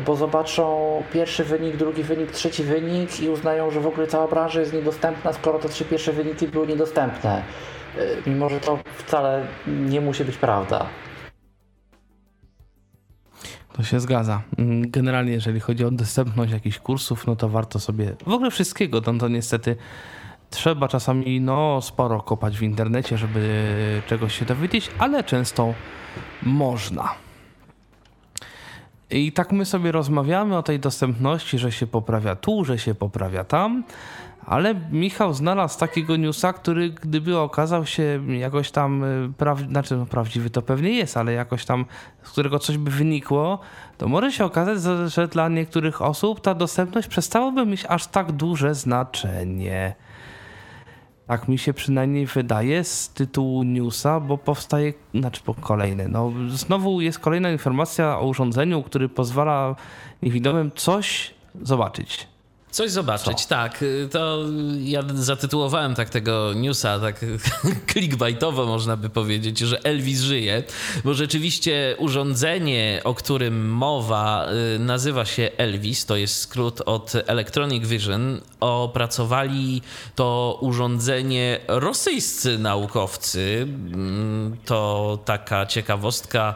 bo 0.06 0.16
zobaczą 0.16 1.02
pierwszy 1.12 1.44
wynik, 1.44 1.76
drugi 1.76 2.02
wynik, 2.02 2.30
trzeci 2.30 2.64
wynik 2.64 3.20
i 3.20 3.28
uznają, 3.28 3.70
że 3.70 3.80
w 3.80 3.86
ogóle 3.86 4.06
cała 4.06 4.28
branża 4.28 4.60
jest 4.60 4.72
niedostępna, 4.72 5.32
skoro 5.32 5.58
te 5.58 5.68
trzy 5.68 5.84
pierwsze 5.84 6.12
wyniki 6.12 6.48
były 6.48 6.66
niedostępne. 6.66 7.42
Y, 7.98 8.22
mimo, 8.26 8.48
że 8.48 8.60
to 8.60 8.78
wcale 8.96 9.46
nie 9.66 10.00
musi 10.00 10.24
być 10.24 10.36
prawda. 10.36 10.86
To 13.76 13.82
się 13.82 14.00
zgadza. 14.00 14.42
Mm, 14.58 14.90
generalnie, 14.90 15.32
jeżeli 15.32 15.60
chodzi 15.60 15.84
o 15.84 15.90
dostępność 15.90 16.52
jakichś 16.52 16.78
kursów, 16.78 17.26
no 17.26 17.36
to 17.36 17.48
warto 17.48 17.80
sobie 17.80 18.14
w 18.26 18.32
ogóle 18.32 18.50
wszystkiego. 18.50 19.02
No 19.06 19.18
to 19.18 19.28
niestety 19.28 19.76
trzeba 20.50 20.88
czasami 20.88 21.40
no, 21.40 21.80
sporo 21.82 22.22
kopać 22.22 22.58
w 22.58 22.62
internecie, 22.62 23.18
żeby 23.18 24.02
czegoś 24.06 24.38
się 24.38 24.44
dowiedzieć, 24.44 24.90
ale 24.98 25.24
często 25.24 25.74
można. 26.42 27.14
I 29.10 29.32
tak 29.32 29.52
my 29.52 29.64
sobie 29.64 29.92
rozmawiamy 29.92 30.56
o 30.56 30.62
tej 30.62 30.80
dostępności, 30.80 31.58
że 31.58 31.72
się 31.72 31.86
poprawia 31.86 32.36
tu, 32.36 32.64
że 32.64 32.78
się 32.78 32.94
poprawia 32.94 33.44
tam, 33.44 33.84
ale 34.46 34.74
Michał 34.92 35.34
znalazł 35.34 35.78
takiego 35.78 36.16
newsa, 36.16 36.52
który 36.52 36.90
gdyby 36.90 37.38
okazał 37.38 37.86
się 37.86 38.20
jakoś 38.28 38.70
tam, 38.70 39.04
y, 39.04 39.32
praw... 39.38 39.58
znaczy 39.58 39.96
no, 39.96 40.06
prawdziwy 40.06 40.50
to 40.50 40.62
pewnie 40.62 40.90
jest, 40.90 41.16
ale 41.16 41.32
jakoś 41.32 41.64
tam, 41.64 41.84
z 42.22 42.30
którego 42.30 42.58
coś 42.58 42.78
by 42.78 42.90
wynikło, 42.90 43.58
to 43.98 44.08
może 44.08 44.32
się 44.32 44.44
okazać, 44.44 44.78
że 45.12 45.28
dla 45.28 45.48
niektórych 45.48 46.02
osób 46.02 46.40
ta 46.40 46.54
dostępność 46.54 47.08
przestałaby 47.08 47.66
mieć 47.66 47.84
aż 47.88 48.06
tak 48.06 48.32
duże 48.32 48.74
znaczenie. 48.74 49.94
Tak 51.26 51.48
mi 51.48 51.58
się 51.58 51.74
przynajmniej 51.74 52.26
wydaje 52.26 52.84
z 52.84 53.08
tytułu 53.08 53.62
newsa, 53.62 54.20
bo 54.20 54.38
powstaje, 54.38 54.92
znaczy 55.14 55.42
po 55.44 55.54
kolejny, 55.54 56.08
no 56.08 56.32
znowu 56.48 57.00
jest 57.00 57.18
kolejna 57.18 57.50
informacja 57.50 58.18
o 58.18 58.26
urządzeniu, 58.26 58.82
który 58.82 59.08
pozwala 59.08 59.76
niewidomym 60.22 60.70
coś 60.74 61.34
zobaczyć. 61.62 62.33
Coś 62.74 62.90
zobaczyć, 62.90 63.40
Co? 63.42 63.48
tak. 63.48 63.82
Y, 63.82 64.08
to 64.12 64.44
ja 64.78 65.02
zatytułowałem 65.14 65.94
tak 65.94 66.10
tego 66.10 66.52
newsa, 66.54 66.98
tak 66.98 67.24
clickbaitowo 67.92 68.66
można 68.66 68.96
by 68.96 69.10
powiedzieć, 69.10 69.58
że 69.58 69.84
Elvis 69.84 70.20
żyje, 70.20 70.62
bo 71.04 71.14
rzeczywiście 71.14 71.96
urządzenie, 71.98 73.00
o 73.04 73.14
którym 73.14 73.70
mowa, 73.70 74.46
y, 74.76 74.78
nazywa 74.78 75.24
się 75.24 75.50
Elvis, 75.56 76.06
to 76.06 76.16
jest 76.16 76.40
skrót 76.40 76.82
od 76.86 77.12
Electronic 77.26 77.86
Vision. 77.86 78.40
Opracowali 78.60 79.82
to 80.14 80.58
urządzenie 80.60 81.60
rosyjscy 81.68 82.58
naukowcy. 82.58 83.62
Mm, 83.62 84.56
to 84.64 85.18
taka 85.24 85.66
ciekawostka. 85.66 86.54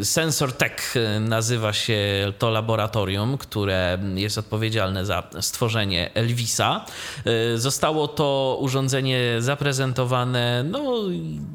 Y, 0.00 0.04
Sensor 0.04 0.52
Tech 0.52 0.94
nazywa 1.20 1.72
się 1.72 1.98
to 2.38 2.50
laboratorium, 2.50 3.38
które 3.38 3.98
jest 4.14 4.38
odpowiedzialne 4.38 5.07
za 5.08 5.22
stworzenie 5.40 6.14
Elvisa. 6.14 6.84
E, 7.24 7.58
zostało 7.58 8.08
to 8.08 8.58
urządzenie 8.60 9.20
zaprezentowane 9.38 10.64
no, 10.70 10.94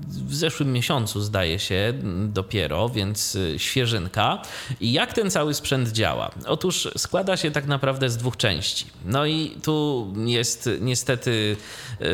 w 0.07 0.35
zeszłym 0.35 0.73
miesiącu, 0.73 1.21
zdaje 1.21 1.59
się, 1.59 1.93
dopiero, 2.27 2.89
więc 2.89 3.35
e, 3.35 3.59
świeżynka. 3.59 4.41
I 4.81 4.93
jak 4.93 5.13
ten 5.13 5.31
cały 5.31 5.53
sprzęt 5.53 5.89
działa? 5.89 6.31
Otóż 6.45 6.89
składa 6.97 7.37
się 7.37 7.51
tak 7.51 7.65
naprawdę 7.65 8.09
z 8.09 8.17
dwóch 8.17 8.37
części. 8.37 8.85
No 9.05 9.25
i 9.25 9.57
tu 9.63 10.07
jest 10.25 10.69
niestety 10.81 11.57
e, 12.01 12.05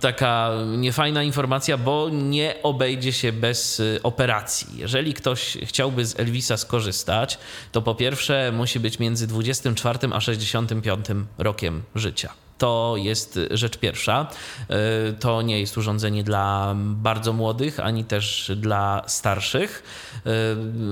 taka 0.00 0.50
niefajna 0.76 1.22
informacja, 1.22 1.78
bo 1.78 2.08
nie 2.12 2.54
obejdzie 2.62 3.12
się 3.12 3.32
bez 3.32 3.82
operacji. 4.02 4.68
Jeżeli 4.76 5.14
ktoś 5.14 5.58
chciałby 5.62 6.06
z 6.06 6.20
Elvisa 6.20 6.56
skorzystać, 6.56 7.38
to 7.72 7.82
po 7.82 7.94
pierwsze 7.94 8.52
musi 8.52 8.80
być 8.80 8.98
między 8.98 9.26
24 9.26 9.98
a 10.12 10.20
60 10.20 10.57
65 10.66 11.06
rokiem 11.38 11.82
życia. 11.94 12.32
To 12.58 12.94
jest 12.96 13.40
rzecz 13.50 13.78
pierwsza. 13.78 14.26
E, 14.68 15.12
to 15.12 15.42
nie 15.42 15.60
jest 15.60 15.78
urządzenie 15.78 16.24
dla 16.24 16.74
bardzo 16.76 17.32
młodych, 17.32 17.80
ani 17.80 18.04
też 18.04 18.52
dla 18.56 19.02
starszych. 19.06 19.82
E, 20.16 20.20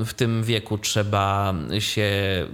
w 0.05 0.11
tym 0.17 0.45
wieku 0.45 0.79
trzeba 0.79 1.55
się 1.79 2.03
e, 2.03 2.47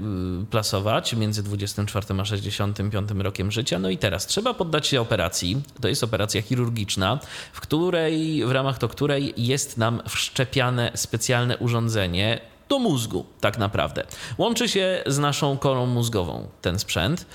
plasować 0.51 1.15
między 1.15 1.43
24 1.43 2.07
a 2.21 2.25
65 2.25 3.11
rokiem 3.19 3.51
życia. 3.53 3.79
No 3.79 3.91
i 3.91 3.99
teraz 3.99 4.27
trzeba 4.27 4.55
poddać 4.55 4.87
się 4.87 5.01
operacji. 5.01 5.63
To 5.81 5.89
jest 5.89 6.05
operacja 6.05 6.43
chirurgiczna, 6.43 7.19
w 7.53 7.61
której, 7.61 8.45
w 8.47 8.51
ramach 8.51 8.79
to 8.79 8.89
której 8.89 9.35
jest 9.37 9.79
nam 9.79 10.03
wszczepiane 10.09 10.91
specjalne 10.95 11.59
urządzenie 11.59 12.52
do 12.69 12.79
mózgu, 12.79 13.27
tak 13.41 13.59
naprawdę. 13.59 14.05
Łączy 14.39 14.69
się 14.69 15.03
z 15.07 15.19
naszą 15.19 15.59
korą 15.59 15.87
mózgową 15.87 16.49
ten 16.61 16.79
sprzęt, 16.79 17.27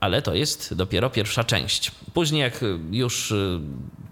ale 0.00 0.22
to 0.22 0.34
jest 0.34 0.74
dopiero 0.74 1.10
pierwsza 1.10 1.44
część. 1.44 1.92
Później, 2.14 2.42
jak 2.42 2.60
już 2.90 3.30
y, 3.30 3.60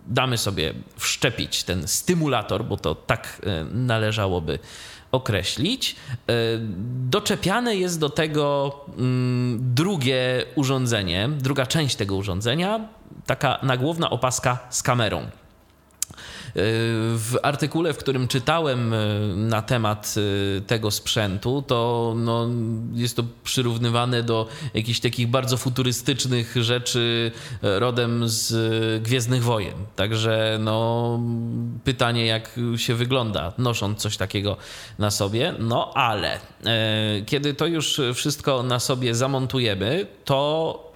damy 0.06 0.38
sobie 0.38 0.74
wszczepić 0.96 1.62
ten 1.62 1.88
stymulator, 1.88 2.64
bo 2.64 2.76
to 2.76 2.94
tak 2.94 3.42
należałoby 3.72 4.58
określić. 5.12 5.96
Doczepiane 7.10 7.76
jest 7.76 8.00
do 8.00 8.10
tego 8.10 8.74
mm, 8.98 9.74
drugie 9.74 10.44
urządzenie, 10.54 11.28
druga 11.38 11.66
część 11.66 11.96
tego 11.96 12.16
urządzenia, 12.16 12.88
taka 13.26 13.58
nagłówna 13.62 14.10
opaska 14.10 14.58
z 14.70 14.82
kamerą. 14.82 15.26
W 17.16 17.36
artykule, 17.42 17.92
w 17.92 17.98
którym 17.98 18.28
czytałem 18.28 18.94
e, 18.94 18.96
na 19.36 19.62
temat 19.62 20.14
e, 20.16 20.60
tego 20.60 20.90
sprzętu, 20.90 21.62
to 21.66 22.14
no, 22.16 22.48
jest 22.94 23.16
to 23.16 23.24
przyrównywane 23.44 24.22
do 24.22 24.48
jakichś 24.74 25.00
takich 25.00 25.28
bardzo 25.28 25.56
futurystycznych 25.56 26.56
rzeczy 26.56 27.32
e, 27.62 27.78
rodem 27.78 28.28
z 28.28 29.02
Gwiezdnych 29.02 29.42
Wojen. 29.42 29.74
Także 29.96 30.58
no, 30.60 31.20
pytanie, 31.84 32.26
jak 32.26 32.60
się 32.76 32.94
wygląda 32.94 33.52
nosząc 33.58 33.98
coś 33.98 34.16
takiego 34.16 34.56
na 34.98 35.10
sobie. 35.10 35.54
No 35.58 35.92
ale 35.94 36.40
kiedy 37.26 37.54
to 37.54 37.66
już 37.66 38.00
wszystko 38.14 38.62
na 38.62 38.80
sobie 38.80 39.14
zamontujemy, 39.14 40.06
to 40.24 40.87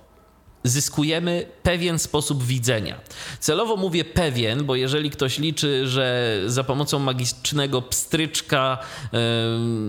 zyskujemy 0.65 1.47
pewien 1.63 1.99
sposób 1.99 2.45
widzenia. 2.45 3.01
Celowo 3.41 3.77
mówię 3.77 4.05
pewien, 4.05 4.65
bo 4.65 4.77
jeżeli 4.77 5.11
ktoś 5.11 5.39
liczy, 5.39 5.89
że 5.89 6.39
za 6.47 6.65
pomocą 6.65 6.99
magicznego 6.99 7.83
pstryczka 7.83 8.79
yy, 9.13 9.19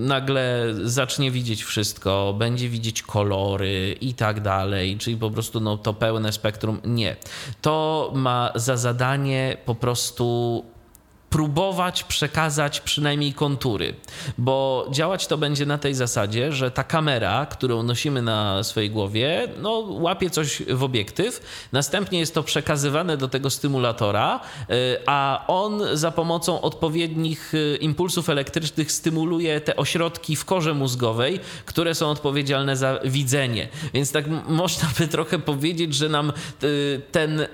nagle 0.07 0.73
zacznie 0.83 1.31
widzieć 1.31 1.63
wszystko, 1.63 2.35
będzie 2.37 2.69
widzieć 2.69 3.01
kolory 3.01 3.95
i 4.01 4.13
tak 4.13 4.41
dalej, 4.41 4.97
czyli 4.97 5.17
po 5.17 5.31
prostu 5.31 5.59
no, 5.59 5.77
to 5.77 5.93
pełne 5.93 6.31
spektrum, 6.31 6.81
nie. 6.85 7.15
To 7.61 8.11
ma 8.15 8.51
za 8.55 8.77
zadanie 8.77 9.57
po 9.65 9.75
prostu 9.75 10.63
próbować 11.33 12.03
przekazać 12.03 12.79
przynajmniej 12.79 13.33
kontury, 13.33 13.95
bo 14.37 14.87
działać 14.91 15.27
to 15.27 15.37
będzie 15.37 15.65
na 15.65 15.77
tej 15.77 15.93
zasadzie, 15.93 16.51
że 16.51 16.71
ta 16.71 16.83
kamera, 16.83 17.45
którą 17.45 17.83
nosimy 17.83 18.21
na 18.21 18.63
swojej 18.63 18.89
głowie, 18.89 19.47
no, 19.61 19.71
łapie 19.89 20.29
coś 20.29 20.61
w 20.67 20.83
obiektyw, 20.83 21.41
następnie 21.71 22.19
jest 22.19 22.33
to 22.33 22.43
przekazywane 22.43 23.17
do 23.17 23.27
tego 23.27 23.49
stymulatora, 23.49 24.39
y, 24.69 24.73
a 25.05 25.43
on 25.47 25.81
za 25.93 26.11
pomocą 26.11 26.61
odpowiednich 26.61 27.53
y, 27.53 27.77
impulsów 27.81 28.29
elektrycznych 28.29 28.91
stymuluje 28.91 29.61
te 29.61 29.75
ośrodki 29.75 30.35
w 30.35 30.45
korze 30.45 30.73
mózgowej, 30.73 31.39
które 31.65 31.95
są 31.95 32.09
odpowiedzialne 32.09 32.77
za 32.77 32.99
widzenie. 33.05 33.67
Więc 33.93 34.11
tak 34.11 34.25
można 34.47 34.89
by 34.99 35.07
trochę 35.07 35.39
powiedzieć, 35.39 35.95
że 35.95 36.09
nam 36.09 36.33
y, 36.63 37.01
ten, 37.11 37.47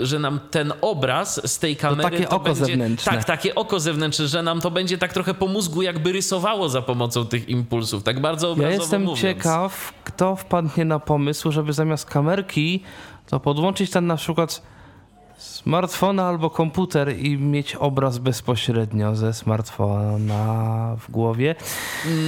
że 0.00 0.18
nam 0.18 0.40
ten 0.50 0.72
obraz 0.80 1.50
z 1.52 1.58
tej 1.58 1.76
kamery 1.76 2.24
to, 2.24 2.43
oko 2.43 2.43
będzie, 2.44 2.64
zewnętrzne. 2.64 3.12
Tak, 3.12 3.24
takie 3.24 3.54
oko 3.54 3.80
zewnętrzne, 3.80 4.28
że 4.28 4.42
nam 4.42 4.60
to 4.60 4.70
będzie 4.70 4.98
tak 4.98 5.12
trochę 5.12 5.34
po 5.34 5.46
mózgu 5.46 5.82
jakby 5.82 6.12
rysowało 6.12 6.68
za 6.68 6.82
pomocą 6.82 7.26
tych 7.26 7.48
impulsów, 7.48 8.02
tak 8.02 8.20
bardzo 8.20 8.50
obrazowo 8.50 8.70
Ja 8.74 8.80
jestem 8.80 9.02
mówiąc. 9.02 9.20
ciekaw, 9.20 9.92
kto 10.04 10.36
wpadnie 10.36 10.84
na 10.84 10.98
pomysł, 10.98 11.52
żeby 11.52 11.72
zamiast 11.72 12.06
kamerki 12.06 12.82
to 13.26 13.40
podłączyć 13.40 13.90
ten 13.90 14.06
na 14.06 14.16
przykład 14.16 14.62
smartfona 15.38 16.26
albo 16.28 16.50
komputer 16.50 17.18
i 17.18 17.38
mieć 17.38 17.74
obraz 17.74 18.18
bezpośrednio 18.18 19.16
ze 19.16 19.32
smartfona 19.34 20.96
w 21.00 21.10
głowie. 21.10 21.54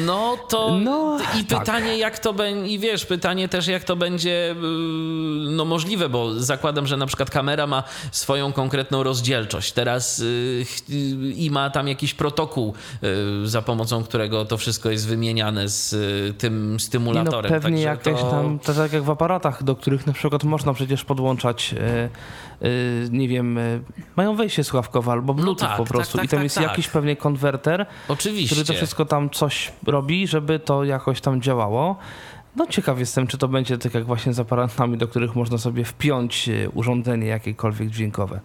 No 0.07 0.37
to 0.49 0.79
No, 0.79 1.19
i 1.41 1.45
tak. 1.45 1.59
pytanie 1.61 1.99
jak 1.99 2.19
to 2.19 2.33
będzie, 2.33 2.71
i 2.73 2.79
wiesz, 2.79 3.07
pytanie 3.07 3.49
też 3.49 3.67
jak 3.67 3.85
to 3.85 3.97
będzie 3.97 4.55
yy, 4.61 5.51
no 5.51 5.65
możliwe, 5.65 6.09
bo 6.09 6.41
zakładam, 6.41 6.87
że 6.87 6.97
na 6.97 7.07
przykład 7.07 7.31
kamera 7.31 7.67
ma 7.67 7.83
swoją 8.11 8.53
konkretną 8.53 9.03
rozdzielczość 9.03 9.73
teraz 9.73 10.19
yy, 10.89 11.33
i 11.33 11.51
ma 11.51 11.71
tam 11.71 11.89
jakiś 11.89 12.15
protokół, 12.15 12.75
za 13.45 13.63
pomocą 13.63 14.05
którego 14.05 14.45
to 14.45 14.57
wszystko 14.57 14.91
jest 14.91 15.07
wymieniane 15.09 15.69
z 15.69 15.95
tym 16.39 16.73
No 16.73 16.79
stymulatorem. 16.79 17.53
pewnie 17.53 17.85
Także 17.85 18.11
jakieś 18.11 18.25
to... 18.25 18.31
tam, 18.31 18.59
to 18.59 18.75
tak 18.75 18.93
jak 18.93 19.03
w 19.03 19.11
aparatach, 19.11 19.63
do 19.63 19.77
których 19.77 20.07
na 20.07 20.13
przykład 20.13 20.45
można 20.45 20.73
przecież 20.75 21.05
podłączać, 21.05 21.75
nie 23.11 23.29
wiem, 23.29 23.59
e, 23.59 23.81
mają 24.17 24.37
wejście 24.37 24.65
słuchawkowe 24.65 25.13
albo 25.13 25.35
Bluetooth 25.35 25.69
tak, 25.69 25.77
po 25.77 25.85
tak, 25.85 25.93
prostu 25.93 26.19
tak, 26.19 26.27
i 26.27 26.29
tam 26.29 26.39
tak, 26.39 26.45
jest 26.45 26.55
tak. 26.57 26.65
jakiś 26.65 26.89
pewnie 26.89 27.17
konwerter, 27.17 27.87
Oczywiście. 28.09 28.55
który 28.55 28.67
to 28.67 28.73
wszystko 28.73 29.05
tam 29.05 29.31
coś 29.31 29.73
robi, 29.87 30.27
żeby 30.27 30.59
to 30.59 30.85
jakoś 30.85 31.21
tam 31.21 31.43
działało. 31.43 31.97
No 32.57 32.67
ciekaw 32.67 32.99
jestem, 32.99 33.27
czy 33.27 33.39
to 33.39 33.49
będzie 33.49 33.79
tak 33.79 33.95
jak 33.95 34.05
właśnie 34.05 34.35
z 34.35 34.39
aparatami, 34.39 34.99
do 34.99 35.09
których 35.09 35.35
można 35.35 35.59
sobie 35.59 35.85
wpiąć 35.85 36.49
e, 36.49 36.71
urządzenie 36.71 37.27
jakiekolwiek 37.27 37.91
dźwiękowe. 37.91 38.41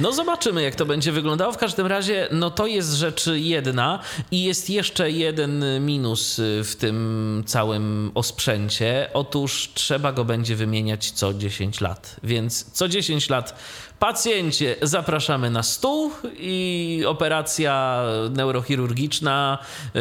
No 0.00 0.12
zobaczymy, 0.12 0.62
jak 0.62 0.74
to 0.74 0.86
będzie 0.86 1.12
wyglądało. 1.12 1.52
W 1.52 1.58
każdym 1.58 1.86
razie, 1.86 2.28
no 2.32 2.50
to 2.50 2.66
jest 2.66 2.92
rzecz 2.92 3.26
jedna 3.34 3.98
i 4.30 4.44
jest 4.44 4.70
jeszcze 4.70 5.10
jeden 5.10 5.64
minus 5.80 6.40
w 6.40 6.74
tym 6.78 7.42
całym 7.46 8.10
osprzęcie. 8.14 9.10
Otóż 9.14 9.70
trzeba 9.74 10.12
go 10.12 10.24
będzie 10.24 10.56
wymieniać 10.56 11.10
co 11.10 11.34
10 11.34 11.80
lat. 11.80 12.16
Więc 12.22 12.72
co 12.72 12.88
10 12.88 13.28
lat 13.28 13.58
pacjencie 13.98 14.76
zapraszamy 14.82 15.50
na 15.50 15.62
stół 15.62 16.10
i 16.38 17.02
operacja 17.06 18.02
neurochirurgiczna, 18.30 19.58
yy, 19.84 20.00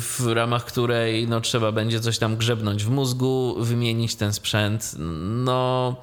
w 0.00 0.32
ramach 0.34 0.64
której 0.64 1.28
no, 1.28 1.40
trzeba 1.40 1.72
będzie 1.72 2.00
coś 2.00 2.18
tam 2.18 2.36
grzebnąć 2.36 2.84
w 2.84 2.90
mózgu, 2.90 3.56
wymienić 3.58 4.14
ten 4.14 4.32
sprzęt. 4.32 4.92
No... 4.98 5.96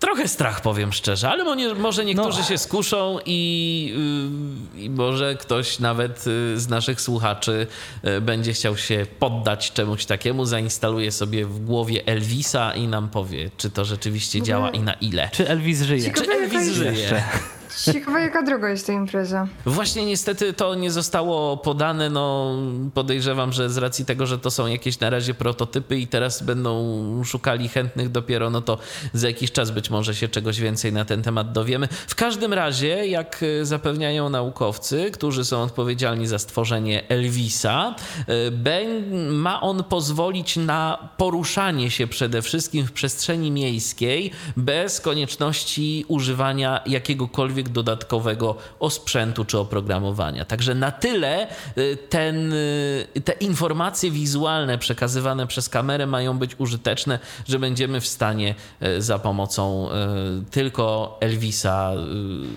Trochę 0.00 0.28
strach, 0.28 0.60
powiem 0.60 0.92
szczerze, 0.92 1.30
ale 1.30 1.44
mo- 1.44 1.74
może 1.74 2.04
niektórzy 2.04 2.38
No. 2.38 2.44
się 2.44 2.58
skuszą 2.58 3.18
i, 3.26 3.92
yy, 4.76 4.82
i 4.84 4.90
może 4.90 5.34
ktoś 5.34 5.78
nawet 5.78 6.26
yy, 6.26 6.60
z 6.60 6.68
naszych 6.68 7.00
słuchaczy 7.00 7.66
yy, 8.02 8.20
będzie 8.20 8.52
chciał 8.52 8.76
się 8.76 9.06
poddać 9.18 9.72
czemuś 9.72 10.04
takiemu, 10.04 10.44
zainstaluje 10.44 11.12
sobie 11.12 11.46
w 11.46 11.64
głowie 11.64 12.02
Elvisa 12.06 12.74
i 12.74 12.88
nam 12.88 13.08
powie, 13.08 13.50
czy 13.56 13.70
to 13.70 13.84
rzeczywiście 13.84 14.42
działa 14.42 14.70
i 14.70 14.80
na 14.80 14.92
ile. 14.94 15.28
Czy 15.32 15.48
Elvis 15.48 15.82
żyje? 15.82 16.04
Ciekawe, 16.04 16.26
Czy 16.26 16.32
Elvis 16.32 16.68
żyje? 16.72 16.92
Jeszcze. 16.92 17.22
Ciekawe, 17.84 18.20
jaka 18.20 18.42
droga 18.42 18.68
jest 18.68 18.86
ta 18.86 18.92
impreza. 18.92 19.46
Właśnie 19.66 20.06
niestety 20.06 20.52
to 20.52 20.74
nie 20.74 20.90
zostało 20.90 21.56
podane. 21.56 22.10
No, 22.10 22.56
podejrzewam, 22.94 23.52
że 23.52 23.70
z 23.70 23.76
racji 23.76 24.04
tego, 24.04 24.26
że 24.26 24.38
to 24.38 24.50
są 24.50 24.66
jakieś 24.66 25.00
na 25.00 25.10
razie 25.10 25.34
prototypy 25.34 25.98
i 25.98 26.06
teraz 26.06 26.42
będą 26.42 27.22
szukali 27.24 27.68
chętnych 27.68 28.08
dopiero, 28.08 28.50
no 28.50 28.60
to 28.60 28.78
za 29.12 29.28
jakiś 29.28 29.52
czas 29.52 29.70
być 29.70 29.90
może 29.90 30.14
się 30.14 30.28
czegoś 30.28 30.60
więcej 30.60 30.92
na 30.92 31.04
ten 31.04 31.22
temat 31.22 31.52
dowiemy. 31.52 31.88
W 32.06 32.14
każdym 32.14 32.52
razie, 32.52 33.06
jak 33.06 33.40
e, 33.42 33.64
zapewniają 33.64 34.28
naukowcy, 34.28 35.10
którzy 35.10 35.44
są 35.44 35.62
odpowiedzialni 35.62 36.26
za 36.26 36.38
stworzenie 36.38 37.08
Elvisa, 37.08 37.94
e, 38.28 39.30
ma 39.30 39.60
on 39.60 39.84
pozwolić 39.84 40.56
na 40.56 41.08
poruszanie 41.16 41.90
się 41.90 42.06
przede 42.06 42.42
wszystkim 42.42 42.86
w 42.86 42.92
przestrzeni 42.92 43.50
miejskiej 43.50 44.30
bez 44.56 45.00
konieczności 45.00 46.04
używania 46.08 46.80
jakiegokolwiek 46.86 47.67
dodatkowego 47.70 48.56
osprzętu 48.80 49.44
czy 49.44 49.58
oprogramowania. 49.58 50.44
Także 50.44 50.74
na 50.74 50.92
tyle 50.92 51.48
y, 51.78 51.98
ten, 52.08 52.52
y, 52.52 53.20
te 53.24 53.32
informacje 53.32 54.10
wizualne 54.10 54.78
przekazywane 54.78 55.46
przez 55.46 55.68
kamerę 55.68 56.06
mają 56.06 56.38
być 56.38 56.60
użyteczne, 56.60 57.18
że 57.48 57.58
będziemy 57.58 58.00
w 58.00 58.06
stanie 58.06 58.54
y, 58.82 59.02
za 59.02 59.18
pomocą 59.18 59.88
tylko 60.50 61.16
Elvisa 61.20 61.92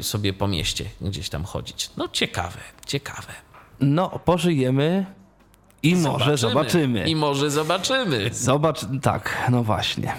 sobie 0.02 0.34
po 0.34 0.48
mieście 0.48 0.86
gdzieś 1.02 1.30
tam 1.30 1.44
chodzić. 1.44 1.90
No 1.98 2.08
ciekawe, 2.08 2.58
ciekawe. 2.86 3.34
No, 3.80 4.10
pożyjemy 4.26 5.06
i 5.84 5.96
może 5.96 6.38
zobaczymy. 6.38 7.10
I 7.10 7.16
może 7.16 7.52
zobaczymy. 7.52 8.30
Zobacz, 8.34 8.80
tak, 9.02 9.48
no 9.52 9.64
właśnie. 9.64 10.14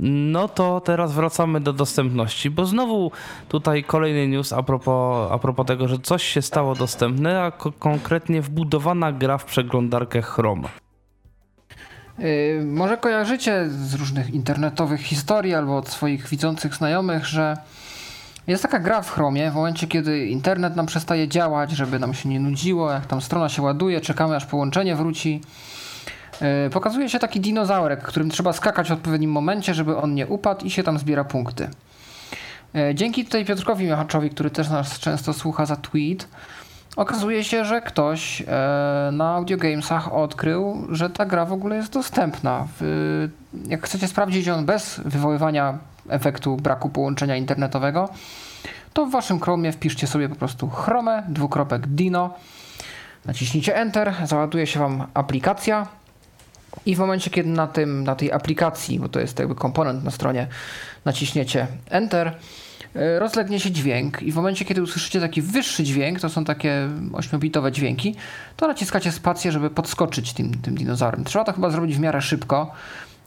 No 0.00 0.48
to 0.48 0.80
teraz 0.80 1.12
wracamy 1.12 1.60
do 1.60 1.72
dostępności, 1.72 2.50
bo 2.50 2.66
znowu 2.66 3.10
tutaj 3.48 3.84
kolejny 3.84 4.28
news 4.28 4.52
a 4.52 4.62
propos, 4.62 5.32
a 5.32 5.38
propos 5.38 5.66
tego, 5.66 5.88
że 5.88 5.98
coś 5.98 6.22
się 6.22 6.42
stało 6.42 6.74
dostępne, 6.74 7.42
a 7.42 7.50
ko- 7.50 7.72
konkretnie 7.72 8.42
wbudowana 8.42 9.12
gra 9.12 9.38
w 9.38 9.44
przeglądarkę 9.44 10.22
Chrome. 10.22 10.68
Yy, 12.18 12.64
może 12.64 12.96
kojarzycie 12.96 13.68
z 13.68 13.94
różnych 13.94 14.30
internetowych 14.30 15.00
historii 15.00 15.54
albo 15.54 15.76
od 15.76 15.88
swoich 15.88 16.28
widzących 16.28 16.74
znajomych, 16.74 17.26
że 17.26 17.56
jest 18.46 18.62
taka 18.62 18.78
gra 18.78 19.02
w 19.02 19.10
Chromie, 19.10 19.50
w 19.50 19.54
momencie 19.54 19.86
kiedy 19.86 20.26
internet 20.26 20.76
nam 20.76 20.86
przestaje 20.86 21.28
działać, 21.28 21.70
żeby 21.70 21.98
nam 21.98 22.14
się 22.14 22.28
nie 22.28 22.40
nudziło, 22.40 22.90
jak 22.90 23.06
tam 23.06 23.20
strona 23.20 23.48
się 23.48 23.62
ładuje, 23.62 24.00
czekamy 24.00 24.36
aż 24.36 24.46
połączenie 24.46 24.96
wróci. 24.96 25.40
Yy, 26.40 26.70
pokazuje 26.70 27.08
się 27.08 27.18
taki 27.18 27.40
dinozaurek, 27.40 28.02
którym 28.02 28.30
trzeba 28.30 28.52
skakać 28.52 28.88
w 28.88 28.92
odpowiednim 28.92 29.30
momencie, 29.30 29.74
żeby 29.74 29.96
on 29.96 30.14
nie 30.14 30.26
upadł 30.26 30.66
i 30.66 30.70
się 30.70 30.82
tam 30.82 30.98
zbiera 30.98 31.24
punkty. 31.24 31.68
Yy, 32.74 32.94
Dzięki 32.94 33.24
tutaj 33.24 33.44
Piotrkowi 33.44 33.86
Miachaczowi, 33.86 34.30
który 34.30 34.50
też 34.50 34.70
nas 34.70 34.98
często 34.98 35.32
słucha 35.32 35.66
za 35.66 35.76
tweet, 35.76 36.28
okazuje 36.96 37.44
się, 37.44 37.64
że 37.64 37.80
ktoś 37.80 38.42
e, 38.42 38.44
na 39.12 39.34
audiogamesach 39.34 40.14
odkrył, 40.14 40.86
że 40.90 41.10
ta 41.10 41.26
gra 41.26 41.44
w 41.44 41.52
ogóle 41.52 41.76
jest 41.76 41.92
dostępna. 41.92 42.66
Jak 43.66 43.84
chcecie 43.84 44.08
sprawdzić 44.08 44.46
ją 44.46 44.66
bez 44.66 45.00
wywoływania 45.04 45.78
efektu 46.08 46.56
braku 46.56 46.88
połączenia 46.88 47.36
internetowego, 47.36 48.08
to 48.92 49.06
w 49.06 49.10
waszym 49.10 49.40
Chromie 49.40 49.72
wpiszcie 49.72 50.06
sobie 50.06 50.28
po 50.28 50.36
prostu 50.36 50.68
chrome, 50.68 51.22
dwukropek 51.28 51.86
dino, 51.86 52.34
naciśnijcie 53.24 53.76
Enter, 53.76 54.14
załaduje 54.24 54.66
się 54.66 54.80
wam 54.80 55.06
aplikacja 55.14 55.86
i 56.86 56.96
w 56.96 56.98
momencie, 56.98 57.30
kiedy 57.30 57.48
na, 57.48 57.66
tym, 57.66 58.04
na 58.04 58.14
tej 58.14 58.32
aplikacji, 58.32 59.00
bo 59.00 59.08
to 59.08 59.20
jest 59.20 59.38
jakby 59.38 59.54
komponent 59.54 60.04
na 60.04 60.10
stronie, 60.10 60.46
naciśniecie 61.04 61.66
Enter, 61.90 62.28
y, 62.96 63.18
rozlegnie 63.18 63.60
się 63.60 63.70
dźwięk 63.70 64.22
i 64.22 64.32
w 64.32 64.36
momencie, 64.36 64.64
kiedy 64.64 64.82
usłyszycie 64.82 65.20
taki 65.20 65.42
wyższy 65.42 65.84
dźwięk, 65.84 66.20
to 66.20 66.28
są 66.28 66.44
takie 66.44 66.88
8-bitowe 67.12 67.70
dźwięki, 67.70 68.14
to 68.56 68.68
naciskacie 68.68 69.12
spację, 69.12 69.52
żeby 69.52 69.70
podskoczyć 69.70 70.32
tym, 70.32 70.54
tym 70.54 70.74
dinozaurem. 70.74 71.24
Trzeba 71.24 71.44
to 71.44 71.52
chyba 71.52 71.70
zrobić 71.70 71.96
w 71.96 72.00
miarę 72.00 72.22
szybko, 72.22 72.72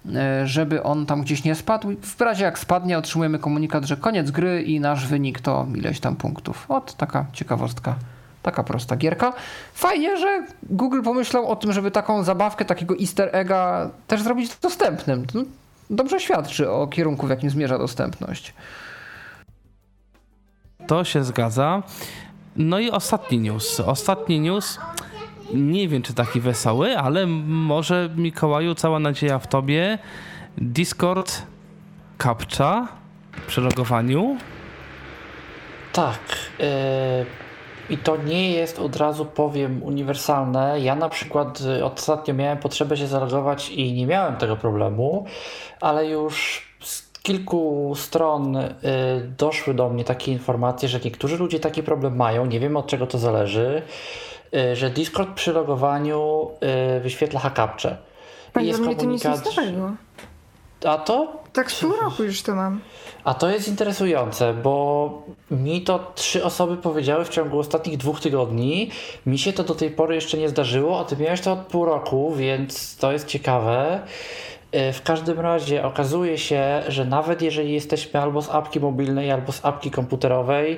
y, 0.05 0.09
żeby 0.47 0.83
on 0.83 1.05
tam 1.05 1.21
gdzieś 1.21 1.43
nie 1.43 1.55
spadł. 1.55 1.95
W 2.01 2.21
razie 2.21 2.43
jak 2.43 2.59
spadnie, 2.59 2.97
otrzymujemy 2.97 3.39
komunikat, 3.39 3.85
że 3.85 3.97
koniec 3.97 4.31
gry 4.31 4.63
i 4.63 4.79
nasz 4.79 5.07
wynik 5.07 5.41
to 5.41 5.67
ileś 5.75 5.99
tam 5.99 6.15
punktów. 6.15 6.65
Ot, 6.69 6.95
taka 6.95 7.25
ciekawostka. 7.33 7.95
Taka 8.41 8.63
prosta 8.63 8.95
gierka. 8.95 9.33
Fajnie, 9.73 10.17
że 10.17 10.45
Google 10.63 11.01
pomyślał 11.01 11.47
o 11.47 11.55
tym, 11.55 11.73
żeby 11.73 11.91
taką 11.91 12.23
zabawkę, 12.23 12.65
takiego 12.65 12.95
easter 12.99 13.29
egga 13.31 13.89
też 14.07 14.21
zrobić 14.21 14.57
dostępnym. 14.57 15.25
To 15.25 15.39
dobrze 15.89 16.19
świadczy 16.19 16.71
o 16.71 16.87
kierunku, 16.87 17.27
w 17.27 17.29
jakim 17.29 17.49
zmierza 17.49 17.77
dostępność. 17.77 18.53
To 20.87 21.03
się 21.03 21.23
zgadza. 21.23 21.83
No 22.55 22.79
i 22.79 22.91
ostatni 22.91 23.39
news. 23.39 23.79
Ostatni 23.79 24.39
news. 24.39 24.79
Nie 25.53 25.87
wiem, 25.87 26.01
czy 26.01 26.13
taki 26.13 26.41
wesoły, 26.41 26.97
ale 26.97 27.27
może 27.47 28.09
Mikołaju, 28.15 28.75
cała 28.75 28.99
nadzieja 28.99 29.39
w 29.39 29.47
tobie. 29.47 29.97
Discord 30.57 31.41
kapcza 32.17 32.87
przy 33.47 33.61
logowaniu. 33.61 34.37
Tak. 35.93 36.19
Yy, 36.59 36.65
I 37.89 37.97
to 37.97 38.17
nie 38.17 38.51
jest 38.51 38.79
od 38.79 38.95
razu 38.95 39.25
powiem 39.25 39.83
uniwersalne. 39.83 40.79
Ja 40.79 40.95
na 40.95 41.09
przykład 41.09 41.61
y, 41.61 41.85
ostatnio 41.85 42.33
miałem 42.33 42.57
potrzebę 42.57 42.97
się 42.97 43.07
zalogować 43.07 43.69
i 43.69 43.93
nie 43.93 44.07
miałem 44.07 44.35
tego 44.35 44.55
problemu, 44.55 45.25
ale 45.81 46.07
już 46.07 46.67
z 46.81 47.09
kilku 47.21 47.93
stron 47.95 48.57
y, 48.57 48.71
doszły 49.37 49.73
do 49.73 49.89
mnie 49.89 50.03
takie 50.03 50.31
informacje, 50.31 50.89
że 50.89 50.99
niektórzy 51.05 51.37
ludzie 51.37 51.59
taki 51.59 51.83
problem 51.83 52.15
mają. 52.15 52.45
Nie 52.45 52.59
wiem 52.59 52.77
od 52.77 52.87
czego 52.87 53.07
to 53.07 53.17
zależy. 53.17 53.81
Y, 54.55 54.75
że 54.75 54.89
Discord 54.89 55.33
przy 55.33 55.53
logowaniu 55.53 56.49
wyświetla 57.01 57.39
hakapcze. 57.39 57.97
Panie, 58.53 58.73
to 58.73 59.05
nie 59.05 59.19
starego. 59.19 59.91
A 60.85 60.97
to? 60.97 61.38
Tak 61.53 61.71
z 61.71 61.79
pół 61.79 61.91
roku 61.91 62.23
już 62.23 62.41
to 62.41 62.55
mam. 62.55 62.79
A 63.23 63.33
to 63.33 63.49
jest 63.49 63.67
interesujące, 63.67 64.53
bo 64.53 65.23
mi 65.51 65.81
to 65.81 66.11
trzy 66.15 66.43
osoby 66.43 66.77
powiedziały 66.77 67.25
w 67.25 67.29
ciągu 67.29 67.59
ostatnich 67.59 67.97
dwóch 67.97 68.21
tygodni. 68.21 68.91
Mi 69.25 69.39
się 69.39 69.53
to 69.53 69.63
do 69.63 69.75
tej 69.75 69.91
pory 69.91 70.15
jeszcze 70.15 70.37
nie 70.37 70.49
zdarzyło, 70.49 70.99
a 70.99 71.03
ty 71.03 71.17
miałeś 71.17 71.41
to 71.41 71.53
od 71.53 71.59
pół 71.59 71.85
roku, 71.85 72.35
więc 72.35 72.97
to 72.97 73.11
jest 73.11 73.27
ciekawe. 73.27 74.01
Y, 74.75 74.93
w 74.93 75.03
każdym 75.03 75.39
razie 75.39 75.85
okazuje 75.85 76.37
się, 76.37 76.83
że 76.87 77.05
nawet 77.05 77.41
jeżeli 77.41 77.73
jesteśmy 77.73 78.21
albo 78.21 78.41
z 78.41 78.49
apki 78.49 78.79
mobilnej, 78.79 79.31
albo 79.31 79.51
z 79.51 79.65
apki 79.65 79.91
komputerowej, 79.91 80.77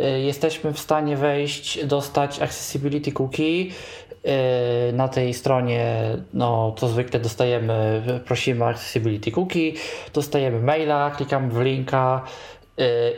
y, 0.00 0.20
jesteśmy 0.20 0.72
w 0.72 0.78
stanie 0.78 1.16
wejść, 1.16 1.84
dostać 1.86 2.42
accessibility 2.42 3.12
cookie. 3.12 3.70
Y, 4.26 4.92
na 4.92 5.08
tej 5.08 5.34
stronie, 5.34 6.16
no 6.34 6.74
to 6.76 6.88
zwykle 6.88 7.20
dostajemy, 7.20 8.02
prosimy 8.26 8.64
o 8.64 8.68
accessibility 8.68 9.30
cookie, 9.32 9.72
dostajemy 10.14 10.60
maila, 10.60 11.10
klikamy 11.10 11.50
w 11.50 11.60
linka, 11.60 12.22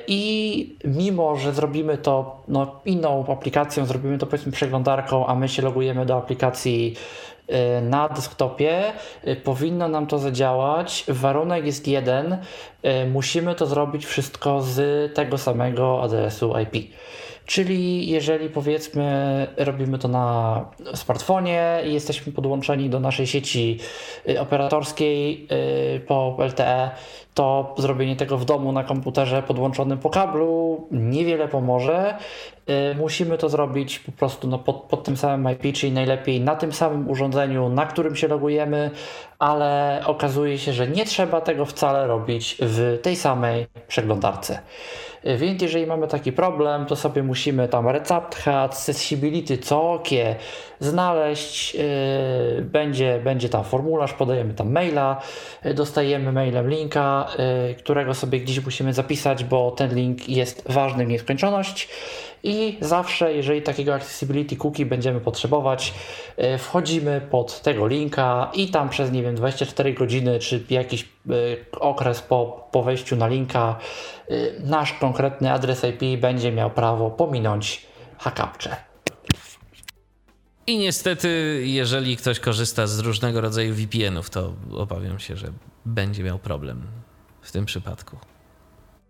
i 0.06 0.76
mimo, 0.84 1.36
że 1.36 1.52
zrobimy 1.52 1.98
to 1.98 2.42
no, 2.48 2.80
inną 2.84 3.26
aplikacją, 3.26 3.86
zrobimy 3.86 4.18
to 4.18 4.26
powiedzmy 4.26 4.52
przeglądarką, 4.52 5.26
a 5.26 5.34
my 5.34 5.48
się 5.48 5.62
logujemy 5.62 6.06
do 6.06 6.16
aplikacji 6.16 6.96
Y, 7.50 7.82
na 7.82 8.08
desktopie 8.08 8.92
y, 9.26 9.36
powinno 9.36 9.88
nam 9.88 10.06
to 10.06 10.18
zadziałać. 10.18 11.04
Warunek 11.08 11.66
jest 11.66 11.88
jeden, 11.88 12.32
y, 12.32 13.06
musimy 13.06 13.54
to 13.54 13.66
zrobić 13.66 14.06
wszystko 14.06 14.62
z 14.62 15.14
tego 15.14 15.38
samego 15.38 16.02
adresu 16.02 16.54
IP. 16.58 16.90
Czyli 17.46 18.08
jeżeli 18.10 18.50
powiedzmy 18.50 19.46
robimy 19.56 19.98
to 19.98 20.08
na 20.08 20.64
smartfonie 20.94 21.80
i 21.86 21.92
jesteśmy 21.92 22.32
podłączeni 22.32 22.90
do 22.90 23.00
naszej 23.00 23.26
sieci 23.26 23.78
operatorskiej 24.38 25.48
po 26.06 26.36
LTE, 26.38 26.90
to 27.34 27.74
zrobienie 27.78 28.16
tego 28.16 28.38
w 28.38 28.44
domu 28.44 28.72
na 28.72 28.84
komputerze 28.84 29.42
podłączonym 29.42 29.98
po 29.98 30.10
kablu 30.10 30.86
niewiele 30.90 31.48
pomoże. 31.48 32.18
Y, 32.70 32.94
musimy 32.94 33.38
to 33.38 33.48
zrobić 33.48 33.98
po 33.98 34.12
prostu 34.12 34.48
no, 34.48 34.58
pod, 34.58 34.76
pod 34.76 35.04
tym 35.04 35.16
samym 35.16 35.52
IP, 35.52 35.76
czyli 35.76 35.92
najlepiej 35.92 36.40
na 36.40 36.56
tym 36.56 36.72
samym 36.72 37.10
urządzeniu, 37.10 37.68
na 37.68 37.86
którym 37.86 38.16
się 38.16 38.28
logujemy, 38.28 38.90
ale 39.38 40.02
okazuje 40.06 40.58
się, 40.58 40.72
że 40.72 40.88
nie 40.88 41.04
trzeba 41.04 41.40
tego 41.40 41.64
wcale 41.64 42.06
robić 42.06 42.56
w 42.60 42.98
tej 43.02 43.16
samej 43.16 43.66
przeglądarce. 43.88 44.58
Y, 45.26 45.36
więc 45.36 45.62
jeżeli 45.62 45.86
mamy 45.86 46.08
taki 46.08 46.32
problem, 46.32 46.86
to 46.86 46.96
sobie 46.96 47.22
musimy 47.22 47.68
tam 47.68 47.88
recept 47.88 48.48
accessibility, 48.48 49.58
co 49.58 49.92
okie 49.92 50.36
znaleźć. 50.80 51.74
Yy, 51.74 51.82
będzie, 52.62 53.20
będzie 53.24 53.48
tam 53.48 53.64
formularz, 53.64 54.12
podajemy 54.12 54.54
tam 54.54 54.72
maila, 54.72 55.20
yy, 55.64 55.74
dostajemy 55.74 56.32
mailem 56.32 56.68
linka, 56.68 57.26
yy, 57.68 57.74
którego 57.74 58.14
sobie 58.14 58.40
gdzieś 58.40 58.64
musimy 58.64 58.92
zapisać, 58.92 59.44
bo 59.44 59.70
ten 59.70 59.94
link 59.94 60.28
jest 60.28 60.72
ważny 60.72 61.06
w 61.06 61.08
nieskończoność. 61.08 61.88
I 62.42 62.78
zawsze, 62.80 63.34
jeżeli 63.34 63.62
takiego 63.62 63.94
accessibility 63.94 64.56
cookie 64.56 64.86
będziemy 64.86 65.20
potrzebować, 65.20 65.94
wchodzimy 66.58 67.20
pod 67.30 67.62
tego 67.62 67.86
linka 67.86 68.50
i 68.54 68.68
tam 68.68 68.88
przez, 68.88 69.12
nie 69.12 69.22
wiem, 69.22 69.34
24 69.34 69.94
godziny 69.94 70.38
czy 70.38 70.64
jakiś 70.70 71.08
okres 71.80 72.22
po, 72.22 72.68
po 72.72 72.82
wejściu 72.82 73.16
na 73.16 73.28
linka, 73.28 73.78
nasz 74.60 74.92
konkretny 74.92 75.52
adres 75.52 75.84
IP 75.84 76.20
będzie 76.20 76.52
miał 76.52 76.70
prawo 76.70 77.10
pominąć 77.10 77.86
hackapcze. 78.18 78.76
I 80.66 80.78
niestety, 80.78 81.62
jeżeli 81.64 82.16
ktoś 82.16 82.40
korzysta 82.40 82.86
z 82.86 82.98
różnego 82.98 83.40
rodzaju 83.40 83.74
VPN-ów, 83.74 84.30
to 84.30 84.52
obawiam 84.72 85.18
się, 85.18 85.36
że 85.36 85.52
będzie 85.84 86.22
miał 86.22 86.38
problem 86.38 86.82
w 87.42 87.52
tym 87.52 87.64
przypadku. 87.64 88.16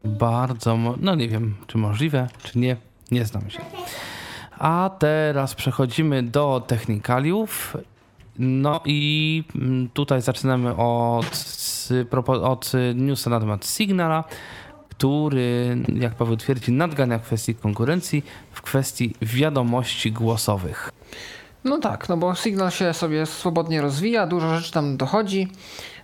Bardzo, 0.04 0.78
no 1.00 1.14
nie 1.14 1.28
wiem, 1.28 1.56
czy 1.66 1.78
możliwe, 1.78 2.28
czy 2.42 2.58
nie, 2.58 2.76
nie 3.10 3.24
znam 3.24 3.50
się. 3.50 3.60
A 4.58 4.90
teraz 4.98 5.54
przechodzimy 5.54 6.22
do 6.22 6.62
technikaliów. 6.66 7.76
No 8.38 8.80
i 8.84 9.44
mm, 9.54 9.88
tutaj 9.88 10.22
zaczynamy 10.22 10.76
od, 10.76 11.26
od 12.42 12.72
newsa 12.94 13.30
na 13.30 13.40
temat 13.40 13.66
Signala, 13.66 14.24
który, 14.88 15.76
jak 15.94 16.14
Paweł 16.14 16.36
twierdzi, 16.36 16.72
nadgania 16.72 17.18
kwestii 17.18 17.54
konkurencji 17.54 18.24
w 18.52 18.62
kwestii 18.62 19.14
wiadomości 19.22 20.12
głosowych. 20.12 20.90
No 21.64 21.78
tak, 21.78 22.08
no 22.08 22.16
bo 22.16 22.34
Signal 22.34 22.70
się 22.70 22.92
sobie 22.92 23.26
swobodnie 23.26 23.80
rozwija, 23.80 24.26
dużo 24.26 24.56
rzeczy 24.56 24.72
tam 24.72 24.96
dochodzi. 24.96 25.48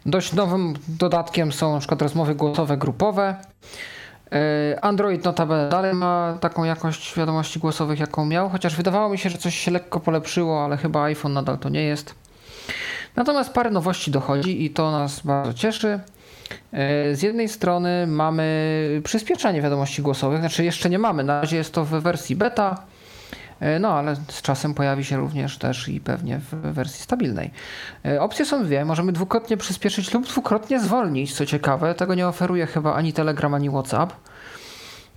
Dość 0.07 0.33
nowym 0.33 0.75
dodatkiem 0.89 1.53
są 1.53 1.73
na 1.73 1.79
przykład 1.79 2.03
rozmowy 2.03 2.35
głosowe 2.35 2.77
grupowe. 2.77 3.37
E, 4.33 4.85
Android 4.85 5.25
notabene 5.25 5.69
dalej 5.69 5.95
ma 5.95 6.39
taką 6.41 6.65
jakość 6.65 7.17
wiadomości 7.17 7.59
głosowych, 7.59 8.01
jaką 8.01 8.27
miał, 8.27 8.49
chociaż 8.49 8.77
wydawało 8.77 9.09
mi 9.09 9.19
się, 9.19 9.31
że 9.31 9.39
coś 9.39 9.59
się 9.59 9.71
lekko 9.71 10.01
polepszyło, 10.01 10.65
ale 10.65 10.77
chyba 10.77 11.03
iPhone 11.03 11.33
nadal 11.33 11.59
to 11.59 11.69
nie 11.69 11.83
jest. 11.83 12.15
Natomiast 13.17 13.53
parę 13.53 13.71
nowości 13.71 14.11
dochodzi 14.11 14.65
i 14.65 14.71
to 14.71 14.91
nas 14.91 15.21
bardzo 15.21 15.55
cieszy. 15.55 16.01
E, 16.73 17.15
z 17.15 17.23
jednej 17.23 17.49
strony 17.49 18.07
mamy 18.07 19.01
przyspieszanie 19.05 19.63
wiadomości 19.63 20.03
głosowych, 20.03 20.41
znaczy 20.41 20.65
jeszcze 20.65 20.91
nie 20.91 20.99
mamy, 20.99 21.25
na 21.25 21.41
razie 21.41 21.57
jest 21.57 21.75
to 21.75 21.85
w 21.85 21.89
wersji 21.89 22.37
beta. 22.37 22.83
E, 23.63 23.79
no, 23.79 23.89
ale 23.89 24.17
z 24.17 24.43
czasem 24.43 24.75
pojawi 24.75 25.05
się 25.05 25.17
również 25.17 25.59
też 25.59 25.89
i 25.89 26.01
pewnie 26.01 26.39
w 26.39 26.73
wersji 26.73 27.03
stabilnej. 27.03 27.51
E, 28.05 28.21
opcje 28.21 28.45
są 28.45 28.65
dwie. 28.65 28.85
Możemy 28.85 29.13
dwukrotnie 29.13 29.57
przyspieszyć 29.57 30.15
lub 30.15 30.27
dwukrotnie 30.27 30.81
zwolnić, 30.81 31.35
co 31.35 31.47
ciekawe. 31.47 31.95
Tego 31.95 32.15
nie 32.15 32.29
oferuje 32.29 32.67
chyba 32.67 32.95
ani 32.95 33.13
Telegram, 33.13 33.55
ani 33.55 33.71
WhatsApp. 33.71 34.13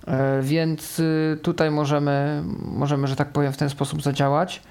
E, 0.06 0.42
więc 0.42 0.98
y, 0.98 1.38
tutaj 1.42 1.70
możemy, 1.70 2.42
możemy, 2.62 3.06
że 3.06 3.16
tak 3.16 3.28
powiem, 3.28 3.52
w 3.52 3.56
ten 3.56 3.70
sposób 3.70 4.02
zadziałać. 4.02 4.62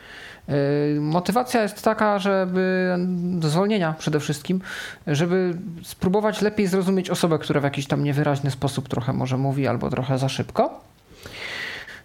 Motywacja 0.99 1.61
jest 1.61 1.83
taka, 1.83 2.19
żeby 2.19 2.95
do 3.15 3.49
zwolnienia 3.49 3.95
przede 3.97 4.19
wszystkim, 4.19 4.61
żeby 5.07 5.57
spróbować 5.83 6.41
lepiej 6.41 6.67
zrozumieć 6.67 7.09
osobę, 7.09 7.39
która 7.39 7.61
w 7.61 7.63
jakiś 7.63 7.87
tam 7.87 8.03
niewyraźny 8.03 8.51
sposób 8.51 8.89
trochę 8.89 9.13
może 9.13 9.37
mówi 9.37 9.67
albo 9.67 9.89
trochę 9.89 10.17
za 10.17 10.29
szybko. 10.29 10.81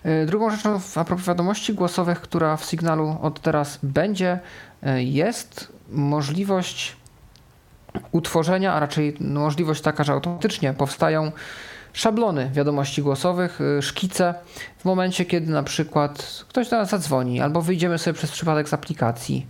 E, 0.04 0.26
drugą 0.26 0.50
rzeczą 0.50 0.80
a 0.94 1.04
propos 1.04 1.26
wiadomości 1.26 1.74
głosowych, 1.74 2.20
która 2.20 2.56
w 2.56 2.64
sygnalu 2.64 3.16
od 3.22 3.40
teraz 3.40 3.78
będzie, 3.82 4.40
e, 4.82 5.02
jest 5.02 5.72
możliwość 5.90 6.96
utworzenia, 8.12 8.74
a 8.74 8.80
raczej 8.80 9.16
możliwość 9.20 9.80
taka, 9.80 10.04
że 10.04 10.12
automatycznie 10.12 10.72
powstają 10.72 11.32
szablony 11.92 12.50
wiadomości 12.52 13.02
głosowych, 13.02 13.60
y, 13.60 13.82
szkice 13.82 14.34
w 14.78 14.84
momencie, 14.84 15.24
kiedy 15.24 15.52
na 15.52 15.62
przykład 15.62 16.44
ktoś 16.48 16.68
do 16.68 16.76
nas 16.76 16.90
zadzwoni 16.90 17.40
albo 17.40 17.62
wyjdziemy 17.62 17.98
sobie 17.98 18.14
przez 18.14 18.30
przypadek 18.30 18.68
z 18.68 18.74
aplikacji. 18.74 19.46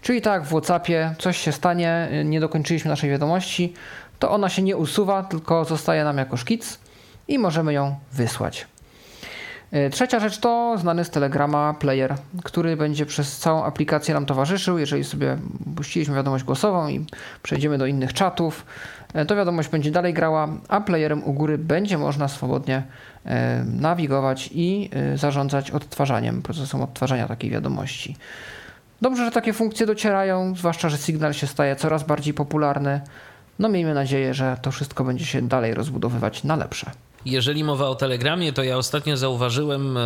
Czyli 0.00 0.22
tak, 0.22 0.44
w 0.44 0.48
WhatsAppie 0.48 1.14
coś 1.18 1.36
się 1.36 1.52
stanie, 1.52 2.08
nie 2.24 2.40
dokończyliśmy 2.40 2.88
naszej 2.88 3.10
wiadomości, 3.10 3.72
to 4.18 4.30
ona 4.30 4.48
się 4.48 4.62
nie 4.62 4.76
usuwa, 4.76 5.22
tylko 5.22 5.64
zostaje 5.64 6.04
nam 6.04 6.18
jako 6.18 6.36
szkic 6.36 6.78
i 7.28 7.38
możemy 7.38 7.72
ją 7.72 7.96
wysłać. 8.12 8.71
Y, 9.74 9.90
trzecia 9.90 10.20
rzecz 10.20 10.38
to 10.38 10.78
znany 10.78 11.04
z 11.04 11.10
Telegrama 11.10 11.74
player, 11.74 12.14
który 12.44 12.76
będzie 12.76 13.06
przez 13.06 13.38
całą 13.38 13.64
aplikację 13.64 14.14
nam 14.14 14.26
towarzyszył. 14.26 14.78
Jeżeli 14.78 15.04
sobie 15.04 15.38
puściliśmy 15.76 16.14
wiadomość 16.14 16.44
głosową 16.44 16.88
i 16.88 17.06
przejdziemy 17.42 17.78
do 17.78 17.86
innych 17.86 18.12
czatów, 18.12 18.66
y, 19.22 19.26
to 19.26 19.36
wiadomość 19.36 19.68
będzie 19.68 19.90
dalej 19.90 20.14
grała, 20.14 20.48
a 20.68 20.80
playerem 20.80 21.24
u 21.24 21.32
góry 21.32 21.58
będzie 21.58 21.98
można 21.98 22.28
swobodnie 22.28 22.82
y, 23.26 23.30
nawigować 23.64 24.50
i 24.52 24.90
zarządzać 25.14 25.70
odtwarzaniem, 25.70 26.42
procesem 26.42 26.82
odtwarzania 26.82 27.28
takiej 27.28 27.50
wiadomości. 27.50 28.16
Dobrze, 29.00 29.24
że 29.24 29.30
takie 29.30 29.52
funkcje 29.52 29.86
docierają, 29.86 30.54
zwłaszcza, 30.54 30.88
że 30.88 30.98
Signal 30.98 31.32
się 31.32 31.46
staje 31.46 31.76
coraz 31.76 32.02
bardziej 32.02 32.34
popularny. 32.34 33.00
No 33.58 33.68
miejmy 33.68 33.94
nadzieję, 33.94 34.34
że 34.34 34.56
to 34.62 34.70
wszystko 34.70 35.04
będzie 35.04 35.24
się 35.24 35.48
dalej 35.48 35.74
rozbudowywać 35.74 36.44
na 36.44 36.56
lepsze. 36.56 36.90
Jeżeli 37.24 37.64
mowa 37.64 37.88
o 37.88 37.94
Telegramie, 37.94 38.52
to 38.52 38.62
ja 38.62 38.76
ostatnio 38.76 39.16
zauważyłem, 39.16 39.98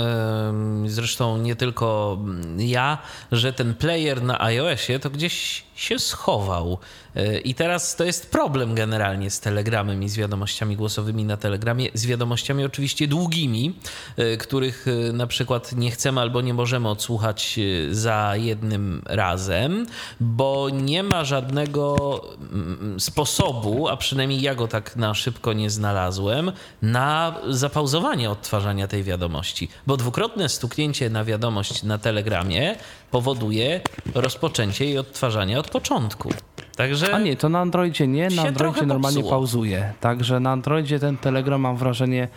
zresztą 0.86 1.38
nie 1.38 1.56
tylko 1.56 2.18
ja, 2.58 2.98
że 3.32 3.52
ten 3.52 3.74
player 3.74 4.22
na 4.22 4.40
iOSie 4.40 4.98
to 4.98 5.10
gdzieś 5.10 5.65
się 5.76 5.98
schował. 5.98 6.78
E, 7.16 7.38
I 7.38 7.54
teraz 7.54 7.96
to 7.96 8.04
jest 8.04 8.30
problem 8.30 8.74
generalnie 8.74 9.30
z 9.30 9.40
Telegramem 9.40 10.02
i 10.02 10.08
z 10.08 10.16
wiadomościami 10.16 10.76
głosowymi 10.76 11.24
na 11.24 11.36
Telegramie, 11.36 11.88
z 11.94 12.06
wiadomościami 12.06 12.64
oczywiście 12.64 13.08
długimi, 13.08 13.74
e, 14.16 14.36
których 14.36 14.86
e, 14.88 15.12
na 15.12 15.26
przykład 15.26 15.72
nie 15.72 15.90
chcemy 15.90 16.20
albo 16.20 16.40
nie 16.40 16.54
możemy 16.54 16.88
odsłuchać 16.88 17.60
za 17.90 18.32
jednym 18.36 19.02
razem, 19.04 19.86
bo 20.20 20.70
nie 20.70 21.02
ma 21.02 21.24
żadnego 21.24 21.96
mm, 22.40 23.00
sposobu, 23.00 23.88
a 23.88 23.96
przynajmniej 23.96 24.40
ja 24.40 24.54
go 24.54 24.68
tak 24.68 24.96
na 24.96 25.14
szybko 25.14 25.52
nie 25.52 25.70
znalazłem, 25.70 26.52
na 26.82 27.36
zapauzowanie 27.48 28.30
odtwarzania 28.30 28.88
tej 28.88 29.02
wiadomości, 29.02 29.68
bo 29.86 29.96
dwukrotne 29.96 30.48
stuknięcie 30.48 31.10
na 31.10 31.24
wiadomość 31.24 31.82
na 31.82 31.98
Telegramie 31.98 32.76
powoduje 33.10 33.80
rozpoczęcie 34.14 34.84
jej 34.84 34.98
odtwarzania 34.98 35.58
od 35.58 35.70
początku. 35.70 36.30
Także 36.76 37.14
A 37.14 37.18
nie, 37.18 37.36
to 37.36 37.48
na 37.48 37.60
Androidzie 37.60 38.06
nie, 38.06 38.28
na 38.28 38.42
Androidzie 38.42 38.86
normalnie 38.86 39.16
popsuło. 39.16 39.30
pauzuje. 39.30 39.92
Także 40.00 40.40
na 40.40 40.50
Androidzie 40.50 40.98
ten 40.98 41.16
Telegram 41.16 41.60
mam 41.60 41.76
wrażenie 41.76 42.28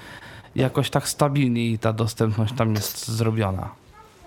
jakoś 0.55 0.89
tak 0.89 1.07
stabilniej 1.09 1.79
ta 1.79 1.93
dostępność 1.93 2.53
tam 2.57 2.75
jest 2.75 3.07
zrobiona. 3.07 3.69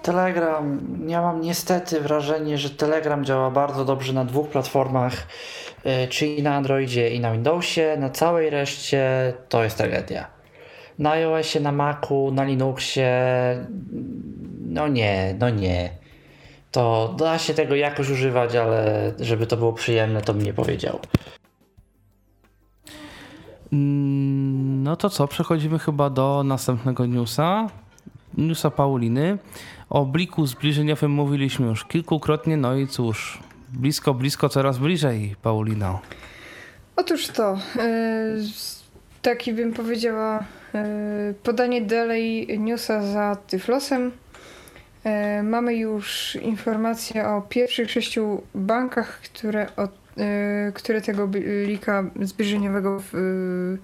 Telegram, 0.02 0.80
ja 1.06 1.22
mam 1.22 1.40
niestety 1.40 2.00
wrażenie, 2.00 2.58
że 2.58 2.70
Telegram 2.70 3.24
działa 3.24 3.50
bardzo 3.50 3.84
dobrze 3.84 4.12
na 4.12 4.24
dwóch 4.24 4.48
platformach, 4.48 5.26
y, 6.04 6.08
czyli 6.08 6.42
na 6.42 6.54
Androidzie 6.54 7.10
i 7.10 7.20
na 7.20 7.32
Windowsie. 7.32 7.96
Na 7.98 8.10
całej 8.10 8.50
reszcie 8.50 9.32
to 9.48 9.64
jest 9.64 9.76
tragedia. 9.76 10.26
Na 10.98 11.10
iOSie, 11.10 11.60
na 11.60 11.72
Macu, 11.72 12.30
na 12.32 12.44
Linuxie, 12.44 13.10
no 14.60 14.88
nie, 14.88 15.36
no 15.38 15.50
nie 15.50 16.01
to 16.72 17.14
da 17.18 17.38
się 17.38 17.54
tego 17.54 17.74
jakoś 17.74 18.10
używać, 18.10 18.56
ale 18.56 19.12
żeby 19.20 19.46
to 19.46 19.56
było 19.56 19.72
przyjemne, 19.72 20.22
to 20.22 20.34
bym 20.34 20.42
nie 20.42 20.54
powiedział. 20.54 20.98
Mm, 23.72 24.82
no 24.82 24.96
to 24.96 25.10
co, 25.10 25.28
przechodzimy 25.28 25.78
chyba 25.78 26.10
do 26.10 26.42
następnego 26.44 27.06
newsa. 27.06 27.68
Newsa 28.38 28.70
Pauliny. 28.70 29.38
O 29.90 30.06
bliku 30.06 30.46
zbliżeniowym 30.46 31.10
mówiliśmy 31.10 31.66
już 31.66 31.84
kilkukrotnie, 31.84 32.56
no 32.56 32.76
i 32.76 32.86
cóż, 32.86 33.38
blisko, 33.72 34.14
blisko, 34.14 34.48
coraz 34.48 34.78
bliżej, 34.78 35.36
Paulina. 35.42 35.98
Otóż 36.96 37.28
to, 37.28 37.58
yy, 37.76 37.82
taki 39.22 39.52
bym 39.52 39.72
powiedziała, 39.72 40.44
yy, 40.74 40.80
podanie 41.42 41.82
dalej 41.82 42.58
newsa 42.58 43.02
za 43.02 43.36
Tyflosem. 43.46 44.12
E, 45.04 45.42
mamy 45.42 45.76
już 45.76 46.34
informacje 46.34 47.28
o 47.28 47.42
pierwszych 47.42 47.90
sześciu 47.90 48.42
bankach, 48.54 49.20
które, 49.20 49.66
od, 49.76 49.90
e, 50.18 50.72
które 50.74 51.00
tego 51.00 51.28
lika 51.66 52.04
zbliżeniowego 52.20 53.02
w 53.12 53.78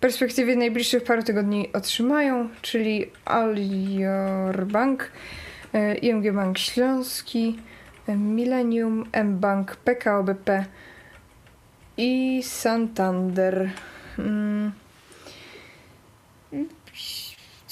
perspektywie 0.00 0.56
najbliższych 0.56 1.04
paru 1.04 1.22
tygodni 1.22 1.72
otrzymają, 1.72 2.48
czyli 2.62 3.10
Alior 3.24 4.66
Bank, 4.66 5.10
e, 5.72 5.94
ING 5.94 6.32
Bank 6.32 6.58
Śląski, 6.58 7.58
Millennium, 8.08 9.04
M-Bank, 9.12 9.76
PKO 9.76 10.24
BP 10.24 10.64
i 11.96 12.42
Santander. 12.42 13.70
Mm. 14.18 14.83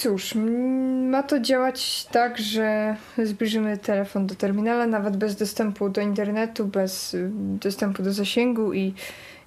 Cóż, 0.02 0.34
ma 1.10 1.22
to 1.22 1.40
działać 1.40 2.06
tak, 2.06 2.38
że 2.38 2.96
zbliżymy 3.24 3.78
telefon 3.78 4.26
do 4.26 4.34
terminala, 4.34 4.86
nawet 4.86 5.16
bez 5.16 5.36
dostępu 5.36 5.88
do 5.88 6.00
internetu, 6.00 6.64
bez 6.66 7.14
y, 7.14 7.30
dostępu 7.34 8.02
do 8.02 8.12
zasięgu 8.12 8.72
i, 8.72 8.94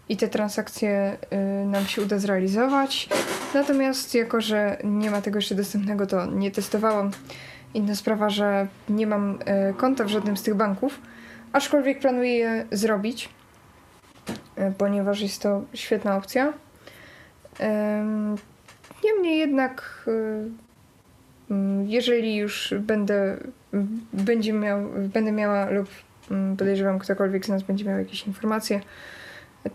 i 0.10 0.18
te 0.18 0.28
transakcje 0.28 1.18
y, 1.64 1.66
nam 1.66 1.86
się 1.86 2.02
uda 2.02 2.20
zrealizować. 2.20 3.10
Natomiast 3.54 4.16
jako, 4.16 4.42
że 4.42 4.78
nie 4.84 5.12
ma 5.12 5.22
tego 5.22 5.38
jeszcze 5.38 5.56
dostępnego, 5.56 6.08
to 6.08 6.26
nie 6.26 6.52
testowałam. 6.52 7.12
Inna 7.74 7.96
sprawa, 7.96 8.30
że 8.30 8.68
nie 8.90 9.08
mam 9.08 9.40
y, 9.70 9.74
konta 9.74 10.04
w 10.04 10.08
żadnym 10.08 10.38
z 10.38 10.44
tych 10.44 10.56
banków, 10.56 11.02
aczkolwiek 11.54 12.00
planuję 12.00 12.36
je 12.36 12.66
zrobić, 12.72 13.30
ponieważ 14.78 15.22
jest 15.22 15.42
to 15.42 15.62
świetna 15.74 16.18
opcja. 16.18 16.54
Niemniej 19.06 19.40
jednak, 19.40 20.06
y, 20.08 21.52
mm, 21.52 21.90
jeżeli 21.90 22.36
już 22.36 22.74
będę, 22.80 23.38
będzie 24.14 24.54
miał, 24.54 24.90
będę 25.14 25.32
miała 25.32 25.70
lub 25.70 25.90
mm, 26.32 26.58
podejrzewam 26.58 27.00
ktokolwiek 27.00 27.46
z 27.46 27.50
nas 27.50 27.64
będzie 27.64 27.86
miał 27.86 28.00
jakieś 28.00 28.28
informacje, 28.28 28.82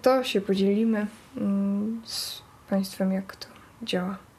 to 0.02 0.24
się 0.24 0.40
podzielimy 0.40 1.06
mm, 1.36 2.02
z 2.04 2.42
Państwem, 2.70 3.12
jak 3.12 3.36
to 3.36 3.46
działa. 3.82 4.29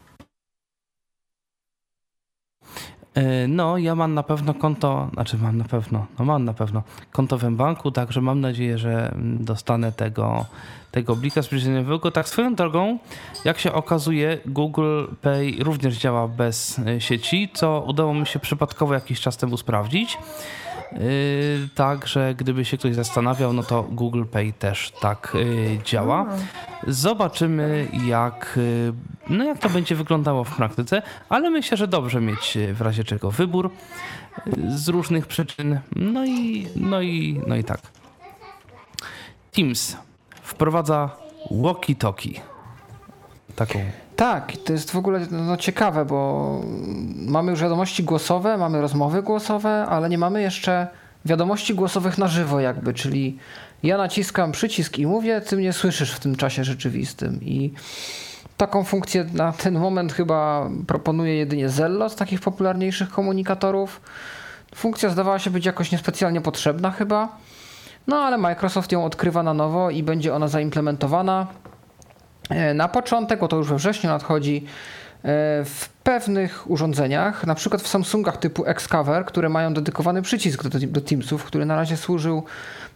No, 3.48 3.78
ja 3.78 3.96
mam 3.96 4.14
na 4.14 4.24
pewno 4.24 4.54
konto, 4.54 5.10
znaczy 5.14 5.38
mam 5.38 5.58
na 5.58 5.64
pewno, 5.64 6.06
no 6.20 6.26
mam 6.26 6.46
na 6.46 6.54
pewno 6.54 6.84
konto 7.12 7.38
w 7.38 7.52
banku, 7.52 7.92
także 7.92 8.22
mam 8.22 8.42
nadzieję, 8.42 8.78
że 8.78 9.16
dostanę 9.22 9.92
tego, 9.92 10.46
tego 10.92 11.16
blika 11.16 11.42
zbliżeniowego. 11.42 12.12
Tak 12.12 12.30
swoją 12.30 12.56
drogą, 12.56 12.98
jak 13.46 13.60
się 13.60 13.74
okazuje, 13.74 14.38
Google 14.46 15.06
Pay 15.22 15.56
również 15.60 15.98
działa 15.98 16.28
bez 16.28 16.80
e, 16.80 17.02
sieci, 17.02 17.50
co 17.54 17.84
udało 17.88 18.14
mi 18.14 18.28
się 18.28 18.40
przypadkowo 18.40 18.94
jakiś 18.94 19.20
czas 19.22 19.38
temu 19.38 19.58
sprawdzić. 19.58 20.18
Yy, 20.92 21.70
także 21.76 22.36
gdyby 22.38 22.66
się 22.66 22.78
ktoś 22.78 22.96
zastanawiał, 22.96 23.54
no 23.54 23.64
to 23.64 23.84
Google 23.84 24.24
Pay 24.26 24.54
też 24.54 24.92
tak 25.02 25.34
yy, 25.36 25.80
działa. 25.84 26.26
Zobaczymy, 26.88 27.88
jak, 28.06 28.54
yy, 28.58 28.94
no 29.30 29.44
jak 29.44 29.60
to 29.60 29.70
będzie 29.70 29.96
wyglądało 29.96 30.44
w 30.44 30.56
praktyce, 30.56 31.02
ale 31.30 31.50
myślę, 31.50 31.78
że 31.78 31.88
dobrze 31.88 32.22
mieć 32.22 32.58
w 32.74 32.82
razie 32.82 33.04
czego 33.04 33.32
wybór 33.32 33.72
z 34.68 34.88
różnych 34.88 35.28
przyczyn. 35.28 35.80
No 35.96 36.26
i, 36.26 36.68
no 36.76 37.02
i, 37.02 37.42
no 37.48 37.56
i 37.56 37.64
tak. 37.64 37.82
Teams 39.52 39.98
wprowadza 40.42 41.10
walkie-talkie. 41.52 42.40
Taką 43.56 43.80
tak, 44.22 44.54
to 44.66 44.74
jest 44.74 44.92
w 44.92 44.96
ogóle 44.96 45.20
no, 45.32 45.58
ciekawe, 45.58 46.06
bo 46.06 46.62
mamy 47.16 47.52
już 47.52 47.62
wiadomości 47.62 48.04
głosowe, 48.04 48.58
mamy 48.58 48.82
rozmowy 48.82 49.24
głosowe, 49.24 49.86
ale 49.86 50.10
nie 50.10 50.18
mamy 50.18 50.42
jeszcze 50.42 50.88
wiadomości 51.26 51.76
głosowych 51.76 52.18
na 52.18 52.28
żywo 52.28 52.60
jakby, 52.60 52.94
czyli 52.94 53.38
ja 53.84 53.98
naciskam 53.98 54.52
przycisk 54.52 54.98
i 54.98 55.08
mówię, 55.08 55.42
ty 55.42 55.58
mnie 55.58 55.74
słyszysz 55.74 56.12
w 56.12 56.20
tym 56.20 56.36
czasie 56.36 56.64
rzeczywistym 56.64 57.40
i 57.42 57.74
taką 58.58 58.84
funkcję 58.84 59.26
na 59.34 59.52
ten 59.52 59.80
moment 59.80 60.14
chyba 60.14 60.70
proponuje 60.88 61.36
jedynie 61.36 61.70
Zello 61.70 62.10
z 62.10 62.16
takich 62.16 62.40
popularniejszych 62.40 63.10
komunikatorów. 63.10 64.02
Funkcja 64.76 65.10
zdawała 65.10 65.40
się 65.40 65.50
być 65.50 65.66
jakoś 65.66 65.92
niespecjalnie 65.92 66.42
potrzebna 66.42 66.92
chyba, 66.92 67.38
no 68.08 68.18
ale 68.18 68.38
Microsoft 68.38 68.92
ją 68.92 69.06
odkrywa 69.06 69.44
na 69.44 69.54
nowo 69.54 69.90
i 69.90 70.04
będzie 70.04 70.36
ona 70.36 70.48
zaimplementowana. 70.48 71.48
E, 72.52 72.74
na 72.74 72.88
początek, 72.88 73.40
bo 73.40 73.48
to 73.48 73.58
już 73.58 73.70
we 73.70 73.76
wrześniu 73.76 74.10
nadchodzi, 74.10 74.66
w 75.66 75.90
pewnych 76.04 76.70
urządzeniach, 76.72 77.48
na 77.48 77.56
przykład 77.56 77.82
w 77.82 77.88
Samsungach 77.88 78.38
typu 78.38 78.66
Xcover, 78.66 79.26
które 79.26 79.50
mają 79.50 79.74
dedykowany 79.74 80.22
przycisk 80.22 80.68
do, 80.68 80.80
do 80.88 81.02
Teamsów, 81.02 81.44
który 81.44 81.66
na 81.66 81.76
razie 81.76 81.98
służył 81.98 82.44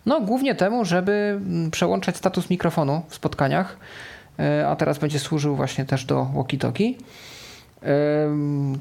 no, 0.05 0.21
głównie 0.21 0.55
temu, 0.55 0.85
żeby 0.85 1.11
mm, 1.11 1.71
przełączać 1.71 2.17
status 2.17 2.49
mikrofonu 2.49 3.01
w 3.09 3.15
spotkaniach, 3.15 3.77
a 4.67 4.75
teraz 4.75 4.97
będzie 4.97 5.19
służył 5.19 5.55
właśnie 5.55 5.85
też 5.85 6.05
do 6.05 6.27
walkie-talkie. 6.35 6.93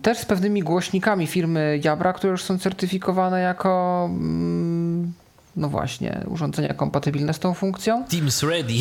Też 0.03 0.19
z 0.19 0.25
pewnymi 0.25 0.63
głośnikami 0.63 1.27
firmy 1.27 1.81
Jabra, 1.85 2.13
które 2.13 2.31
już 2.31 2.43
są 2.43 2.59
certyfikowane 2.59 3.41
jako 3.41 4.05
mm, 4.11 5.13
no 5.57 5.69
właśnie, 5.69 6.21
urządzenia 6.27 6.75
kompatybilne 6.75 7.35
z 7.35 7.39
tą 7.39 7.55
funkcją. 7.55 8.05
Teams 8.05 8.43
ready. 8.43 8.75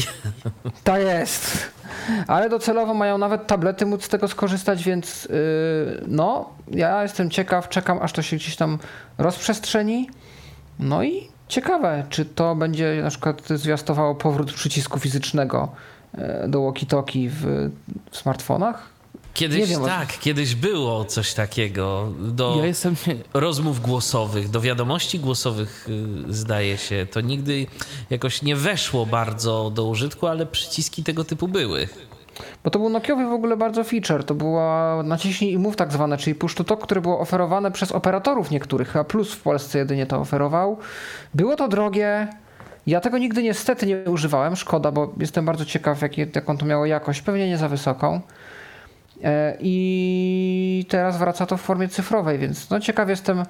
Ta 0.83 0.99
jest. 0.99 1.71
Ale 2.27 2.49
docelowo 2.49 2.93
mają 2.93 3.17
nawet 3.17 3.47
tablety 3.47 3.85
móc 3.85 4.05
z 4.05 4.09
tego 4.09 4.27
skorzystać, 4.27 4.83
więc 4.83 5.25
yy, 5.25 6.03
no, 6.07 6.49
ja 6.71 7.03
jestem 7.03 7.29
ciekaw, 7.29 7.69
czekam 7.69 7.99
aż 8.01 8.13
to 8.13 8.21
się 8.21 8.35
gdzieś 8.35 8.55
tam 8.55 8.79
rozprzestrzeni. 9.17 10.09
No 10.79 11.03
i 11.03 11.27
ciekawe, 11.47 12.03
czy 12.09 12.25
to 12.25 12.55
będzie 12.55 12.99
na 13.03 13.09
przykład 13.09 13.47
zwiastowało 13.47 14.15
powrót 14.15 14.53
przycisku 14.53 14.99
fizycznego 14.99 15.71
y, 16.13 16.47
do 16.47 16.59
walkie-talkie 16.59 17.29
w, 17.29 17.69
w 18.11 18.17
smartfonach. 18.17 18.92
Kiedyś 19.33 19.69
wiem, 19.69 19.85
tak, 19.85 20.19
kiedyś 20.19 20.55
było 20.55 21.05
coś 21.05 21.33
takiego 21.33 22.11
do 22.19 22.55
ja 22.57 22.65
jestem... 22.65 22.95
rozmów 23.33 23.81
głosowych, 23.81 24.49
do 24.49 24.61
wiadomości 24.61 25.19
głosowych 25.19 25.87
y, 26.29 26.33
zdaje 26.33 26.77
się. 26.77 27.07
To 27.11 27.21
nigdy 27.21 27.67
jakoś 28.09 28.41
nie 28.41 28.55
weszło 28.55 29.05
bardzo 29.05 29.69
do 29.69 29.85
użytku, 29.85 30.27
ale 30.27 30.45
przyciski 30.45 31.03
tego 31.03 31.23
typu 31.23 31.47
były. 31.47 31.87
Bo 32.63 32.69
to 32.71 32.79
był 32.79 32.89
Nokiowy 32.89 33.25
w 33.25 33.31
ogóle 33.31 33.57
bardzo 33.57 33.83
feature. 33.83 34.23
To 34.23 34.35
była 34.35 35.03
naciśnij 35.03 35.51
i 35.51 35.57
mów 35.57 35.75
tak 35.75 35.93
zwane, 35.93 36.17
czyli 36.17 36.35
push 36.35 36.55
to 36.55 36.63
talk, 36.63 36.83
które 36.83 37.01
było 37.01 37.19
oferowane 37.19 37.71
przez 37.71 37.91
operatorów 37.91 38.51
niektórych, 38.51 38.97
a 38.97 39.03
Plus 39.03 39.33
w 39.33 39.41
Polsce 39.41 39.79
jedynie 39.79 40.05
to 40.05 40.19
oferował. 40.19 40.77
Było 41.33 41.55
to 41.55 41.67
drogie. 41.67 42.27
Ja 42.87 42.99
tego 42.99 43.17
nigdy 43.17 43.43
niestety 43.43 43.85
nie 43.85 43.97
używałem, 43.97 44.55
szkoda, 44.55 44.91
bo 44.91 45.13
jestem 45.17 45.45
bardzo 45.45 45.65
ciekaw, 45.65 46.01
jak, 46.01 46.17
jaką 46.17 46.57
to 46.57 46.65
miało 46.65 46.85
jakość. 46.85 47.21
Pewnie 47.21 47.49
nie 47.49 47.57
za 47.57 47.69
wysoką. 47.69 48.21
E, 49.23 49.57
I 49.59 50.85
teraz 50.89 51.17
wraca 51.17 51.45
to 51.45 51.57
w 51.57 51.61
formie 51.61 51.87
cyfrowej, 51.87 52.39
więc 52.39 52.69
no 52.69 52.79
ciekaw 52.79 53.09
jestem, 53.09 53.43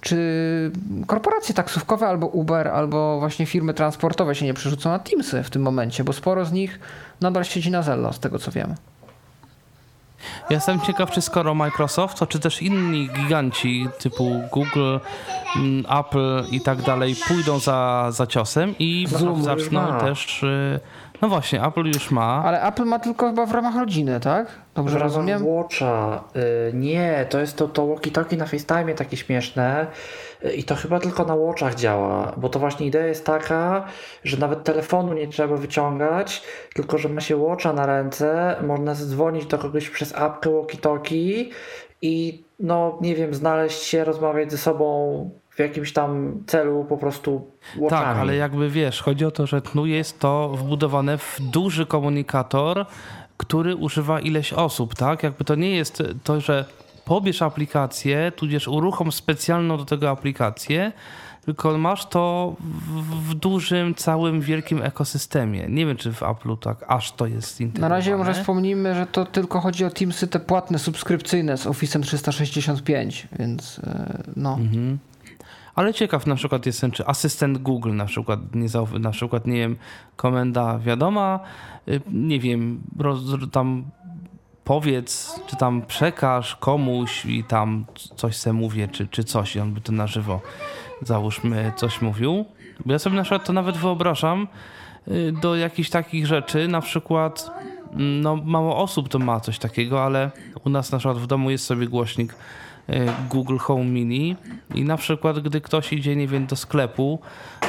czy 0.00 0.70
korporacje 1.06 1.54
taksówkowe 1.54 2.06
albo 2.06 2.26
Uber, 2.26 2.68
albo 2.68 3.18
właśnie 3.18 3.46
firmy 3.46 3.74
transportowe 3.74 4.34
się 4.34 4.44
nie 4.44 4.54
przerzucą 4.54 4.90
na 4.90 4.98
Teamsy 4.98 5.42
w 5.42 5.50
tym 5.50 5.62
momencie, 5.62 6.04
bo 6.04 6.12
sporo 6.12 6.44
z 6.44 6.52
nich 6.52 6.80
nadal 7.20 7.44
siedzi 7.44 7.70
na 7.70 7.82
Zello, 7.82 8.12
z 8.12 8.20
tego 8.20 8.38
co 8.38 8.50
wiem. 8.50 8.74
Ja 10.50 10.54
jestem 10.56 10.80
ciekaw, 10.80 11.10
czy 11.10 11.22
skoro 11.22 11.54
Microsoft, 11.54 12.18
to 12.18 12.26
czy 12.26 12.38
też 12.38 12.62
inni 12.62 13.10
giganci 13.10 13.88
typu 13.98 14.40
Google, 14.52 14.98
mm, 15.56 15.84
Apple 16.00 16.44
i 16.50 16.60
tak 16.60 16.82
dalej 16.82 17.16
pójdą 17.28 17.58
za, 17.58 18.08
za 18.10 18.26
ciosem 18.26 18.74
i 18.78 19.06
zaczną 19.40 19.98
też 20.00 20.42
y, 20.42 20.80
no 21.22 21.28
właśnie, 21.28 21.64
Apple 21.64 21.86
już 21.86 22.10
ma. 22.10 22.42
Ale 22.44 22.62
Apple 22.62 22.84
ma 22.84 22.98
tylko 22.98 23.26
chyba 23.26 23.46
w 23.46 23.52
ramach 23.52 23.76
rodziny, 23.76 24.20
tak? 24.20 24.46
Dobrze 24.74 24.98
w 24.98 25.02
rozumiem? 25.02 25.46
Watcha. 25.46 26.24
Y, 26.36 26.72
nie, 26.74 27.26
to 27.30 27.38
jest 27.38 27.56
to, 27.56 27.68
to 27.68 27.86
walkie-talkie 27.86 28.36
na 28.36 28.46
FaceTime 28.46 28.94
takie 28.94 29.16
śmieszne 29.16 29.86
y, 30.44 30.52
i 30.52 30.64
to 30.64 30.74
chyba 30.74 31.00
tylko 31.00 31.24
na 31.24 31.34
Watchach 31.34 31.74
działa, 31.74 32.32
bo 32.36 32.48
to 32.48 32.58
właśnie 32.58 32.86
idea 32.86 33.06
jest 33.06 33.26
taka, 33.26 33.84
że 34.24 34.36
nawet 34.36 34.64
telefonu 34.64 35.12
nie 35.12 35.28
trzeba 35.28 35.56
wyciągać, 35.56 36.42
tylko 36.74 36.98
że 36.98 37.08
ma 37.08 37.20
się 37.20 37.36
Watcha 37.36 37.72
na 37.72 37.86
ręce, 37.86 38.56
można 38.66 38.94
zadzwonić 38.94 39.46
do 39.46 39.58
kogoś 39.58 39.90
przez 39.90 40.14
apkę 40.14 40.50
walkie-talkie 40.50 41.50
i 42.02 42.44
no 42.60 42.98
nie 43.00 43.14
wiem, 43.14 43.34
znaleźć 43.34 43.82
się, 43.82 44.04
rozmawiać 44.04 44.50
ze 44.50 44.58
sobą 44.58 45.30
w 45.56 45.58
jakimś 45.58 45.92
tam 45.92 46.42
celu 46.46 46.84
po 46.88 46.96
prostu 46.96 47.50
watchami. 47.76 48.04
Tak, 48.04 48.16
ale 48.16 48.36
jakby 48.36 48.70
wiesz, 48.70 49.02
chodzi 49.02 49.24
o 49.24 49.30
to, 49.30 49.46
że 49.46 49.62
tu 49.62 49.86
jest 49.86 50.20
to 50.20 50.48
wbudowane 50.48 51.18
w 51.18 51.40
duży 51.40 51.86
komunikator, 51.86 52.86
który 53.36 53.76
używa 53.76 54.20
ileś 54.20 54.52
osób, 54.52 54.94
tak? 54.94 55.22
Jakby 55.22 55.44
to 55.44 55.54
nie 55.54 55.70
jest 55.70 56.02
to, 56.24 56.40
że 56.40 56.64
pobierz 57.04 57.42
aplikację, 57.42 58.32
tudzież 58.36 58.68
uruchom 58.68 59.12
specjalną 59.12 59.76
do 59.76 59.84
tego 59.84 60.10
aplikację, 60.10 60.92
tylko 61.44 61.78
masz 61.78 62.06
to 62.06 62.54
w, 62.60 63.30
w, 63.30 63.34
dużym, 63.34 63.94
całym, 63.94 64.40
wielkim 64.40 64.82
ekosystemie. 64.82 65.66
Nie 65.68 65.86
wiem, 65.86 65.96
czy 65.96 66.12
w 66.12 66.20
Apple'u 66.20 66.58
tak 66.58 66.84
aż 66.88 67.12
to 67.12 67.26
jest 67.26 67.60
integrowane. 67.60 67.88
Na 67.90 67.96
razie 67.96 68.16
może 68.16 68.34
wspomnijmy, 68.34 68.94
że 68.94 69.06
to 69.06 69.24
tylko 69.24 69.60
chodzi 69.60 69.84
o 69.84 69.90
Teamsy 69.90 70.26
te 70.26 70.40
płatne, 70.40 70.78
subskrypcyjne 70.78 71.56
z 71.56 71.66
Office 71.66 72.00
365, 72.00 73.28
więc 73.38 73.78
e, 73.78 74.22
no. 74.36 74.54
Mhm. 74.54 74.98
Ale 75.76 75.94
ciekaw 75.94 76.26
na 76.26 76.34
przykład 76.34 76.66
jestem, 76.66 76.90
czy 76.90 77.06
asystent 77.06 77.58
Google 77.58 77.94
na 77.94 78.04
przykład, 78.04 78.54
nie, 78.54 78.66
na 78.98 79.10
przykład, 79.10 79.46
nie 79.46 79.56
wiem, 79.56 79.76
komenda 80.16 80.78
wiadoma, 80.78 81.40
y, 81.88 82.00
nie 82.12 82.40
wiem, 82.40 82.82
roz, 82.98 83.20
tam 83.52 83.84
powiedz, 84.64 85.40
czy 85.46 85.56
tam 85.56 85.82
przekaż 85.82 86.56
komuś 86.56 87.26
i 87.26 87.44
tam 87.44 87.84
coś 88.16 88.36
se 88.36 88.52
mówię, 88.52 88.88
czy, 88.88 89.06
czy 89.06 89.24
coś 89.24 89.56
i 89.56 89.60
on 89.60 89.72
by 89.72 89.80
to 89.80 89.92
na 89.92 90.06
żywo, 90.06 90.40
załóżmy, 91.02 91.72
coś 91.76 92.02
mówił. 92.02 92.44
Bo 92.84 92.92
ja 92.92 92.98
sobie 92.98 93.16
na 93.16 93.22
przykład 93.22 93.44
to 93.44 93.52
nawet 93.52 93.76
wyobrażam 93.76 94.48
y, 95.08 95.32
do 95.42 95.56
jakichś 95.56 95.90
takich 95.90 96.26
rzeczy, 96.26 96.68
na 96.68 96.80
przykład 96.80 97.50
mm, 97.92 98.20
no 98.20 98.36
mało 98.36 98.76
osób 98.76 99.08
to 99.08 99.18
ma 99.18 99.40
coś 99.40 99.58
takiego, 99.58 100.04
ale 100.04 100.30
u 100.64 100.70
nas 100.70 100.92
na 100.92 100.98
przykład 100.98 101.18
w 101.18 101.26
domu 101.26 101.50
jest 101.50 101.64
sobie 101.64 101.86
głośnik 101.86 102.34
Google 103.30 103.56
Home 103.56 103.84
Mini 103.84 104.36
i 104.74 104.84
na 104.84 104.96
przykład 104.96 105.38
gdy 105.38 105.60
ktoś 105.60 105.92
idzie, 105.92 106.16
nie 106.16 106.28
wiem, 106.28 106.46
do 106.46 106.56
sklepu, 106.56 107.20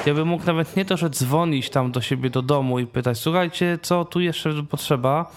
ja 0.05 0.13
bym 0.13 0.27
mógł 0.27 0.45
nawet 0.45 0.75
nie 0.75 0.85
to, 0.85 0.97
że 0.97 1.09
dzwonić 1.09 1.69
tam 1.69 1.91
do 1.91 2.01
siebie 2.01 2.29
do 2.29 2.41
domu 2.41 2.79
i 2.79 2.87
pytać, 2.87 3.17
słuchajcie, 3.17 3.79
co 3.81 4.05
tu 4.05 4.19
jeszcze 4.19 4.63
potrzeba, 4.63 5.31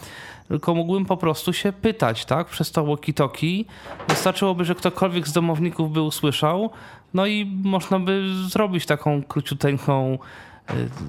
tylko 0.48 0.74
mógłbym 0.74 1.06
po 1.06 1.16
prostu 1.16 1.52
się 1.52 1.72
pytać, 1.72 2.24
tak, 2.24 2.46
przez 2.46 2.70
to 2.70 2.84
walkie-talkie. 2.84 3.64
Wystarczyłoby, 4.08 4.64
że 4.64 4.74
ktokolwiek 4.74 5.28
z 5.28 5.32
domowników 5.32 5.92
by 5.92 6.02
usłyszał, 6.02 6.70
no 7.14 7.26
i 7.26 7.46
można 7.62 8.00
by 8.00 8.34
zrobić 8.48 8.86
taką 8.86 9.22
króciuteńką 9.22 10.18
Y, 10.18 10.49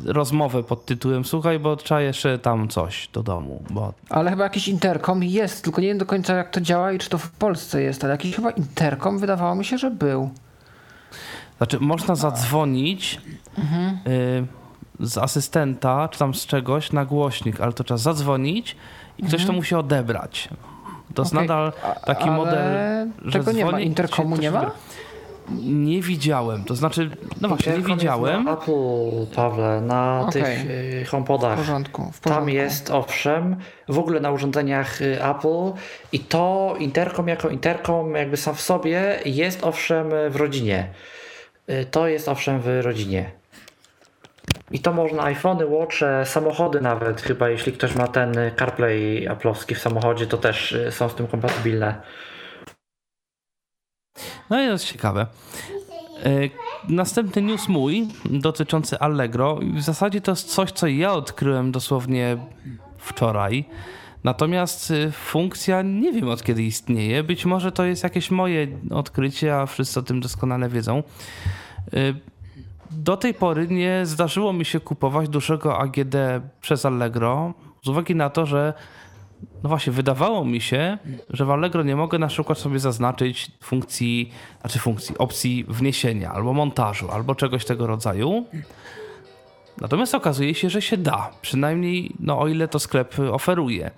rozmowę 0.06 0.64
pod 0.64 0.86
tytułem 0.86 1.26
słuchaj, 1.26 1.60
bo 1.60 1.76
trzeba 1.76 2.02
jeszcze 2.02 2.40
tam 2.40 2.68
coś 2.68 3.08
do 3.08 3.24
domu. 3.24 3.64
Bo... 3.70 3.94
Ale 4.10 4.30
chyba 4.30 4.44
jakiś 4.44 4.68
interkom 4.68 5.24
jest, 5.24 5.64
tylko 5.64 5.82
nie 5.82 5.88
wiem 5.88 5.98
do 5.98 6.06
końca 6.06 6.36
jak 6.36 6.50
to 6.50 6.62
działa 6.62 6.92
i 6.92 7.00
czy 7.00 7.10
to 7.10 7.18
w 7.18 7.32
Polsce 7.32 7.82
jest, 7.82 8.04
ale 8.04 8.12
jakiś 8.12 8.36
chyba 8.36 8.52
interkom 8.52 9.20
wydawało 9.20 9.56
mi 9.56 9.66
się, 9.66 9.78
że 9.78 9.92
był. 9.92 10.30
Znaczy 11.58 11.80
można 11.80 12.16
zadzwonić 12.16 13.22
mhm. 13.58 13.98
y, 14.08 14.48
z 15.00 15.18
asystenta 15.18 16.08
czy 16.12 16.20
tam 16.20 16.34
z 16.34 16.46
czegoś 16.46 16.92
na 16.92 17.06
głośnik, 17.06 17.62
ale 17.62 17.74
to 17.74 17.84
trzeba 17.84 17.98
zadzwonić 17.98 18.76
i 19.18 19.24
ktoś 19.24 19.34
mhm. 19.34 19.48
to 19.48 19.54
musi 19.54 19.76
odebrać. 19.76 20.50
To 21.14 21.22
jest 21.22 21.34
okay. 21.34 21.48
nadal 21.48 21.74
taki 22.06 22.24
ale 22.24 22.32
model, 22.32 22.62
że 23.26 23.40
Tego 23.40 23.52
nie 23.52 23.66
ma, 23.66 23.80
interkomu 23.80 24.36
nie 24.36 24.52
ma? 24.52 24.72
Nie 25.64 26.02
widziałem, 26.02 26.64
to 26.64 26.76
znaczy, 26.76 27.10
no 27.42 27.48
właśnie, 27.48 27.74
nie 27.74 27.82
widziałem. 27.82 28.44
Na 28.44 28.54
Apple, 28.54 29.36
Pawle, 29.36 29.82
na 29.82 30.20
okay. 30.22 30.32
tych 30.32 30.66
y, 30.70 31.06
HomePodach. 31.06 31.54
W 31.54 31.62
porządku, 31.62 32.02
w 32.02 32.20
porządku. 32.20 32.30
Tam 32.30 32.50
jest, 32.50 32.90
owszem, 32.90 33.56
w 33.90 34.00
ogóle 34.00 34.20
na 34.20 34.32
urządzeniach 34.32 35.02
y, 35.02 35.24
Apple 35.24 35.72
i 36.12 36.20
to 36.20 36.76
interkom 36.80 37.28
jako 37.28 37.50
interkom 37.50 38.16
jakby 38.16 38.38
sam 38.38 38.56
w 38.56 38.62
sobie 38.62 39.20
jest 39.26 39.64
owszem 39.64 40.10
w 40.30 40.36
rodzinie. 40.36 40.88
Y, 41.70 41.86
to 41.92 42.08
jest 42.08 42.30
owszem 42.30 42.60
w 42.62 42.68
rodzinie. 42.82 43.32
I 44.72 44.80
to 44.80 44.94
można 44.94 45.24
iPhony, 45.24 45.66
Watche, 45.66 46.26
samochody 46.26 46.82
nawet, 46.82 47.22
chyba 47.22 47.50
jeśli 47.50 47.74
ktoś 47.74 47.96
ma 47.96 48.08
ten 48.08 48.34
CarPlay 48.60 49.28
Apple'owski 49.30 49.76
w 49.76 49.80
samochodzie, 49.80 50.28
to 50.28 50.38
też 50.38 50.78
są 50.90 51.10
z 51.10 51.16
tym 51.16 51.28
kompatybilne. 51.28 52.02
No 54.52 54.62
i 54.62 54.66
to 54.66 54.72
jest 54.72 54.86
ciekawe. 54.86 55.28
E, 56.24 56.30
następny 56.90 57.42
news 57.42 57.68
mój 57.68 58.08
dotyczący 58.26 59.00
Allegro. 59.00 59.60
W 59.76 59.82
zasadzie 59.82 60.22
to 60.22 60.32
jest 60.32 60.54
coś, 60.54 60.72
co 60.72 60.88
ja 60.88 61.14
odkryłem 61.14 61.72
dosłownie 61.72 62.38
wczoraj. 62.98 63.66
Natomiast 64.24 64.92
e, 64.92 65.12
funkcja 65.12 65.82
nie 65.82 66.12
wiem 66.12 66.30
od 66.30 66.44
kiedy 66.44 66.64
istnieje. 66.64 67.24
Być 67.24 67.46
może 67.46 67.72
to 67.72 67.84
jest 67.86 68.04
jakieś 68.04 68.32
moje 68.32 68.68
odkrycie, 68.90 69.56
a 69.56 69.66
wszyscy 69.66 70.00
o 70.00 70.04
tym 70.04 70.20
doskonale 70.20 70.70
wiedzą. 70.70 71.04
E, 71.94 72.14
do 72.92 73.18
tej 73.18 73.34
pory 73.34 73.68
nie 73.68 74.06
zdarzyło 74.06 74.54
mi 74.54 74.66
się 74.66 74.80
kupować 74.80 75.30
dużego 75.30 75.80
AGD 75.80 76.16
przez 76.62 76.86
Allegro 76.86 77.54
z 77.84 77.88
uwagi 77.88 78.16
na 78.16 78.30
to, 78.30 78.46
że 78.46 78.74
no 79.64 79.70
właśnie, 79.70 79.94
wydawało 79.94 80.46
mi 80.46 80.62
się, 80.62 80.98
że 81.30 81.46
w 81.46 81.52
Allegro 81.52 81.84
nie 81.84 81.96
mogę 81.96 82.20
na 82.20 82.28
przykład 82.28 82.58
sobie 82.58 82.80
zaznaczyć 82.80 83.52
funkcji, 83.64 84.32
znaczy 84.62 84.80
funkcji, 84.80 85.18
opcji 85.18 85.66
wniesienia 85.68 86.32
albo 86.32 86.54
montażu, 86.54 87.12
albo 87.12 87.36
czegoś 87.36 87.66
tego 87.66 87.88
rodzaju. 87.88 88.46
Natomiast 89.82 90.16
okazuje 90.16 90.56
się, 90.56 90.70
że 90.70 90.82
się 90.82 90.98
da, 90.98 91.32
przynajmniej 91.42 92.16
no, 92.20 92.40
o 92.40 92.48
ile 92.48 92.68
to 92.68 92.80
sklep 92.80 93.16
oferuje. 93.32 93.92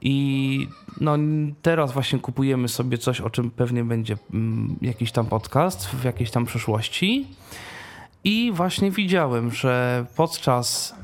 I 0.00 0.68
no, 1.00 1.16
teraz 1.62 1.92
właśnie 1.92 2.18
kupujemy 2.18 2.68
sobie 2.68 2.98
coś, 2.98 3.20
o 3.20 3.30
czym 3.30 3.50
pewnie 3.50 3.84
będzie 3.84 4.16
mm, 4.34 4.76
jakiś 4.82 5.12
tam 5.12 5.26
podcast 5.26 5.86
w 5.86 6.04
jakiejś 6.04 6.30
tam 6.30 6.44
przyszłości. 6.44 7.26
I 8.24 8.52
właśnie 8.54 8.90
widziałem, 8.90 9.50
że 9.50 10.06
podczas 10.16 10.94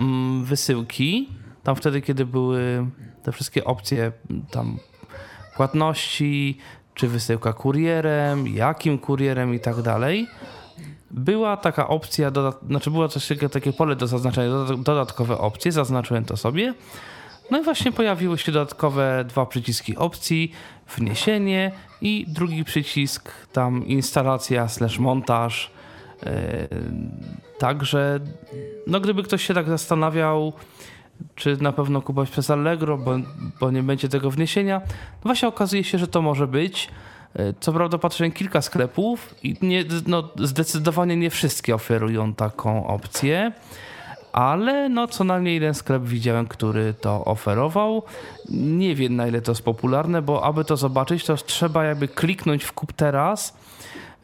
mm, 0.00 0.44
wysyłki, 0.44 1.28
tam 1.62 1.76
wtedy, 1.76 2.02
kiedy 2.02 2.26
były 2.26 2.86
te 3.22 3.32
wszystkie 3.32 3.64
opcje 3.64 4.12
tam 4.50 4.78
płatności, 5.56 6.58
czy 6.94 7.08
wysyłka 7.08 7.52
kurierem, 7.52 8.48
jakim 8.48 8.98
kurierem 8.98 9.54
i 9.54 9.60
tak 9.60 9.82
dalej, 9.82 10.26
była 11.10 11.56
taka 11.56 11.88
opcja, 11.88 12.32
znaczy 12.68 12.90
było 12.90 13.08
coś 13.08 13.28
takie 13.52 13.72
pole 13.72 13.96
do 13.96 14.06
zaznaczenia, 14.06 14.50
dodatkowe 14.78 15.38
opcje, 15.38 15.72
zaznaczyłem 15.72 16.24
to 16.24 16.36
sobie. 16.36 16.74
No 17.50 17.60
i 17.60 17.64
właśnie 17.64 17.92
pojawiły 17.92 18.38
się 18.38 18.52
dodatkowe 18.52 19.24
dwa 19.28 19.46
przyciski 19.46 19.96
opcji, 19.96 20.52
wniesienie 20.96 21.72
i 22.00 22.26
drugi 22.28 22.64
przycisk 22.64 23.30
tam 23.52 23.86
instalacja 23.86 24.68
slash 24.68 24.98
montaż. 24.98 25.70
Yy, 26.22 26.30
także 27.58 28.20
no 28.86 29.00
gdyby 29.00 29.22
ktoś 29.22 29.46
się 29.46 29.54
tak 29.54 29.68
zastanawiał, 29.68 30.52
czy 31.34 31.62
na 31.62 31.72
pewno 31.72 32.02
kupować 32.02 32.30
przez 32.30 32.50
Allegro, 32.50 32.98
bo, 32.98 33.14
bo 33.60 33.70
nie 33.70 33.82
będzie 33.82 34.08
tego 34.08 34.30
wniesienia, 34.30 34.80
no 34.88 35.22
właśnie 35.22 35.48
okazuje 35.48 35.84
się, 35.84 35.98
że 35.98 36.08
to 36.08 36.22
może 36.22 36.46
być. 36.46 36.88
E, 37.36 37.54
co 37.60 37.72
prawda 37.72 37.98
patrzyłem 37.98 38.32
kilka 38.32 38.62
sklepów 38.62 39.34
i 39.42 39.56
nie, 39.62 39.84
no, 40.06 40.28
zdecydowanie 40.36 41.16
nie 41.16 41.30
wszystkie 41.30 41.74
oferują 41.74 42.34
taką 42.34 42.86
opcję, 42.86 43.52
ale 44.32 44.88
no 44.88 45.06
co 45.06 45.24
najmniej 45.24 45.54
jeden 45.54 45.74
sklep 45.74 46.02
widziałem, 46.02 46.46
który 46.46 46.94
to 46.94 47.24
oferował. 47.24 48.02
Nie 48.50 48.94
wiem 48.94 49.16
na 49.16 49.26
ile 49.26 49.40
to 49.40 49.52
jest 49.52 49.64
popularne, 49.64 50.22
bo 50.22 50.44
aby 50.44 50.64
to 50.64 50.76
zobaczyć, 50.76 51.24
to 51.24 51.36
trzeba 51.36 51.84
jakby 51.84 52.08
kliknąć 52.08 52.64
w 52.64 52.72
kup 52.72 52.92
teraz 52.92 53.56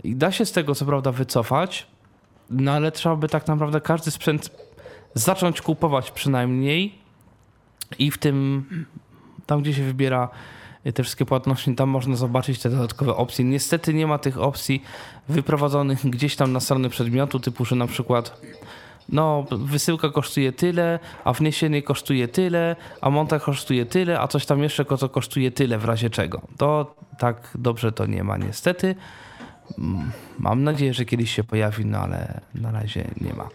i 0.05 0.17
da 0.17 0.33
się 0.33 0.47
z 0.47 0.53
tego 0.53 0.75
co 0.75 0.87
prawda 0.87 1.13
wycofać, 1.13 1.87
no 2.51 2.73
ale 2.73 2.93
trzeba 2.93 3.17
by 3.17 3.29
tak 3.29 3.47
naprawdę 3.47 3.81
każdy 3.81 4.11
sprzęt 4.11 4.51
zacząć 5.15 5.63
kupować 5.63 6.11
przynajmniej 6.11 6.95
i 7.99 8.11
w 8.11 8.19
tym, 8.19 8.67
tam 9.47 9.63
gdzie 9.63 9.75
się 9.75 9.83
wybiera 9.83 10.29
te 10.95 11.03
wszystkie 11.03 11.27
płatności, 11.27 11.75
tam 11.75 11.89
można 11.89 12.17
zobaczyć 12.17 12.59
te 12.59 12.71
dodatkowe 12.71 13.17
opcje. 13.17 13.45
Niestety 13.45 13.95
nie 13.95 14.07
ma 14.07 14.19
tych 14.19 14.39
opcji 14.39 14.83
wyprowadzonych 15.29 16.07
gdzieś 16.11 16.37
tam 16.37 16.53
na 16.53 16.61
stronę 16.61 16.89
przedmiotu, 16.89 17.41
typu, 17.41 17.65
że 17.65 17.77
na 17.77 17.87
przykład 17.87 18.41
no, 19.09 19.47
wysyłka 19.51 20.09
kosztuje 20.09 20.53
tyle, 20.53 20.99
a 21.25 21.33
wniesienie 21.33 21.83
kosztuje 21.83 22.29
tyle, 22.29 22.77
a 23.01 23.11
montaż 23.11 23.43
kosztuje 23.43 23.87
tyle, 23.87 24.21
a 24.21 24.29
coś 24.29 24.47
tam 24.47 24.63
jeszcze 24.63 24.85
co 24.85 25.09
kosztuje 25.09 25.51
tyle 25.51 25.79
w 25.79 25.85
razie 25.85 26.11
czego. 26.11 26.43
To 26.57 26.95
tak 27.19 27.51
dobrze 27.55 27.93
to 27.93 28.07
nie 28.07 28.25
ma 28.25 28.37
niestety. 28.37 28.95
Mm, 29.79 30.11
mam 30.39 30.65
nadzieję, 30.65 30.95
że 30.95 31.05
kiedyś 31.05 31.35
się 31.35 31.45
pojawi, 31.45 31.87
no 31.87 31.99
ale 31.99 32.41
na 32.55 32.71
razie 32.71 33.11
nie 33.21 33.35
ma. 33.35 33.49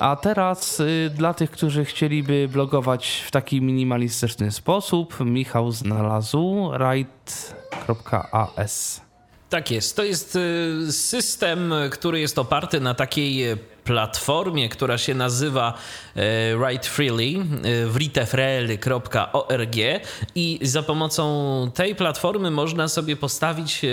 A 0.00 0.16
teraz 0.16 0.80
y, 0.80 1.10
dla 1.14 1.34
tych, 1.34 1.50
którzy 1.50 1.84
chcieliby 1.84 2.48
blogować 2.52 3.22
w 3.26 3.30
taki 3.30 3.62
minimalistyczny 3.62 4.52
sposób, 4.52 5.20
Michał 5.20 5.72
znalazł 5.72 6.70
write.as. 6.70 8.24
Tak 9.50 9.70
jest. 9.70 9.96
To 9.96 10.04
jest 10.04 10.36
y, 10.36 10.92
system, 10.92 11.74
który 11.90 12.20
jest 12.20 12.38
oparty 12.38 12.80
na 12.80 12.94
takiej 12.94 13.56
platformie, 13.84 14.68
która 14.68 14.98
się 14.98 15.14
nazywa 15.14 15.74
e, 16.14 16.56
Write 16.56 16.88
Freely, 16.88 17.34
e, 17.64 17.86
writefreely.org 17.86 19.76
i 20.34 20.58
za 20.62 20.82
pomocą 20.82 21.24
tej 21.74 21.94
platformy 21.94 22.50
można 22.50 22.88
sobie 22.88 23.16
postawić, 23.16 23.84
e, 23.84 23.88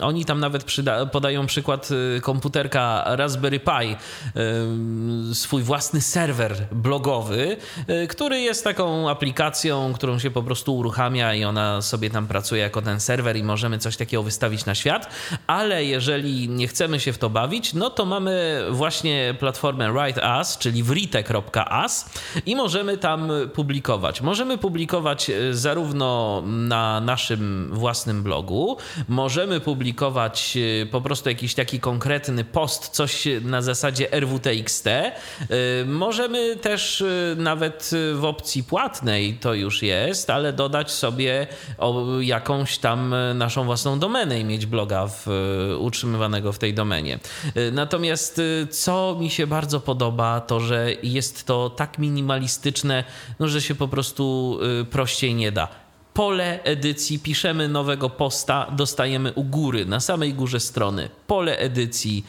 oni 0.00 0.24
tam 0.24 0.40
nawet 0.40 0.64
podają 1.12 1.46
przykład 1.46 1.88
komputerka 2.22 3.04
Raspberry 3.06 3.60
Pi, 3.60 3.96
swój 5.34 5.62
własny 5.62 6.00
serwer 6.00 6.66
blogowy, 6.72 7.56
który 8.08 8.40
jest 8.40 8.64
taką 8.64 9.10
aplikacją, 9.10 9.92
którą 9.94 10.18
się 10.18 10.30
po 10.30 10.42
prostu 10.42 10.76
uruchamia 10.76 11.34
i 11.34 11.44
ona 11.44 11.82
sobie 11.82 12.10
tam 12.10 12.26
pracuje 12.26 12.62
jako 12.62 12.82
ten 12.82 13.00
serwer 13.00 13.36
i 13.36 13.44
możemy 13.44 13.78
coś 13.78 13.96
takiego 13.96 14.22
wystawić 14.22 14.64
na 14.64 14.74
świat, 14.74 15.10
ale 15.46 15.84
jeżeli 15.84 16.48
nie 16.48 16.68
chcemy 16.68 17.00
się 17.00 17.12
w 17.12 17.18
to 17.18 17.30
bawić, 17.30 17.74
no 17.74 17.90
to 17.90 18.04
mamy 18.04 18.64
właśnie 18.70 19.35
platformę 19.36 19.92
WriteUs, 19.92 20.58
czyli 20.58 20.82
write.as 20.82 22.10
i 22.46 22.56
możemy 22.56 22.98
tam 22.98 23.30
publikować. 23.54 24.20
Możemy 24.20 24.58
publikować 24.58 25.30
e, 25.30 25.54
zarówno 25.54 26.42
na 26.46 27.00
naszym 27.00 27.70
własnym 27.72 28.22
blogu, 28.22 28.76
możemy 29.08 29.60
publikować 29.60 30.56
e, 30.82 30.86
po 30.86 31.00
prostu 31.00 31.28
jakiś 31.28 31.54
taki 31.54 31.80
konkretny 31.80 32.44
post, 32.44 32.88
coś 32.88 33.28
na 33.42 33.62
zasadzie 33.62 34.08
RWTXT. 34.20 34.86
E, 34.86 35.12
możemy 35.86 36.56
też 36.56 37.04
nawet 37.36 37.90
w 38.14 38.24
opcji 38.24 38.64
płatnej 38.64 39.38
to 39.40 39.54
już 39.54 39.82
jest, 39.82 40.30
ale 40.30 40.52
dodać 40.52 40.90
sobie 40.90 41.46
jakąś 42.20 42.78
tam 42.78 43.14
naszą 43.34 43.64
własną 43.64 43.98
domenę 43.98 44.40
i 44.40 44.44
mieć 44.44 44.66
bloga 44.66 45.06
w, 45.06 45.26
utrzymywanego 45.78 46.52
w 46.52 46.58
tej 46.58 46.74
domenie. 46.74 47.18
Natomiast 47.72 48.40
co 48.70 49.16
mi 49.20 49.25
się 49.30 49.46
bardzo 49.46 49.80
podoba, 49.80 50.40
to 50.40 50.60
że 50.60 50.92
jest 51.02 51.46
to 51.46 51.70
tak 51.70 51.98
minimalistyczne, 51.98 53.04
no, 53.38 53.48
że 53.48 53.62
się 53.62 53.74
po 53.74 53.88
prostu 53.88 54.58
y, 54.80 54.84
prościej 54.84 55.34
nie 55.34 55.52
da 55.52 55.68
pole 56.16 56.62
edycji, 56.62 57.18
piszemy 57.18 57.68
nowego 57.68 58.10
posta, 58.10 58.66
dostajemy 58.72 59.32
u 59.32 59.44
góry, 59.44 59.84
na 59.84 60.00
samej 60.00 60.34
górze 60.34 60.60
strony, 60.60 61.08
pole 61.26 61.58
edycji 61.58 62.24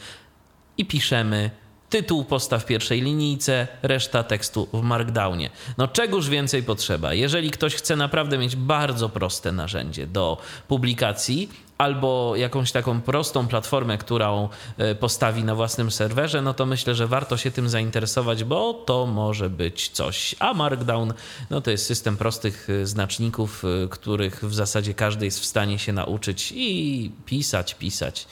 i 0.78 0.86
piszemy 0.86 1.50
tytuł 1.90 2.24
posta 2.24 2.58
w 2.58 2.66
pierwszej 2.66 3.00
linijce, 3.00 3.68
reszta 3.82 4.22
tekstu 4.22 4.68
w 4.72 4.82
Markdownie. 4.82 5.50
No 5.78 5.88
czegoż 5.88 6.28
więcej 6.28 6.62
potrzeba. 6.62 7.14
Jeżeli 7.14 7.50
ktoś 7.50 7.74
chce 7.74 7.96
naprawdę 7.96 8.38
mieć 8.38 8.56
bardzo 8.56 9.08
proste 9.08 9.52
narzędzie 9.52 10.06
do 10.06 10.38
publikacji, 10.68 11.48
albo 11.78 12.36
jakąś 12.36 12.72
taką 12.72 13.00
prostą 13.00 13.48
platformę, 13.48 13.98
którą 13.98 14.48
e, 14.78 14.94
postawi 14.94 15.44
na 15.44 15.54
własnym 15.54 15.90
serwerze, 15.90 16.42
no 16.42 16.54
to 16.54 16.66
myślę, 16.66 16.94
że 16.94 17.06
warto 17.06 17.36
się 17.36 17.50
tym 17.50 17.68
zainteresować, 17.68 18.44
bo 18.44 18.74
to 18.74 19.06
może 19.06 19.50
być 19.50 19.88
coś. 19.88 20.34
A 20.38 20.54
Markdown, 20.54 21.12
no 21.50 21.60
to 21.60 21.70
jest 21.70 21.86
system 21.86 22.16
prostych 22.16 22.68
e, 22.70 22.86
znaczników, 22.86 23.64
e, 23.64 23.88
których 23.88 24.44
w 24.44 24.54
zasadzie 24.54 24.94
każdy 24.94 25.24
jest 25.24 25.40
w 25.40 25.44
stanie 25.44 25.78
się 25.78 25.92
nauczyć 25.92 26.52
i 26.56 27.12
pisać, 27.26 27.74
pisać 27.74 28.28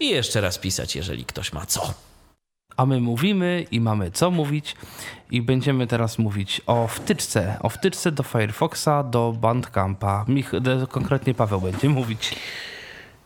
i 0.00 0.08
jeszcze 0.08 0.40
raz 0.40 0.58
pisać, 0.58 0.96
jeżeli 0.96 1.24
ktoś 1.24 1.52
ma 1.52 1.66
co. 1.66 1.94
A 2.76 2.86
my 2.86 3.00
mówimy 3.00 3.66
i 3.70 3.80
mamy 3.80 4.10
co 4.10 4.30
mówić 4.30 4.76
i 5.30 5.42
będziemy 5.42 5.86
teraz 5.86 6.18
mówić 6.18 6.60
o 6.66 6.88
wtyczce, 6.88 7.56
o 7.60 7.68
wtyczce 7.68 8.12
do 8.12 8.22
Firefoxa, 8.22 9.04
do 9.10 9.32
Bandcampa. 9.32 10.24
Mich, 10.28 10.52
konkretnie 10.90 11.34
Paweł 11.34 11.60
będzie 11.60 11.88
mówić. 11.88 12.36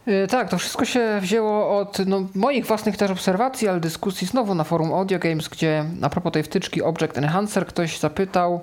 E, 0.07 0.27
tak, 0.27 0.49
to 0.49 0.59
wszystko 0.59 0.85
się 0.85 1.19
wzięło 1.21 1.79
od 1.79 1.99
no, 2.07 2.27
moich 2.35 2.67
własnych 2.67 2.97
też 2.97 3.11
obserwacji, 3.11 3.69
ale 3.69 3.81
dyskusji 3.81 4.27
znowu 4.27 4.55
na 4.55 4.65
forum 4.65 4.93
Audio 4.93 5.19
Games, 5.19 5.49
gdzie 5.49 5.85
a 6.03 6.11
propos 6.11 6.33
tej 6.33 6.43
wtyczki 6.43 6.83
Object 6.83 7.19
Enhancer 7.19 7.67
ktoś 7.67 7.99
zapytał, 7.99 8.61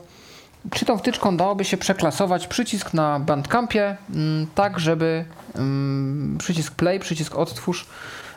czy 0.72 0.86
tą 0.86 0.98
wtyczką 0.98 1.38
dałoby 1.38 1.66
się 1.66 1.78
przeklasować 1.78 2.48
przycisk 2.48 2.94
na 2.94 3.20
Bandcampie, 3.20 3.98
m, 4.10 4.16
mm, 4.16 4.48
tak 4.56 4.80
żeby 4.80 5.26
m, 5.56 5.62
mm, 5.62 6.38
przycisk 6.38 6.76
play, 6.76 7.00
przycisk 7.00 7.36
odtwórz, 7.36 7.86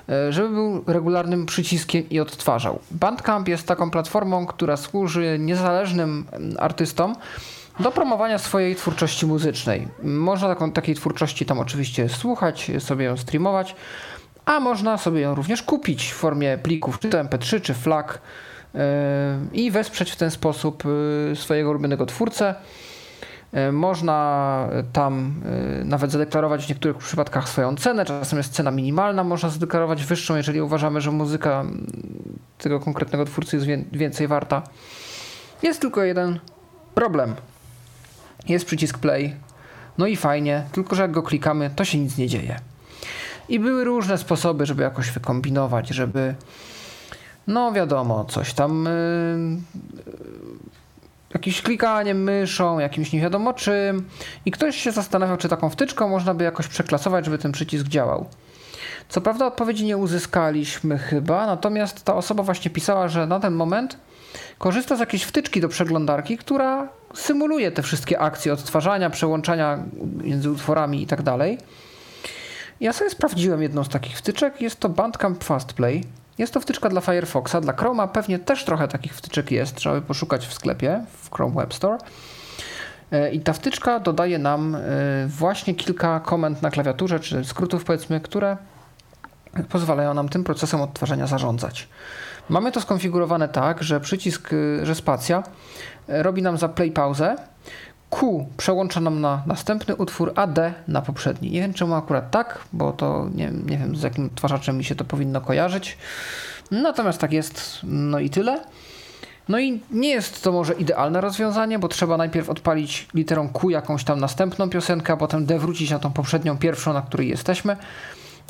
e, 0.08 0.32
żeby 0.32 0.48
był 0.48 0.84
regularnym 0.86 1.46
przyciskiem 1.46 2.10
i 2.10 2.20
odtwarzał. 2.20 2.78
Bandcamp 2.90 3.48
jest 3.48 3.66
taką 3.66 3.90
platformą, 3.90 4.46
która 4.46 4.76
służy 4.76 5.36
niezależnym 5.38 6.26
mm, 6.32 6.56
artystom, 6.58 7.14
do 7.80 7.92
promowania 7.92 8.38
swojej 8.38 8.76
twórczości 8.76 9.26
muzycznej. 9.26 9.88
Można 10.02 10.48
taką, 10.48 10.72
takiej 10.72 10.94
twórczości 10.94 11.46
tam 11.46 11.58
oczywiście 11.58 12.08
słuchać, 12.08 12.70
sobie 12.78 13.04
ją 13.04 13.16
streamować, 13.16 13.76
a 14.44 14.60
można 14.60 14.98
sobie 14.98 15.20
ją 15.20 15.34
również 15.34 15.62
kupić 15.62 16.12
w 16.12 16.14
formie 16.14 16.58
plików, 16.58 16.98
czy 16.98 17.08
to 17.08 17.18
MP3, 17.18 17.60
czy 17.60 17.74
FLAC 17.74 18.06
yy, 18.74 18.80
i 19.52 19.70
wesprzeć 19.70 20.10
w 20.10 20.16
ten 20.16 20.30
sposób 20.30 20.84
yy, 21.28 21.36
swojego 21.36 21.70
ulubionego 21.70 22.06
twórcę. 22.06 22.54
Yy, 23.52 23.72
można 23.72 24.68
tam 24.92 25.42
nawet 25.84 26.10
zadeklarować 26.10 26.66
w 26.66 26.68
niektórych 26.68 26.96
przypadkach 26.96 27.48
swoją 27.48 27.76
cenę, 27.76 28.04
czasem 28.04 28.38
jest 28.38 28.52
cena 28.52 28.70
minimalna, 28.70 29.24
można 29.24 29.48
zadeklarować 29.48 30.04
wyższą, 30.04 30.36
jeżeli 30.36 30.60
uważamy, 30.60 31.00
że 31.00 31.10
muzyka 31.10 31.64
tego 32.58 32.80
konkretnego 32.80 33.24
twórcy 33.24 33.56
jest 33.56 33.68
więcej 33.92 34.28
warta. 34.28 34.62
Jest 35.62 35.80
tylko 35.80 36.02
jeden 36.02 36.40
problem 36.94 37.34
jest 38.48 38.64
przycisk 38.64 38.98
play, 38.98 39.34
no 39.98 40.06
i 40.06 40.16
fajnie, 40.16 40.64
tylko 40.72 40.96
że 40.96 41.02
jak 41.02 41.10
go 41.10 41.22
klikamy, 41.22 41.70
to 41.76 41.84
się 41.84 41.98
nic 41.98 42.18
nie 42.18 42.28
dzieje. 42.28 42.60
I 43.48 43.60
były 43.60 43.84
różne 43.84 44.18
sposoby, 44.18 44.66
żeby 44.66 44.82
jakoś 44.82 45.10
wykombinować, 45.10 45.88
żeby 45.88 46.34
no 47.46 47.72
wiadomo, 47.72 48.24
coś 48.24 48.52
tam 48.54 48.84
yy, 48.84 50.12
jakimś 51.34 51.62
klikaniem 51.62 52.22
myszą, 52.22 52.78
jakimś 52.78 53.12
nie 53.12 53.20
wiadomo 53.20 53.52
czym 53.52 54.08
i 54.46 54.50
ktoś 54.50 54.76
się 54.76 54.92
zastanawiał, 54.92 55.36
czy 55.36 55.48
taką 55.48 55.70
wtyczką 55.70 56.08
można 56.08 56.34
by 56.34 56.44
jakoś 56.44 56.68
przeklasować, 56.68 57.24
żeby 57.24 57.38
ten 57.38 57.52
przycisk 57.52 57.86
działał. 57.86 58.26
Co 59.08 59.20
prawda 59.20 59.46
odpowiedzi 59.46 59.84
nie 59.84 59.96
uzyskaliśmy 59.96 60.98
chyba, 60.98 61.46
natomiast 61.46 62.04
ta 62.04 62.14
osoba 62.14 62.42
właśnie 62.42 62.70
pisała, 62.70 63.08
że 63.08 63.26
na 63.26 63.40
ten 63.40 63.54
moment 63.54 63.96
korzysta 64.58 64.96
z 64.96 65.00
jakiejś 65.00 65.22
wtyczki 65.22 65.60
do 65.60 65.68
przeglądarki, 65.68 66.36
która 66.36 66.88
symuluje 67.14 67.72
te 67.72 67.82
wszystkie 67.82 68.18
akcje 68.18 68.52
odtwarzania, 68.52 69.10
przełączania 69.10 69.78
między 70.24 70.50
utworami 70.50 71.02
i 71.02 71.06
tak 71.06 71.22
dalej. 71.22 71.58
Ja 72.80 72.92
sobie 72.92 73.10
sprawdziłem 73.10 73.62
jedną 73.62 73.84
z 73.84 73.88
takich 73.88 74.18
wtyczek. 74.18 74.60
Jest 74.60 74.80
to 74.80 74.88
Bandcamp 74.88 75.44
Fastplay. 75.44 76.04
Jest 76.38 76.54
to 76.54 76.60
wtyczka 76.60 76.88
dla 76.88 77.00
Firefoxa, 77.00 77.56
dla 77.60 77.72
Chroma 77.72 78.08
pewnie 78.08 78.38
też 78.38 78.64
trochę 78.64 78.88
takich 78.88 79.14
wtyczek 79.14 79.50
jest, 79.50 79.74
trzeba 79.74 79.94
by 79.94 80.02
poszukać 80.02 80.46
w 80.46 80.54
sklepie, 80.54 81.04
w 81.22 81.30
Chrome 81.34 81.54
Web 81.54 81.74
Store. 81.74 81.98
E, 83.12 83.30
I 83.30 83.40
ta 83.40 83.52
wtyczka 83.52 84.00
dodaje 84.00 84.38
nam 84.38 84.74
e, 84.74 84.80
właśnie 85.26 85.74
kilka 85.74 86.20
komend 86.20 86.62
na 86.62 86.70
klawiaturze, 86.70 87.20
czy 87.20 87.44
skrótów 87.44 87.84
powiedzmy, 87.84 88.20
które 88.20 88.56
pozwalają 89.68 90.14
nam 90.14 90.28
tym 90.28 90.44
procesem 90.44 90.80
odtwarzania 90.80 91.26
zarządzać. 91.26 91.88
Mamy 92.48 92.72
to 92.72 92.80
skonfigurowane 92.80 93.48
tak, 93.48 93.82
że 93.82 94.00
przycisk, 94.00 94.50
e, 94.52 94.86
że 94.86 94.94
spacja 94.94 95.42
robi 96.08 96.42
nam 96.42 96.58
za 96.58 96.68
play 96.68 96.92
pauzę, 96.92 97.36
Q 98.10 98.46
przełącza 98.56 99.00
nam 99.00 99.20
na 99.20 99.42
następny 99.46 99.96
utwór, 99.96 100.32
a 100.36 100.46
D 100.46 100.74
na 100.88 101.02
poprzedni. 101.02 101.50
Nie 101.50 101.60
wiem 101.60 101.74
czemu 101.74 101.94
akurat 101.94 102.30
tak, 102.30 102.58
bo 102.72 102.92
to 102.92 103.28
nie, 103.34 103.50
nie 103.66 103.78
wiem 103.78 103.96
z 103.96 104.02
jakim 104.02 104.26
odtwarzaczem 104.26 104.76
mi 104.76 104.84
się 104.84 104.94
to 104.94 105.04
powinno 105.04 105.40
kojarzyć. 105.40 105.98
Natomiast 106.70 107.18
tak 107.20 107.32
jest, 107.32 107.80
no 107.82 108.18
i 108.18 108.30
tyle. 108.30 108.60
No 109.48 109.58
i 109.58 109.80
nie 109.90 110.08
jest 110.08 110.44
to 110.44 110.52
może 110.52 110.74
idealne 110.74 111.20
rozwiązanie, 111.20 111.78
bo 111.78 111.88
trzeba 111.88 112.16
najpierw 112.16 112.50
odpalić 112.50 113.08
literą 113.14 113.48
Q 113.48 113.70
jakąś 113.70 114.04
tam 114.04 114.20
następną 114.20 114.70
piosenkę, 114.70 115.12
a 115.12 115.16
potem 115.16 115.46
D 115.46 115.58
wrócić 115.58 115.90
na 115.90 115.98
tą 115.98 116.12
poprzednią 116.12 116.58
pierwszą, 116.58 116.92
na 116.92 117.02
której 117.02 117.28
jesteśmy. 117.28 117.76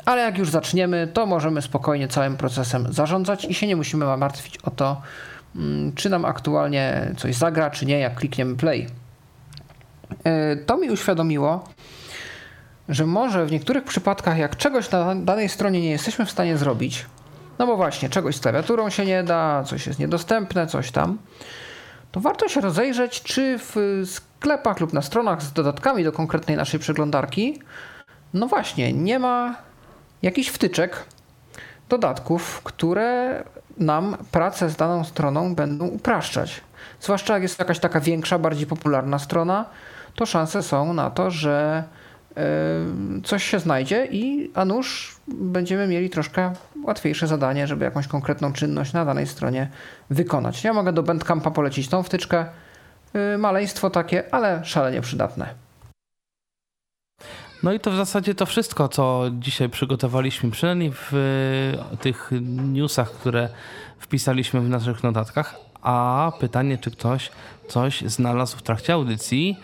Ale 0.05 0.21
jak 0.21 0.37
już 0.37 0.49
zaczniemy, 0.49 1.07
to 1.13 1.25
możemy 1.25 1.61
spokojnie 1.61 2.07
całym 2.07 2.37
procesem 2.37 2.93
zarządzać 2.93 3.45
i 3.45 3.53
się 3.53 3.67
nie 3.67 3.75
musimy 3.75 4.17
martwić 4.17 4.57
o 4.57 4.71
to, 4.71 5.01
mm, 5.55 5.93
czy 5.93 6.09
nam 6.09 6.25
aktualnie 6.25 7.11
coś 7.17 7.35
zagra, 7.35 7.69
czy 7.69 7.85
nie, 7.85 7.99
jak 7.99 8.15
klikniemy 8.15 8.55
play. 8.55 8.87
E, 10.23 10.55
to 10.55 10.77
mi 10.77 10.89
uświadomiło, 10.89 11.63
że 12.89 13.05
może 13.05 13.45
w 13.45 13.51
niektórych 13.51 13.83
przypadkach, 13.83 14.37
jak 14.37 14.57
czegoś 14.57 14.91
na 14.91 15.15
danej 15.15 15.49
stronie 15.49 15.81
nie 15.81 15.89
jesteśmy 15.89 16.25
w 16.25 16.31
stanie 16.31 16.57
zrobić, 16.57 17.05
no 17.59 17.67
bo 17.67 17.77
właśnie 17.77 18.09
czegoś 18.09 18.35
z 18.35 18.39
klawiaturą 18.39 18.89
się 18.89 19.05
nie 19.05 19.23
da, 19.23 19.63
coś 19.63 19.87
jest 19.87 19.99
niedostępne, 19.99 20.67
coś 20.67 20.91
tam, 20.91 21.17
to 22.11 22.19
warto 22.19 22.47
się 22.47 22.61
rozejrzeć, 22.61 23.23
czy 23.23 23.59
w 23.59 24.01
sklepach 24.05 24.79
lub 24.79 24.93
na 24.93 25.01
stronach 25.01 25.41
z 25.41 25.53
dodatkami 25.53 26.03
do 26.03 26.11
konkretnej 26.11 26.57
naszej 26.57 26.79
przeglądarki, 26.79 27.61
no 28.33 28.47
właśnie, 28.47 28.93
nie 28.93 29.19
ma 29.19 29.55
jakichś 30.21 30.49
wtyczek, 30.49 31.05
dodatków, 31.89 32.61
które 32.63 33.43
nam 33.77 34.17
pracę 34.31 34.69
z 34.69 34.75
daną 34.75 35.03
stroną 35.03 35.55
będą 35.55 35.87
upraszczać. 35.87 36.61
Zwłaszcza 36.99 37.33
jak 37.33 37.43
jest 37.43 37.59
jakaś 37.59 37.79
taka 37.79 37.99
większa, 37.99 38.39
bardziej 38.39 38.67
popularna 38.67 39.19
strona, 39.19 39.65
to 40.15 40.25
szanse 40.25 40.63
są 40.63 40.93
na 40.93 41.09
to, 41.09 41.31
że 41.31 41.83
e, 42.37 42.43
coś 43.23 43.43
się 43.43 43.59
znajdzie 43.59 44.05
i 44.05 44.51
a 44.55 44.65
nuż 44.65 45.15
będziemy 45.27 45.87
mieli 45.87 46.09
troszkę 46.09 46.53
łatwiejsze 46.83 47.27
zadanie, 47.27 47.67
żeby 47.67 47.85
jakąś 47.85 48.07
konkretną 48.07 48.53
czynność 48.53 48.93
na 48.93 49.05
danej 49.05 49.27
stronie 49.27 49.69
wykonać. 50.09 50.63
Ja 50.63 50.73
mogę 50.73 50.93
do 50.93 51.03
Bandcampa 51.03 51.51
polecić 51.51 51.87
tą 51.87 52.03
wtyczkę. 52.03 52.45
E, 53.13 53.37
maleństwo 53.37 53.89
takie, 53.89 54.23
ale 54.33 54.65
szalenie 54.65 55.01
przydatne. 55.01 55.60
No 57.63 57.73
i 57.73 57.79
to 57.79 57.91
w 57.91 57.95
zasadzie 57.95 58.35
to 58.35 58.45
wszystko, 58.45 58.89
co 58.89 59.23
dzisiaj 59.39 59.69
przygotowaliśmy, 59.69 60.51
przynajmniej 60.51 60.91
w 60.93 61.11
tych 62.01 62.31
newsach, 62.51 63.11
które 63.11 63.49
wpisaliśmy 63.99 64.61
w 64.61 64.69
naszych 64.69 65.03
notatkach. 65.03 65.55
A 65.81 66.31
pytanie, 66.39 66.77
czy 66.77 66.91
ktoś 66.91 67.31
coś 67.67 68.01
znalazł 68.01 68.57
w 68.57 68.61
trakcie 68.61 68.93
audycji, 68.93 69.57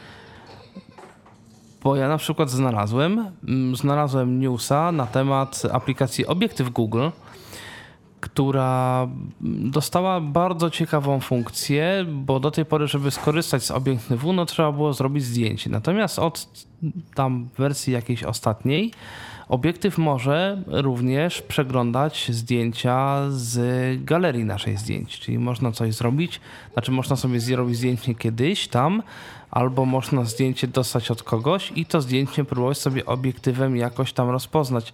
bo 1.84 1.96
ja 1.96 2.08
na 2.08 2.18
przykład 2.18 2.50
znalazłem, 2.50 3.32
mm, 3.48 3.76
znalazłem 3.76 4.40
newsa 4.40 4.92
na 4.92 5.06
temat 5.06 5.64
aplikacji 5.72 6.26
Obiektyw 6.26 6.70
Google, 6.70 7.10
która 8.32 9.08
dostała 9.72 10.22
bardzo 10.22 10.70
ciekawą 10.70 11.20
funkcję, 11.20 12.06
bo 12.08 12.40
do 12.40 12.52
tej 12.52 12.66
pory, 12.66 12.88
żeby 12.88 13.12
skorzystać 13.12 13.64
z 13.64 13.72
obiektywu, 13.72 14.34
no 14.34 14.46
trzeba 14.46 14.72
było 14.72 14.94
zrobić 14.94 15.24
zdjęcie. 15.24 15.70
Natomiast 15.70 16.20
od 16.20 16.48
tam 17.16 17.50
wersji 17.58 17.94
jakiejś 17.94 18.24
ostatniej, 18.24 18.92
obiektyw 19.48 19.98
może 19.98 20.64
również 20.68 21.42
przeglądać 21.42 22.28
zdjęcia 22.32 23.22
z 23.30 23.60
galerii 24.04 24.44
naszej 24.44 24.78
zdjęć, 24.78 25.20
czyli 25.20 25.40
można 25.40 25.72
coś 25.72 25.94
zrobić, 25.94 26.42
znaczy 26.74 26.92
można 26.92 27.16
sobie 27.16 27.40
zrobić 27.40 27.78
zdjęcie 27.78 28.16
kiedyś 28.16 28.68
tam, 28.68 29.04
albo 29.52 29.86
można 29.86 30.26
zdjęcie 30.26 30.68
dostać 30.68 31.12
od 31.12 31.24
kogoś 31.24 31.72
i 31.76 31.86
to 31.86 32.02
zdjęcie 32.02 32.46
próbować 32.46 32.78
sobie 32.78 33.06
obiektywem 33.06 33.78
jakoś 33.78 34.14
tam 34.14 34.30
rozpoznać. 34.30 34.94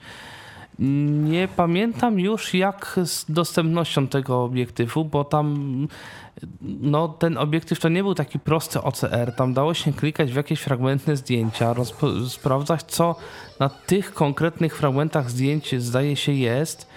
Nie 0.80 1.48
pamiętam 1.48 2.20
już 2.20 2.54
jak 2.54 3.00
z 3.06 3.32
dostępnością 3.32 4.08
tego 4.08 4.44
obiektywu, 4.44 5.06
bo 5.06 5.24
tam 5.24 5.88
no, 6.62 7.08
ten 7.08 7.38
obiektyw 7.38 7.80
to 7.80 7.90
nie 7.90 8.04
był 8.04 8.16
taki 8.16 8.40
prosty 8.40 8.82
OCR. 8.82 9.36
Tam 9.36 9.54
dało 9.54 9.74
się 9.74 9.94
klikać 9.94 10.32
w 10.32 10.36
jakieś 10.36 10.60
fragmenty 10.60 11.16
zdjęcia, 11.16 11.76
sprawdzać 12.30 12.84
co 12.84 13.16
na 13.60 13.70
tych 13.70 14.14
konkretnych 14.14 14.78
fragmentach 14.78 15.30
zdjęć 15.30 15.82
zdaje 15.82 16.16
się 16.16 16.32
jest. 16.32 16.88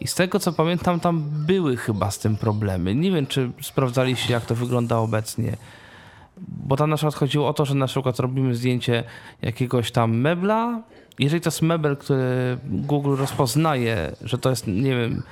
I 0.00 0.06
z 0.06 0.14
tego 0.14 0.38
co 0.38 0.52
pamiętam, 0.52 1.00
tam 1.00 1.24
były 1.30 1.76
chyba 1.76 2.10
z 2.10 2.18
tym 2.18 2.36
problemy. 2.36 2.94
Nie 2.94 3.12
wiem, 3.12 3.26
czy 3.26 3.50
sprawdzaliście, 3.62 4.32
jak 4.32 4.46
to 4.46 4.54
wygląda 4.54 4.98
obecnie 4.98 5.56
bo 6.38 6.76
tam 6.76 6.90
na 6.90 6.96
przykład 6.96 7.14
chodziło 7.14 7.48
o 7.48 7.52
to, 7.52 7.64
że 7.64 7.74
na 7.74 7.86
przykład 7.86 8.20
robimy 8.20 8.54
zdjęcie 8.54 9.04
jakiegoś 9.42 9.90
tam 9.90 10.16
mebla. 10.16 10.82
Jeżeli 11.18 11.40
to 11.40 11.48
jest 11.48 11.62
mebel, 11.62 11.96
który 11.96 12.58
Google 12.64 13.16
rozpoznaje, 13.16 14.12
że 14.22 14.38
to 14.38 14.50
jest, 14.50 14.66
nie 14.66 14.96
wiem, 14.96 15.22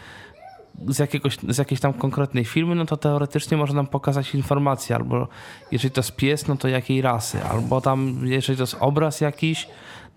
z, 0.89 0.99
jakiegoś, 0.99 1.39
z 1.49 1.59
jakiejś 1.59 1.81
tam 1.81 1.93
konkretnej 1.93 2.45
firmy, 2.45 2.75
no 2.75 2.87
to 2.87 2.97
teoretycznie 2.97 3.57
może 3.57 3.75
nam 3.75 3.87
pokazać 3.87 4.35
informację, 4.35 4.97
albo 4.97 5.29
jeżeli 5.73 5.95
to 5.95 5.99
jest 5.99 6.17
pies, 6.17 6.49
no 6.49 6.57
to 6.57 6.69
jakiej 6.69 7.03
rasy, 7.03 7.45
albo 7.45 7.81
tam, 7.81 8.21
jeżeli 8.25 8.57
to 8.57 8.63
jest 8.63 8.77
obraz 8.81 9.21
jakiś, 9.21 9.69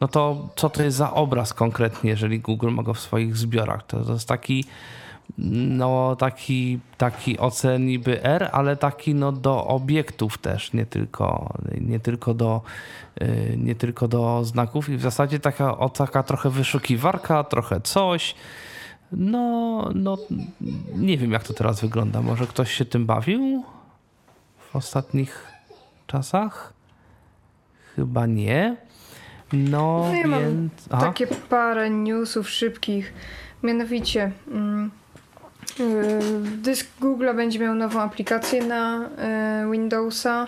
no 0.01 0.07
to 0.07 0.49
co 0.55 0.69
to 0.69 0.83
jest 0.83 0.97
za 0.97 1.13
obraz 1.13 1.53
konkretnie, 1.53 2.09
jeżeli 2.09 2.39
Google 2.39 2.69
ma 2.69 2.83
go 2.83 2.93
w 2.93 2.99
swoich 2.99 3.37
zbiorach. 3.37 3.85
To, 3.85 4.05
to 4.05 4.13
jest 4.13 4.27
taki 4.27 4.65
no 5.37 6.15
taki, 6.15 6.79
taki 6.97 7.37
ocen 7.37 7.85
niby 7.85 8.23
R, 8.23 8.49
ale 8.51 8.75
taki 8.75 9.15
no 9.15 9.31
do 9.31 9.67
obiektów 9.67 10.37
też, 10.37 10.73
nie 10.73 10.85
tylko, 10.85 11.53
nie 11.81 11.99
tylko 11.99 12.33
do 12.33 12.61
y, 13.21 13.55
nie 13.57 13.75
tylko 13.75 14.07
do 14.07 14.43
znaków 14.43 14.89
i 14.89 14.97
w 14.97 15.01
zasadzie 15.01 15.39
taka, 15.39 15.77
o, 15.77 15.89
taka 15.89 16.23
trochę 16.23 16.49
wyszukiwarka, 16.49 17.43
trochę 17.43 17.81
coś. 17.81 18.35
No, 19.11 19.89
no, 19.95 20.17
nie 20.95 21.17
wiem 21.17 21.31
jak 21.31 21.43
to 21.43 21.53
teraz 21.53 21.81
wygląda. 21.81 22.21
Może 22.21 22.47
ktoś 22.47 22.73
się 22.73 22.85
tym 22.85 23.05
bawił 23.05 23.63
w 24.59 24.75
ostatnich 24.75 25.47
czasach? 26.07 26.73
Chyba 27.95 28.25
nie. 28.25 28.77
No, 29.53 30.05
no 30.07 30.13
ja 30.13 30.39
więc... 30.39 30.89
Mam 30.89 31.01
takie 31.01 31.27
parę 31.27 31.89
newsów 31.89 32.49
szybkich. 32.49 33.13
Mianowicie... 33.63 34.31
Mm, 34.47 34.91
dysk 36.41 36.87
Google 36.99 37.33
będzie 37.35 37.59
miał 37.59 37.75
nową 37.75 38.01
aplikację 38.01 38.63
na 38.63 39.09
yy, 39.63 39.71
Windowsa. 39.71 40.47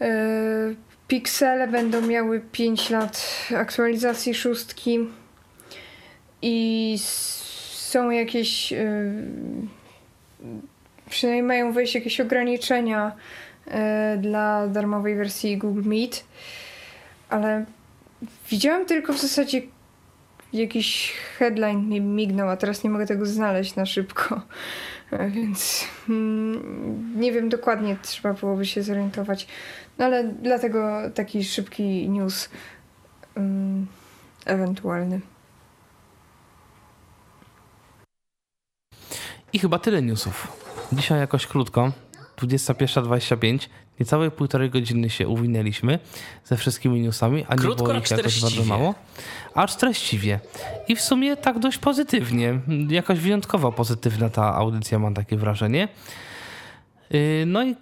Yy, 0.00 0.06
Pixele 1.08 1.68
będą 1.68 2.00
miały 2.00 2.40
5 2.52 2.90
lat 2.90 3.48
aktualizacji 3.56 4.34
szóstki 4.34 4.98
i 6.42 6.96
są 7.72 8.10
jakieś 8.10 8.72
przynajmniej 11.10 11.42
mają 11.42 11.72
wejść 11.72 11.94
jakieś 11.94 12.20
ograniczenia 12.20 13.12
dla 14.18 14.68
darmowej 14.68 15.16
wersji 15.16 15.58
Google 15.58 15.82
Meet, 15.84 16.24
ale 17.28 17.64
widziałam 18.50 18.86
tylko 18.86 19.12
w 19.12 19.20
zasadzie 19.20 19.62
jakiś 20.52 21.12
headline 21.38 21.88
mi 21.88 22.00
mignął, 22.00 22.48
a 22.48 22.56
teraz 22.56 22.84
nie 22.84 22.90
mogę 22.90 23.06
tego 23.06 23.26
znaleźć 23.26 23.76
na 23.76 23.86
szybko. 23.86 24.40
Więc 25.30 25.84
mm, 26.08 27.20
nie 27.20 27.32
wiem 27.32 27.48
dokładnie, 27.48 27.96
trzeba 28.02 28.34
byłoby 28.34 28.66
się 28.66 28.82
zorientować. 28.82 29.46
No 29.98 30.04
ale 30.04 30.24
dlatego 30.24 31.00
taki 31.14 31.44
szybki 31.44 32.08
news 32.08 32.48
um, 33.36 33.86
ewentualny. 34.46 35.20
I 39.52 39.58
chyba 39.58 39.78
tyle 39.78 40.02
newsów. 40.02 40.62
Dzisiaj 40.92 41.18
jakoś 41.18 41.46
krótko. 41.46 41.92
21.25. 42.36 43.68
Niecałe 44.02 44.30
półtorej 44.30 44.70
godziny 44.70 45.10
się 45.10 45.28
uwinęliśmy 45.28 45.98
ze 46.44 46.56
wszystkimi 46.56 47.00
newsami, 47.00 47.44
a 47.48 47.54
nie 47.54 47.60
Krótko, 47.60 47.84
było 47.84 47.96
a 47.96 47.98
ich 47.98 48.10
jakoś 48.10 48.40
bardzo 48.40 48.64
mało. 48.64 48.94
Acz 49.54 49.76
treściwie. 49.76 50.40
I 50.88 50.96
w 50.96 51.00
sumie 51.00 51.36
tak 51.36 51.58
dość 51.58 51.78
pozytywnie. 51.78 52.60
Jakoś 52.88 53.18
wyjątkowo 53.18 53.72
pozytywna 53.72 54.28
ta 54.30 54.54
audycja, 54.54 54.98
mam 54.98 55.14
takie 55.14 55.36
wrażenie. 55.36 55.88
Yy, 57.10 57.44
No 57.46 57.64
i 57.64 57.76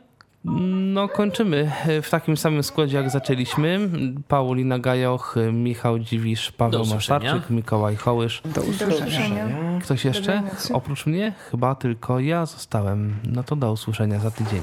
no, 0.45 1.09
kończymy 1.09 1.73
w 2.03 2.11
takim 2.11 2.37
samym 2.37 2.63
składzie, 2.63 2.97
jak 2.97 3.11
zaczęliśmy. 3.11 3.89
Paulina 4.29 4.79
Gajoch, 4.79 5.37
Michał 5.53 5.99
Dziwisz, 5.99 6.53
Paweł. 6.53 6.87
Maszarczyk, 6.87 7.51
Mikołaj 7.51 7.97
Hołysz. 7.97 8.43
Do 8.45 8.61
usłyszenia. 8.63 9.49
Ktoś 9.83 10.05
jeszcze? 10.05 10.43
Oprócz 10.73 11.07
mnie? 11.07 11.33
Chyba 11.51 11.75
tylko 11.75 12.21
ja 12.21 12.47
zostałem. 12.47 13.15
No 13.25 13.43
to 13.43 13.57
do 13.57 13.73
usłyszenia 13.73 14.19
za 14.19 14.31
tydzień. 14.31 14.63